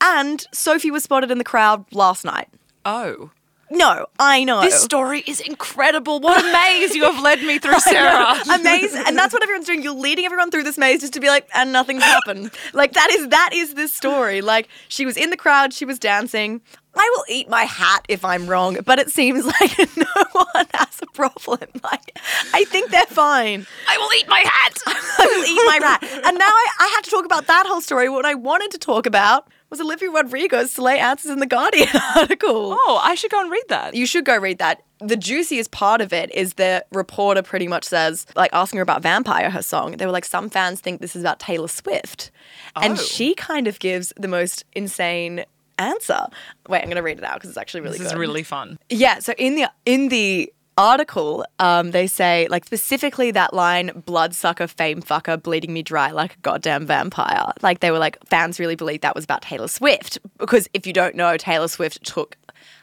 And 0.00 0.46
Sophie 0.52 0.90
was 0.90 1.02
spotted 1.04 1.30
in 1.30 1.38
the 1.38 1.44
crowd 1.44 1.84
last 1.92 2.24
night. 2.24 2.48
Oh. 2.84 3.30
No, 3.72 4.06
I 4.18 4.42
know. 4.42 4.62
This 4.62 4.82
story 4.82 5.22
is 5.28 5.40
incredible. 5.40 6.18
What 6.18 6.44
a 6.44 6.52
maze 6.52 6.92
you 6.96 7.04
have 7.04 7.22
led 7.22 7.40
me 7.42 7.60
through, 7.60 7.78
Sarah. 7.78 8.34
Amazing. 8.52 9.04
And 9.06 9.16
that's 9.16 9.32
what 9.32 9.44
everyone's 9.44 9.66
doing. 9.66 9.82
You're 9.84 9.94
leading 9.94 10.24
everyone 10.24 10.50
through 10.50 10.64
this 10.64 10.76
maze 10.76 11.02
just 11.02 11.12
to 11.12 11.20
be 11.20 11.28
like, 11.28 11.48
and 11.54 11.72
nothing's 11.72 12.02
happened. 12.02 12.50
Like 12.72 12.94
that 12.94 13.10
is 13.12 13.28
that 13.28 13.50
is 13.52 13.74
this 13.74 13.94
story. 13.94 14.40
Like 14.40 14.68
she 14.88 15.06
was 15.06 15.16
in 15.16 15.30
the 15.30 15.36
crowd, 15.36 15.72
she 15.72 15.84
was 15.84 16.00
dancing. 16.00 16.62
I 16.94 17.10
will 17.16 17.24
eat 17.28 17.48
my 17.48 17.64
hat 17.64 18.04
if 18.08 18.24
I'm 18.24 18.46
wrong, 18.46 18.78
but 18.84 18.98
it 18.98 19.10
seems 19.10 19.46
like 19.60 19.78
no 19.96 20.24
one 20.32 20.66
has 20.74 21.00
a 21.02 21.06
problem. 21.12 21.58
Like 21.82 22.18
I 22.54 22.64
think 22.64 22.90
they're 22.90 23.06
fine. 23.06 23.66
I 23.88 23.96
will 23.98 24.10
eat 24.18 24.28
my 24.28 24.40
hat. 24.40 24.74
I 24.86 25.26
will 25.26 25.44
eat 25.44 25.62
my 25.66 25.78
rat. 25.80 26.02
And 26.26 26.38
now 26.38 26.44
I, 26.46 26.66
I 26.80 26.92
had 26.94 27.04
to 27.04 27.10
talk 27.10 27.24
about 27.24 27.46
that 27.46 27.66
whole 27.66 27.80
story. 27.80 28.08
What 28.08 28.24
I 28.26 28.34
wanted 28.34 28.70
to 28.72 28.78
talk 28.78 29.06
about 29.06 29.48
was 29.70 29.80
Olivia 29.80 30.10
Rodrigo's 30.10 30.70
Slay 30.72 30.98
answers 30.98 31.30
in 31.30 31.38
the 31.40 31.46
Guardian 31.46 31.88
article. 32.16 32.76
Oh, 32.78 33.00
I 33.02 33.14
should 33.14 33.30
go 33.30 33.40
and 33.40 33.50
read 33.50 33.64
that. 33.68 33.94
You 33.94 34.04
should 34.06 34.24
go 34.24 34.36
read 34.36 34.58
that. 34.58 34.82
The 35.00 35.16
juiciest 35.16 35.70
part 35.70 36.00
of 36.00 36.12
it 36.12 36.32
is 36.34 36.54
the 36.54 36.84
reporter 36.92 37.42
pretty 37.42 37.66
much 37.68 37.84
says, 37.84 38.26
like 38.36 38.50
asking 38.52 38.78
her 38.78 38.82
about 38.82 39.02
Vampire, 39.02 39.48
her 39.50 39.62
song. 39.62 39.92
They 39.96 40.06
were 40.06 40.12
like, 40.12 40.24
some 40.26 40.50
fans 40.50 40.80
think 40.80 41.00
this 41.00 41.16
is 41.16 41.22
about 41.22 41.38
Taylor 41.40 41.68
Swift. 41.68 42.30
And 42.76 42.94
Oh. 42.98 43.02
she 43.02 43.34
kind 43.34 43.66
of 43.66 43.78
gives 43.78 44.12
the 44.18 44.28
most 44.28 44.64
insane 44.74 45.44
answer. 45.80 46.26
Wait, 46.68 46.78
I'm 46.78 46.86
going 46.86 46.96
to 46.96 47.02
read 47.02 47.18
it 47.18 47.24
out 47.24 47.34
because 47.34 47.50
it's 47.50 47.58
actually 47.58 47.80
really 47.80 47.98
This 47.98 48.08
is 48.08 48.14
really 48.14 48.42
fun. 48.42 48.78
Yeah, 48.88 49.18
so 49.18 49.32
in 49.38 49.54
the 49.56 49.70
in 49.84 50.08
the 50.08 50.52
article, 50.76 51.44
um, 51.58 51.90
they 51.90 52.06
say 52.06 52.46
like 52.50 52.64
specifically 52.64 53.30
that 53.32 53.52
line, 53.52 54.02
"bloodsucker, 54.06 54.66
fame 54.66 55.02
fucker, 55.02 55.42
bleeding 55.42 55.72
me 55.72 55.82
dry 55.82 56.10
like 56.10 56.34
a 56.34 56.38
goddamn 56.40 56.86
vampire." 56.86 57.52
Like 57.62 57.80
they 57.80 57.90
were 57.90 57.98
like 57.98 58.18
fans 58.26 58.58
really 58.58 58.76
believed 58.76 59.02
that 59.02 59.14
was 59.14 59.24
about 59.24 59.42
Taylor 59.42 59.68
Swift 59.68 60.18
because 60.38 60.68
if 60.74 60.86
you 60.86 60.92
don't 60.92 61.14
know, 61.14 61.36
Taylor 61.36 61.68
Swift 61.68 62.04
took 62.04 62.36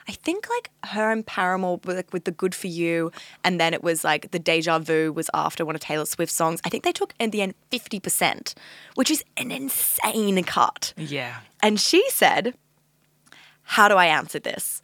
I 0.08 0.14
think 0.14 0.48
like 0.50 0.70
her 0.92 1.12
and 1.12 1.26
Paramore 1.26 1.80
were 1.84 1.94
like 1.94 2.14
with 2.14 2.24
the 2.24 2.32
Good 2.32 2.56
for 2.56 2.68
You, 2.68 3.12
and 3.44 3.60
then 3.60 3.74
it 3.74 3.84
was 3.84 4.04
like 4.04 4.32
the 4.32 4.40
Deja 4.40 4.80
Vu 4.80 5.12
was 5.12 5.30
after 5.34 5.66
one 5.66 5.76
of 5.76 5.82
Taylor 5.82 6.06
Swift's 6.06 6.36
songs. 6.36 6.62
I 6.64 6.70
think 6.70 6.84
they 6.84 6.94
took 6.94 7.14
in 7.20 7.32
the 7.32 7.42
end 7.42 7.56
fifty 7.72 8.00
percent, 8.00 8.56
which 8.96 9.12
is 9.12 9.24
an 9.36 9.52
insane 9.52 10.44
cut. 10.44 10.94
Yeah. 10.96 11.40
And 11.62 11.80
she 11.80 12.08
said, 12.10 12.54
How 13.68 13.88
do 13.88 13.96
I 13.96 14.06
answer 14.06 14.40
this? 14.40 14.82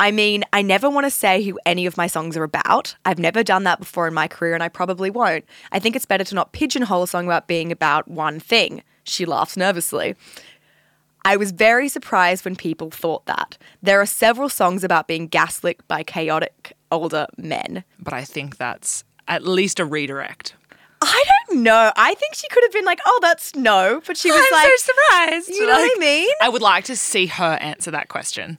I 0.00 0.10
mean, 0.10 0.44
I 0.52 0.62
never 0.62 0.90
want 0.90 1.06
to 1.06 1.10
say 1.10 1.42
who 1.42 1.58
any 1.64 1.86
of 1.86 1.96
my 1.96 2.06
songs 2.06 2.36
are 2.36 2.42
about. 2.42 2.96
I've 3.04 3.18
never 3.18 3.42
done 3.42 3.64
that 3.64 3.78
before 3.78 4.08
in 4.08 4.14
my 4.14 4.26
career 4.26 4.54
and 4.54 4.62
I 4.62 4.68
probably 4.68 5.10
won't. 5.10 5.44
I 5.72 5.78
think 5.78 5.96
it's 5.96 6.06
better 6.06 6.24
to 6.24 6.34
not 6.34 6.52
pigeonhole 6.52 7.04
a 7.04 7.08
song 7.08 7.26
about 7.26 7.46
being 7.46 7.70
about 7.70 8.08
one 8.08 8.40
thing. 8.40 8.82
She 9.04 9.24
laughs 9.24 9.56
nervously. 9.56 10.16
I 11.24 11.36
was 11.36 11.50
very 11.50 11.88
surprised 11.88 12.44
when 12.44 12.56
people 12.56 12.90
thought 12.90 13.26
that. 13.26 13.58
There 13.82 14.00
are 14.00 14.06
several 14.06 14.48
songs 14.48 14.84
about 14.84 15.08
being 15.08 15.26
gaslit 15.26 15.86
by 15.88 16.02
chaotic 16.02 16.74
older 16.90 17.26
men. 17.36 17.84
But 17.98 18.12
I 18.12 18.24
think 18.24 18.56
that's 18.56 19.04
at 19.28 19.44
least 19.44 19.80
a 19.80 19.84
redirect. 19.84 20.54
I 21.02 21.24
don't 21.48 21.62
know. 21.62 21.92
I 21.96 22.14
think 22.14 22.34
she 22.34 22.48
could 22.48 22.62
have 22.64 22.72
been 22.72 22.84
like, 22.84 23.00
oh, 23.06 23.18
that's 23.22 23.54
no. 23.54 24.00
But 24.06 24.16
she 24.16 24.30
was 24.32 24.38
like. 24.40 24.46
I'm 24.52 24.68
like, 24.70 24.78
so 24.78 24.92
surprised. 24.92 25.48
you 25.50 25.66
know 25.66 25.72
what 25.74 25.90
I 25.96 26.00
mean? 26.00 26.28
I 26.42 26.48
would 26.48 26.62
like 26.62 26.84
to 26.86 26.96
see 26.96 27.26
her 27.26 27.58
answer 27.60 27.90
that 27.90 28.08
question. 28.08 28.58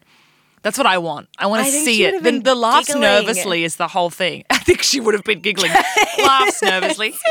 That's 0.63 0.77
what 0.77 0.87
I 0.87 0.97
want. 0.97 1.29
I 1.37 1.45
want 1.47 1.65
to 1.65 1.71
think 1.71 1.85
see 1.85 2.03
it. 2.03 2.13
have 2.15 2.23
The, 2.23 2.31
been 2.31 2.43
the 2.43 2.55
laughs 2.55 2.87
giggling. 2.87 3.01
nervously 3.03 3.63
is 3.63 3.77
the 3.77 3.87
whole 3.87 4.09
thing. 4.09 4.43
I 4.49 4.57
think 4.57 4.81
she 4.81 4.99
would 4.99 5.13
have 5.13 5.23
been 5.23 5.39
giggling. 5.39 5.71
laughs 6.19 6.61
nervously. 6.61 7.13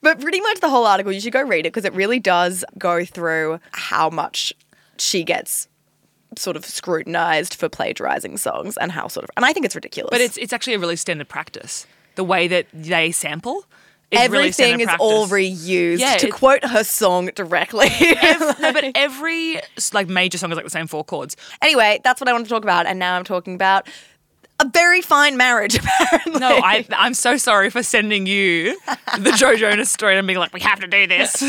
But 0.00 0.20
pretty 0.20 0.40
much 0.40 0.60
the 0.60 0.68
whole 0.70 0.86
article, 0.86 1.10
you 1.12 1.20
should 1.20 1.32
go 1.32 1.42
read 1.42 1.66
it 1.66 1.72
because 1.72 1.84
it 1.84 1.92
really 1.92 2.20
does 2.20 2.64
go 2.78 3.04
through 3.04 3.58
how 3.72 4.08
much 4.10 4.52
she 4.98 5.24
gets 5.24 5.66
sort 6.36 6.56
of 6.56 6.64
scrutinized 6.64 7.54
for 7.54 7.68
plagiarizing 7.68 8.36
songs 8.36 8.76
and 8.76 8.92
how 8.92 9.08
sort 9.08 9.24
of, 9.24 9.30
and 9.36 9.44
I 9.44 9.52
think 9.52 9.66
it's 9.66 9.74
ridiculous. 9.74 10.10
but 10.12 10.20
it's 10.20 10.36
it's 10.36 10.52
actually 10.52 10.74
a 10.74 10.78
really 10.78 10.94
standard 10.96 11.28
practice. 11.28 11.86
The 12.14 12.22
way 12.22 12.46
that 12.46 12.66
they 12.72 13.10
sample 13.10 13.64
is 14.10 14.18
everything 14.20 14.80
is 14.80 14.88
all 14.98 15.26
reused 15.26 15.98
Yeah, 15.98 16.16
to 16.16 16.30
quote 16.30 16.64
her 16.64 16.82
song 16.84 17.30
directly. 17.34 17.88
no, 18.60 18.72
but 18.72 18.84
every 18.94 19.60
like 19.92 20.08
major 20.08 20.38
song 20.38 20.50
is 20.50 20.56
like 20.56 20.64
the 20.64 20.70
same 20.70 20.86
four 20.86 21.04
chords. 21.04 21.36
anyway, 21.62 22.00
that's 22.04 22.20
what 22.20 22.28
I 22.28 22.32
want 22.32 22.44
to 22.46 22.50
talk 22.50 22.62
about, 22.62 22.86
and 22.86 22.98
now 22.98 23.16
I'm 23.16 23.24
talking 23.24 23.54
about 23.54 23.86
a 24.60 24.68
very 24.68 25.02
fine 25.02 25.36
marriage. 25.36 25.76
Apparently, 26.00 26.40
No, 26.40 26.48
I 26.48 26.86
I'm 26.92 27.14
so 27.14 27.36
sorry 27.36 27.70
for 27.70 27.82
sending 27.82 28.26
you 28.26 28.78
the 29.18 29.32
Joe 29.36 29.54
Jonas 29.56 29.92
story 29.92 30.16
and 30.18 30.26
being 30.26 30.38
like, 30.38 30.52
we 30.54 30.60
have 30.60 30.80
to 30.80 30.86
do 30.88 31.06
this. 31.06 31.42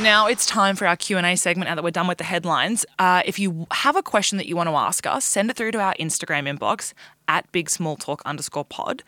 Now 0.00 0.26
it's 0.26 0.46
time 0.46 0.74
for 0.74 0.86
our 0.86 0.96
Q&A 0.96 1.36
segment 1.36 1.68
now 1.68 1.74
that 1.74 1.84
we're 1.84 1.90
done 1.90 2.06
with 2.06 2.16
the 2.18 2.24
headlines. 2.24 2.86
Uh, 2.98 3.22
if 3.26 3.38
you 3.38 3.66
have 3.72 3.94
a 3.94 4.02
question 4.02 4.38
that 4.38 4.46
you 4.46 4.56
want 4.56 4.68
to 4.68 4.74
ask 4.74 5.06
us, 5.06 5.24
send 5.24 5.50
it 5.50 5.56
through 5.56 5.70
to 5.72 5.80
our 5.80 5.94
Instagram 6.00 6.48
inbox 6.48 6.94
at 7.28 7.50
big 7.52 7.68
small 7.68 7.96
talk 7.96 8.22
underscore 8.24 8.64
pod. 8.64 9.02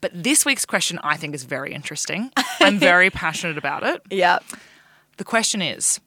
But 0.00 0.10
this 0.14 0.44
week's 0.44 0.64
question 0.66 0.98
I 1.02 1.16
think 1.16 1.34
is 1.34 1.44
very 1.44 1.72
interesting. 1.74 2.30
I'm 2.60 2.78
very 2.78 3.10
passionate 3.24 3.58
about 3.58 3.82
it. 3.82 4.02
yeah. 4.10 4.38
The 5.16 5.24
question 5.24 5.60
is 5.60 6.00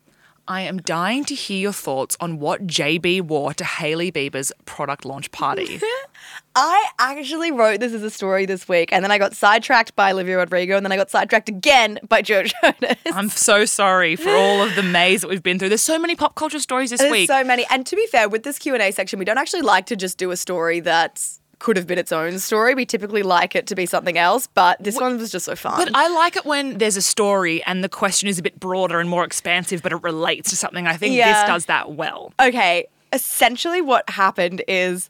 I 0.48 0.62
am 0.62 0.78
dying 0.80 1.24
to 1.26 1.36
hear 1.36 1.60
your 1.60 1.74
thoughts 1.74 2.18
on 2.20 2.40
what 2.40 2.66
JB 2.68 3.22
wore 3.22 3.54
to 3.54 3.64
Hailey 3.64 4.12
Bieber's 4.12 4.52
product 4.66 5.06
launch 5.06 5.32
party. 5.32 5.80
I 6.56 6.86
actually 7.00 7.52
wrote 7.52 7.80
this 7.80 7.94
as 7.94 8.04
a 8.04 8.10
story 8.10 8.46
this 8.46 8.68
week, 8.68 8.92
and 8.92 9.04
then 9.04 9.12
I 9.12 9.18
got 9.18 9.34
sidetracked 9.36 9.96
by 9.96 10.12
Olivia 10.12 10.38
Rodrigo, 10.38 10.76
and 10.76 10.86
then 10.86 10.92
I 10.92 10.98
got 10.98 11.10
sidetracked 11.10 11.48
again 11.48 12.00
by 12.10 12.22
Joe 12.22 12.44
Jonas. 12.64 12.98
I'm 13.06 13.30
so 13.30 13.64
sorry 13.66 14.16
for 14.16 14.30
all 14.30 14.62
of 14.62 14.76
the 14.76 14.84
maze 14.84 15.22
that 15.22 15.30
we've 15.30 15.44
been 15.44 15.60
through. 15.60 15.70
There's 15.70 15.82
so 15.82 16.00
many 16.00 16.16
pop 16.16 16.36
culture 16.36 16.60
stories 16.60 16.90
this 16.90 17.00
There's 17.00 17.12
week. 17.12 17.28
so 17.30 17.44
many. 17.44 17.66
And 17.70 17.86
to 17.86 17.96
be 17.96 18.06
fair, 18.08 18.28
with 18.28 18.44
this 18.44 18.60
Q 18.60 18.74
and 18.74 18.82
A 18.84 18.92
section, 18.92 19.20
we 19.20 19.26
don't 19.26 19.38
actually 19.38 19.62
like 19.62 19.86
to 19.88 19.96
just 19.96 20.18
do 20.18 20.32
a 20.32 20.38
story 20.38 20.80
that 20.82 21.26
could 21.62 21.78
have 21.78 21.86
been 21.88 22.00
its 22.00 22.12
own 22.12 22.40
story. 22.40 22.74
We 22.74 22.86
typically 22.86 23.22
like 23.24 23.56
it 23.56 23.68
to 23.68 23.76
be 23.76 23.86
something 23.86 24.18
else, 24.18 24.48
but 24.48 24.84
this 24.84 25.00
one 25.00 25.18
was 25.20 25.32
just 25.32 25.46
so 25.46 25.56
fun. 25.56 25.78
but 25.78 25.96
I 25.96 26.08
like 26.10 26.36
it 26.36 26.44
when 26.46 26.80
there's 26.80 26.98
a 26.98 27.02
story 27.02 27.64
and 27.66 27.84
the 27.84 27.90
question 27.90 28.28
is 28.28 28.40
a 28.40 28.42
bit 28.42 28.60
broader 28.60 29.00
and 29.00 29.08
more 29.10 29.24
expansive, 29.24 29.84
but 29.84 29.92
it 29.92 30.02
relates 30.04 30.50
to 30.50 30.56
something. 30.56 30.88
I 30.88 30.98
think 30.98 31.16
Yeah. 31.16 31.32
this 31.42 31.48
does 31.48 31.66
that 31.68 31.92
well. 31.94 32.34
okay, 32.40 32.88
essentially 33.14 33.82
what 33.82 34.10
happened 34.10 34.64
is 34.68 35.10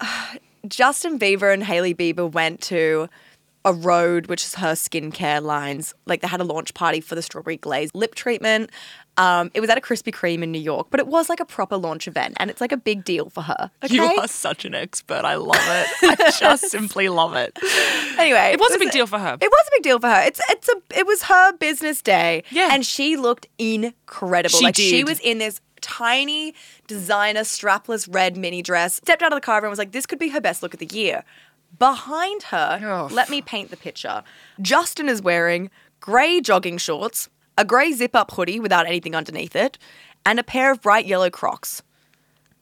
Justin 0.66 1.18
Bieber 1.18 1.52
and 1.52 1.62
Hailey 1.64 1.94
Bieber 1.94 2.30
went 2.30 2.60
to 2.62 3.08
a 3.64 3.72
Rhode, 3.72 4.28
which 4.28 4.44
is 4.44 4.54
her 4.56 4.72
skincare 4.72 5.42
lines. 5.42 5.94
Like 6.06 6.20
they 6.20 6.28
had 6.28 6.40
a 6.40 6.44
launch 6.44 6.74
party 6.74 7.00
for 7.00 7.14
the 7.14 7.22
strawberry 7.22 7.56
glaze 7.56 7.90
lip 7.94 8.14
treatment. 8.14 8.70
Um, 9.18 9.50
it 9.52 9.60
was 9.60 9.68
at 9.68 9.76
a 9.76 9.80
Krispy 9.80 10.12
Kreme 10.14 10.42
in 10.42 10.52
New 10.52 10.60
York, 10.60 10.86
but 10.90 11.00
it 11.00 11.06
was 11.08 11.28
like 11.28 11.40
a 11.40 11.44
proper 11.44 11.76
launch 11.76 12.06
event, 12.06 12.36
and 12.38 12.50
it's 12.50 12.60
like 12.60 12.72
a 12.72 12.76
big 12.76 13.04
deal 13.04 13.28
for 13.30 13.42
her. 13.42 13.70
Okay? 13.84 13.94
You 13.94 14.02
are 14.04 14.28
such 14.28 14.64
an 14.64 14.74
expert. 14.74 15.24
I 15.24 15.34
love 15.34 15.56
it. 15.60 15.86
I 16.20 16.30
just 16.38 16.70
simply 16.70 17.08
love 17.08 17.34
it. 17.34 17.58
Anyway, 18.16 18.52
It 18.52 18.60
was 18.60 18.74
a 18.74 18.78
big 18.78 18.92
deal 18.92 19.06
for 19.08 19.18
her. 19.18 19.36
It 19.40 19.50
was 19.50 19.66
a 19.66 19.70
big 19.76 19.82
deal 19.82 19.98
for 19.98 20.08
her. 20.08 20.22
It's 20.22 20.40
it's 20.48 20.68
a 20.68 20.76
it 20.96 21.06
was 21.06 21.24
her 21.24 21.52
business 21.54 22.00
day. 22.00 22.44
Yeah. 22.50 22.68
And 22.72 22.86
she 22.86 23.16
looked 23.16 23.48
incredible. 23.58 24.56
She 24.58 24.64
like 24.64 24.76
she 24.76 25.04
was 25.04 25.18
in 25.20 25.38
this 25.38 25.60
tiny 25.80 26.54
designer 26.86 27.40
strapless 27.42 28.08
red 28.12 28.36
mini 28.36 28.62
dress. 28.62 28.94
Stepped 28.96 29.22
out 29.22 29.32
of 29.32 29.36
the 29.36 29.40
car 29.40 29.58
and 29.58 29.68
was 29.68 29.78
like, 29.78 29.92
this 29.92 30.06
could 30.06 30.18
be 30.18 30.28
her 30.28 30.40
best 30.40 30.62
look 30.62 30.74
of 30.74 30.80
the 30.80 30.86
year. 30.86 31.24
Behind 31.78 32.44
her, 32.44 32.80
Oh. 32.82 33.08
let 33.12 33.28
me 33.30 33.42
paint 33.42 33.70
the 33.70 33.76
picture. 33.76 34.22
Justin 34.60 35.08
is 35.08 35.20
wearing 35.22 35.70
grey 36.00 36.40
jogging 36.40 36.78
shorts, 36.78 37.28
a 37.58 37.64
grey 37.64 37.92
zip 37.92 38.16
up 38.16 38.30
hoodie 38.30 38.58
without 38.60 38.86
anything 38.86 39.14
underneath 39.14 39.54
it, 39.54 39.76
and 40.24 40.38
a 40.38 40.42
pair 40.42 40.70
of 40.72 40.80
bright 40.80 41.04
yellow 41.04 41.28
crocs. 41.28 41.82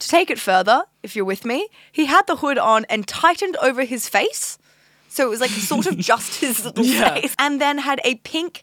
To 0.01 0.09
take 0.09 0.29
it 0.31 0.39
further, 0.39 0.85
if 1.03 1.15
you're 1.17 1.25
with 1.25 1.45
me, 1.45 1.69
he 1.93 2.05
had 2.07 2.27
the 2.27 2.37
hood 2.37 2.59
on 2.59 2.85
and 2.91 3.07
tightened 3.07 3.57
over 3.63 3.85
his 3.85 4.09
face. 4.09 4.59
So 5.09 5.25
it 5.27 5.31
was 5.31 5.41
like 5.41 5.51
sort 5.51 5.87
of 5.87 5.97
just 6.11 6.41
his 6.41 6.65
little 6.65 6.85
Yeah. 6.85 7.15
face. 7.15 7.35
And 7.39 7.61
then 7.61 7.79
had 7.79 8.01
a 8.05 8.17
pink 8.17 8.63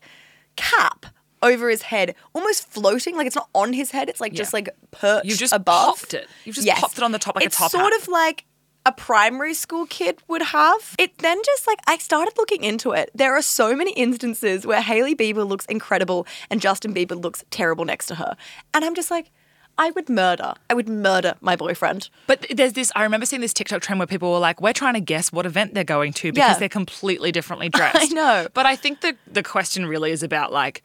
cap 0.56 1.08
over 1.42 1.70
his 1.70 1.82
head, 1.84 2.14
almost 2.34 2.68
floating. 2.70 3.16
Like 3.18 3.26
it's 3.28 3.36
not 3.36 3.50
on 3.56 3.74
his 3.74 3.90
head, 3.92 4.10
it's 4.10 4.22
like 4.22 4.34
just 4.34 4.54
like 4.54 4.70
perched 4.92 5.26
You 5.26 5.36
just 5.36 5.54
above. 5.54 5.98
popped 6.02 6.14
it. 6.14 6.28
You've 6.46 6.56
just 6.56 6.68
popped 6.70 6.98
it 7.00 7.04
on 7.04 7.12
the 7.12 7.20
top 7.20 7.36
like 7.36 7.46
a 7.46 7.50
top. 7.50 7.66
it's 7.66 7.72
sort 7.74 7.92
hat. 7.94 8.02
of 8.02 8.08
like 8.08 8.46
a 8.86 8.92
primary 8.92 9.54
school 9.54 9.86
kid 9.86 10.20
would 10.28 10.42
have. 10.42 10.96
It 11.00 11.18
then 11.20 11.40
just 11.46 11.66
like 11.68 11.80
I 11.88 11.98
started 11.98 12.34
looking 12.38 12.64
into 12.64 12.92
it. 12.92 13.10
There 13.16 13.34
are 13.36 13.42
so 13.42 13.76
many 13.76 13.92
instances 13.94 14.66
where 14.66 14.82
Hailey 14.82 15.16
Bieber 15.16 15.48
looks 15.48 15.66
incredible 15.68 16.28
and 16.50 16.60
Justin 16.60 16.94
Bieber 16.94 17.22
looks 17.22 17.44
terrible 17.50 17.86
next 17.86 18.08
to 18.08 18.16
her. 18.16 18.36
And 18.74 18.84
I'm 18.84 18.94
just 18.94 19.10
like, 19.10 19.32
I 19.78 19.90
would 19.92 20.08
murder. 20.10 20.54
I 20.70 20.74
would 20.76 20.88
murder 20.90 21.34
my 21.42 21.56
boyfriend. 21.56 22.10
But 22.28 22.46
there's 22.54 22.74
this, 22.74 22.92
I 22.96 23.04
remember 23.04 23.26
seeing 23.26 23.42
this 23.42 23.54
TikTok 23.54 23.82
trend 23.82 24.00
where 24.00 24.06
people 24.06 24.32
were 24.32 24.38
like, 24.38 24.62
we're 24.62 24.74
trying 24.74 24.94
to 24.94 25.00
guess 25.02 25.32
what 25.32 25.46
event 25.48 25.74
they're 25.74 25.84
going 25.84 26.14
to 26.14 26.32
because 26.32 26.52
Yeah. 26.56 26.60
they're 26.60 26.70
completely 26.70 27.32
differently 27.32 27.70
dressed. 27.78 27.96
I 28.12 28.14
know. 28.14 28.48
But 28.54 28.66
I 28.68 28.76
think 28.76 29.02
the, 29.02 29.16
the 29.26 29.42
question 29.42 29.86
really 29.88 30.12
is 30.12 30.22
about 30.22 30.52
like, 30.52 30.84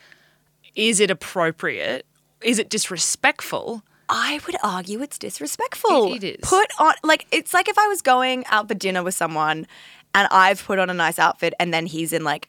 is 0.75 1.01
it 1.01 1.11
appropriate? 1.11 2.07
Is 2.41 2.59
it 2.59 2.71
disrespectful? 2.71 3.83
I 4.09 4.41
would 4.47 4.57
argue 4.63 5.03
it's 5.03 5.19
disrespectful. 5.19 6.13
It- 6.15 6.25
it 6.25 6.41
is. 6.41 6.49
Put 6.49 6.69
on 6.79 6.95
like 7.03 7.27
it's 7.31 7.53
like 7.55 7.69
if 7.69 7.79
I 7.79 7.87
was 7.89 8.01
going 8.03 8.45
out 8.47 8.69
for 8.69 8.75
dinner 8.75 9.03
with 9.03 9.15
someone 9.15 9.67
and 10.15 10.29
I've 10.31 10.65
put 10.65 10.79
on 10.79 10.89
a 10.91 10.95
nice 10.95 11.19
outfit 11.19 11.53
and 11.61 11.73
then 11.75 11.87
he's 11.87 12.13
in 12.13 12.25
like 12.25 12.49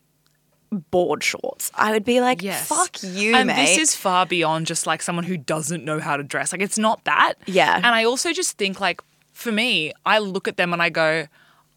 board 0.92 1.24
shorts. 1.24 1.72
I 1.76 1.92
would 1.92 2.06
be 2.06 2.22
like, 2.22 2.42
Yes. 2.44 2.68
fuck 2.68 3.02
you, 3.02 3.34
and 3.36 3.48
mate. 3.48 3.56
this 3.56 3.78
is 3.78 3.96
far 3.96 4.26
beyond 4.26 4.68
just 4.68 4.86
like 4.86 5.02
someone 5.02 5.26
who 5.26 5.36
doesn't 5.36 5.84
know 5.84 6.00
how 6.00 6.16
to 6.16 6.24
dress. 6.24 6.52
Like 6.52 6.62
it's 6.62 6.78
not 6.78 7.04
that. 7.06 7.34
Yeah. 7.48 7.76
And 7.76 7.88
I 7.88 8.04
also 8.04 8.32
just 8.34 8.58
think 8.58 8.80
like 8.80 9.02
for 9.34 9.52
me, 9.52 9.92
I 10.06 10.20
look 10.20 10.48
at 10.48 10.58
them 10.58 10.72
and 10.74 10.82
I 10.82 10.90
go, 10.90 11.26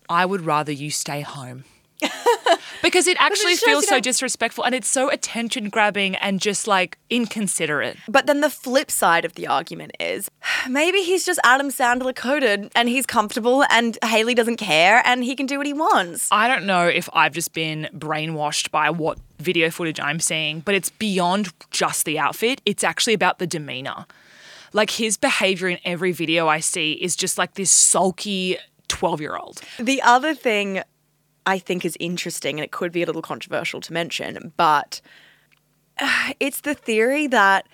I 0.09 0.27
would 0.27 0.43
rather 0.43 0.73
you 0.73 0.91
stay 0.91 1.23
home. 1.23 1.65
because 2.83 3.07
it 3.07 3.17
actually 3.21 3.57
feels 3.57 3.87
so 3.87 4.01
disrespectful 4.01 4.65
and 4.65 4.75
it's 4.75 4.89
so 4.89 5.11
attention 5.11 5.69
grabbing 5.69 6.17
and 6.17 6.41
just 6.41 6.67
like 6.67 6.99
inconsiderate. 7.11 7.97
But 8.09 8.27
then 8.27 8.41
the 8.41 8.51
flip 8.51 8.91
side 8.91 9.25
of 9.25 9.35
the 9.35 9.47
argument 9.47 9.93
is 10.01 10.31
maybe 10.69 11.03
he's 11.03 11.25
just 11.25 11.41
Adam 11.45 11.69
Sandler 11.69 12.15
coded 12.15 12.71
and 12.75 12.89
he's 12.89 13.07
comfortable 13.07 13.65
and 13.71 13.99
Hailey 14.05 14.35
doesn't 14.35 14.57
care 14.57 15.03
and 15.05 15.25
he 15.25 15.37
can 15.37 15.47
do 15.47 15.59
what 15.59 15.67
he 15.67 15.73
wants. 15.73 16.29
I 16.31 16.49
don't 16.49 16.67
know 16.67 16.87
if 16.87 17.09
I've 17.13 17.33
just 17.33 17.53
been 17.53 17.89
brainwashed 17.95 18.71
by 18.71 18.91
what 18.91 19.19
video 19.39 19.71
footage 19.71 20.01
I'm 20.01 20.21
seeing, 20.21 20.61
but 20.61 20.75
it's 20.75 20.91
beyond 20.91 21.53
just 21.71 22.05
the 22.05 22.19
outfit. 22.19 22.61
It's 22.65 22.85
actually 22.85 23.15
about 23.15 23.39
the 23.39 23.47
demeanor. 23.47 24.07
Like 24.73 24.91
his 24.91 25.17
behavior 25.17 25.69
in 25.69 25.79
every 25.85 26.13
video 26.13 26.49
I 26.49 26.61
see 26.61 26.93
is 26.93 27.15
just 27.15 27.37
like 27.37 27.55
this 27.55 27.71
sulky 27.71 28.57
12 28.89 29.21
year 29.21 29.37
old. 29.37 29.61
The 29.79 30.01
other 30.03 30.35
thing 30.35 30.83
I 31.47 31.59
think 31.59 31.85
is 31.85 31.97
interesting, 32.01 32.59
and 32.59 32.65
it 32.65 32.71
could 32.71 32.93
be 32.93 33.03
a 33.03 33.07
little 33.07 33.23
controversial 33.23 33.81
to 33.81 33.93
mention, 33.93 34.53
but 34.57 35.01
uh, 35.99 36.33
it's 36.41 36.61
the 36.61 36.75
theory 36.75 37.27
that 37.29 37.67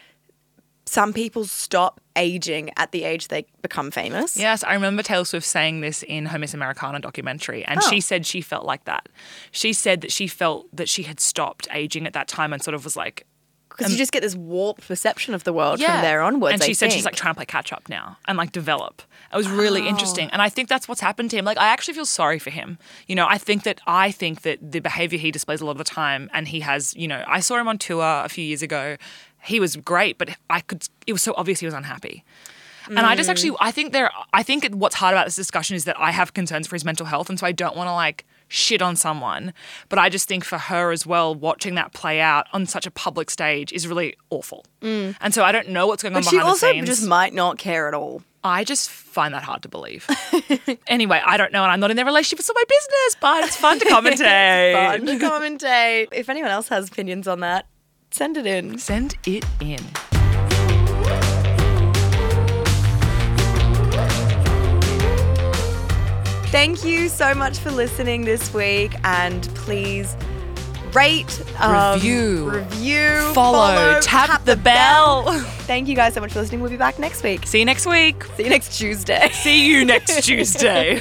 some 0.86 1.12
people 1.12 1.44
stop 1.44 2.00
aging 2.16 2.70
at 2.78 2.92
the 2.92 3.04
age 3.04 3.28
they 3.28 3.44
become 3.60 3.90
famous. 3.90 4.36
Yes, 4.38 4.64
I 4.64 4.72
remember 4.72 5.02
Taylor 5.02 5.26
Swift 5.26 5.46
saying 5.46 5.82
this 5.82 6.02
in 6.02 6.26
her 6.26 6.38
Miss 6.38 6.54
Americana 6.54 6.98
documentary, 6.98 7.62
and 7.66 7.78
Oh. 7.82 7.90
she 7.90 8.00
said 8.00 8.24
she 8.24 8.40
felt 8.40 8.64
like 8.64 8.84
that. 8.86 9.06
She 9.50 9.72
said 9.74 10.00
that 10.00 10.10
she 10.10 10.26
felt 10.26 10.66
that 10.74 10.88
she 10.88 11.02
had 11.02 11.20
stopped 11.20 11.68
aging 11.72 12.06
at 12.06 12.14
that 12.14 12.26
time 12.26 12.54
and 12.54 12.62
sort 12.62 12.74
of 12.74 12.84
was 12.84 12.96
like 12.96 13.26
Because 13.78 13.92
you 13.92 13.98
just 13.98 14.10
get 14.12 14.22
this 14.22 14.34
warped 14.34 14.86
perception 14.88 15.34
of 15.34 15.44
the 15.44 15.52
world 15.52 15.78
Yeah. 15.78 15.92
from 15.92 16.02
there 16.02 16.20
onwards. 16.20 16.54
And 16.54 16.62
she 16.62 16.70
I 16.70 16.72
said 16.74 16.92
she's 16.92 17.04
like 17.04 17.14
trying 17.14 17.32
to 17.34 17.36
play 17.38 17.46
catch 17.46 17.72
up 17.72 17.88
now 17.88 18.18
and 18.26 18.36
like 18.36 18.50
develop. 18.52 19.02
It 19.32 19.36
was 19.36 19.48
really 19.48 19.82
Oh. 19.82 19.86
interesting. 19.86 20.28
And 20.32 20.42
I 20.42 20.48
think 20.48 20.68
that's 20.68 20.88
what's 20.88 21.00
happened 21.00 21.30
to 21.30 21.36
him. 21.38 21.44
Like 21.44 21.58
I 21.58 21.68
actually 21.68 21.94
feel 21.94 22.04
sorry 22.06 22.38
for 22.38 22.50
him. 22.50 22.78
You 23.06 23.14
know, 23.14 23.26
I 23.28 23.38
think 23.38 23.62
that 23.62 23.80
I 23.86 24.10
think 24.10 24.42
that 24.42 24.58
the 24.72 24.80
behavior 24.80 25.18
he 25.18 25.30
displays 25.30 25.60
a 25.60 25.64
lot 25.64 25.72
of 25.72 25.78
the 25.78 25.84
time 25.84 26.28
and 26.34 26.48
he 26.48 26.60
has, 26.60 26.94
you 26.96 27.06
know, 27.08 27.22
I 27.28 27.40
saw 27.40 27.56
him 27.56 27.68
on 27.68 27.78
tour 27.78 28.22
a 28.24 28.28
few 28.28 28.44
years 28.44 28.62
ago. 28.62 28.96
He 29.44 29.60
was 29.60 29.76
great, 29.76 30.18
but 30.18 30.30
I 30.50 30.60
could 30.60 30.88
it 31.06 31.12
was 31.12 31.22
so 31.22 31.32
obvious 31.36 31.60
he 31.60 31.66
was 31.66 31.74
unhappy. 31.74 32.24
And 32.88 33.00
I 33.00 33.14
Mm. 33.14 33.18
just 33.18 33.28
actually 33.30 33.54
I 33.60 33.70
think 33.70 33.92
there 33.92 34.10
I 34.32 34.42
think 34.42 34.66
what's 34.72 34.96
hard 34.96 35.12
about 35.14 35.26
this 35.26 35.36
discussion 35.36 35.76
is 35.76 35.84
that 35.84 35.96
I 36.00 36.10
have 36.10 36.34
concerns 36.34 36.66
for 36.66 36.74
his 36.74 36.84
mental 36.84 37.06
health 37.06 37.28
and 37.28 37.38
so 37.38 37.46
I 37.46 37.52
don't 37.52 37.76
want 37.76 37.86
to 37.88 37.92
like 37.92 38.24
shit 38.48 38.82
on 38.82 38.96
someone. 38.96 39.52
But 39.88 39.98
I 39.98 40.08
just 40.08 40.26
think 40.28 40.44
for 40.44 40.58
her 40.58 40.90
as 40.90 41.06
well, 41.06 41.34
watching 41.34 41.74
that 41.76 41.92
play 41.92 42.20
out 42.20 42.46
on 42.52 42.66
such 42.66 42.86
a 42.86 42.90
public 42.90 43.30
stage 43.30 43.72
is 43.72 43.86
really 43.86 44.16
awful. 44.30 44.64
And 44.82 45.32
so 45.34 45.44
I 45.44 45.52
don't 45.52 45.68
know 45.68 45.86
what's 45.86 46.02
going 46.02 46.14
on 46.16 46.22
Mm. 46.22 46.24
But 46.24 46.30
she 46.30 46.36
behind 46.36 46.48
also 46.48 46.66
the 46.66 46.72
scenes. 46.72 46.86
just 46.88 47.06
might 47.06 47.34
not 47.34 47.58
care 47.58 47.88
at 47.88 47.94
all. 47.94 48.22
I 48.44 48.62
just 48.64 48.88
find 48.88 49.34
that 49.34 49.42
hard 49.42 49.62
to 49.62 49.68
believe. 49.68 50.06
anyway, 50.86 51.20
I 51.26 51.36
don't 51.36 51.52
know, 51.52 51.62
and 51.64 51.72
I'm 51.72 51.80
not 51.80 51.90
in 51.90 51.96
their 51.96 52.06
relationship. 52.06 52.38
It's 52.38 52.48
not 52.48 52.54
my 52.54 52.64
business, 52.68 53.16
but 53.20 53.44
it's 53.44 53.56
fun 53.56 53.78
to 53.80 53.84
commentate. 53.86 54.72
Fun 54.72 55.06
to 55.06 55.18
commentate. 55.18 56.08
If 56.12 56.28
anyone 56.28 56.50
else 56.50 56.68
has 56.68 56.88
opinions 56.88 57.26
on 57.26 57.40
that, 57.40 57.66
send 58.12 58.36
it 58.36 58.46
in. 58.46 58.78
Send 58.78 59.16
it 59.26 59.44
in. 59.60 59.80
Thank 66.50 66.82
you 66.84 67.08
so 67.08 67.34
much 67.34 67.58
for 67.58 67.70
listening 67.70 68.24
this 68.24 68.54
week, 68.54 68.94
and 69.04 69.42
please 69.54 70.16
rate, 70.94 71.42
um, 71.58 71.94
Review. 71.94 72.50
review, 72.50 73.32
Follow, 73.34 74.00
tap, 74.00 74.44
the, 74.46 74.56
bell. 74.56 75.30
Thank 75.66 75.88
you 75.88 75.94
guys 75.94 76.14
so 76.14 76.20
much 76.20 76.32
for 76.32 76.40
listening. 76.40 76.62
We'll 76.62 76.70
be 76.70 76.78
back 76.78 76.98
next 76.98 77.22
week. 77.22 77.46
See 77.46 77.58
you 77.58 77.66
next 77.66 77.86
week. 77.86 78.24
See 78.36 78.44
you 78.44 78.48
next 78.50 78.78
Tuesday. 78.78 79.28
See 79.32 79.68
you 79.68 79.84
next 79.84 80.22
Tuesday. 80.24 81.00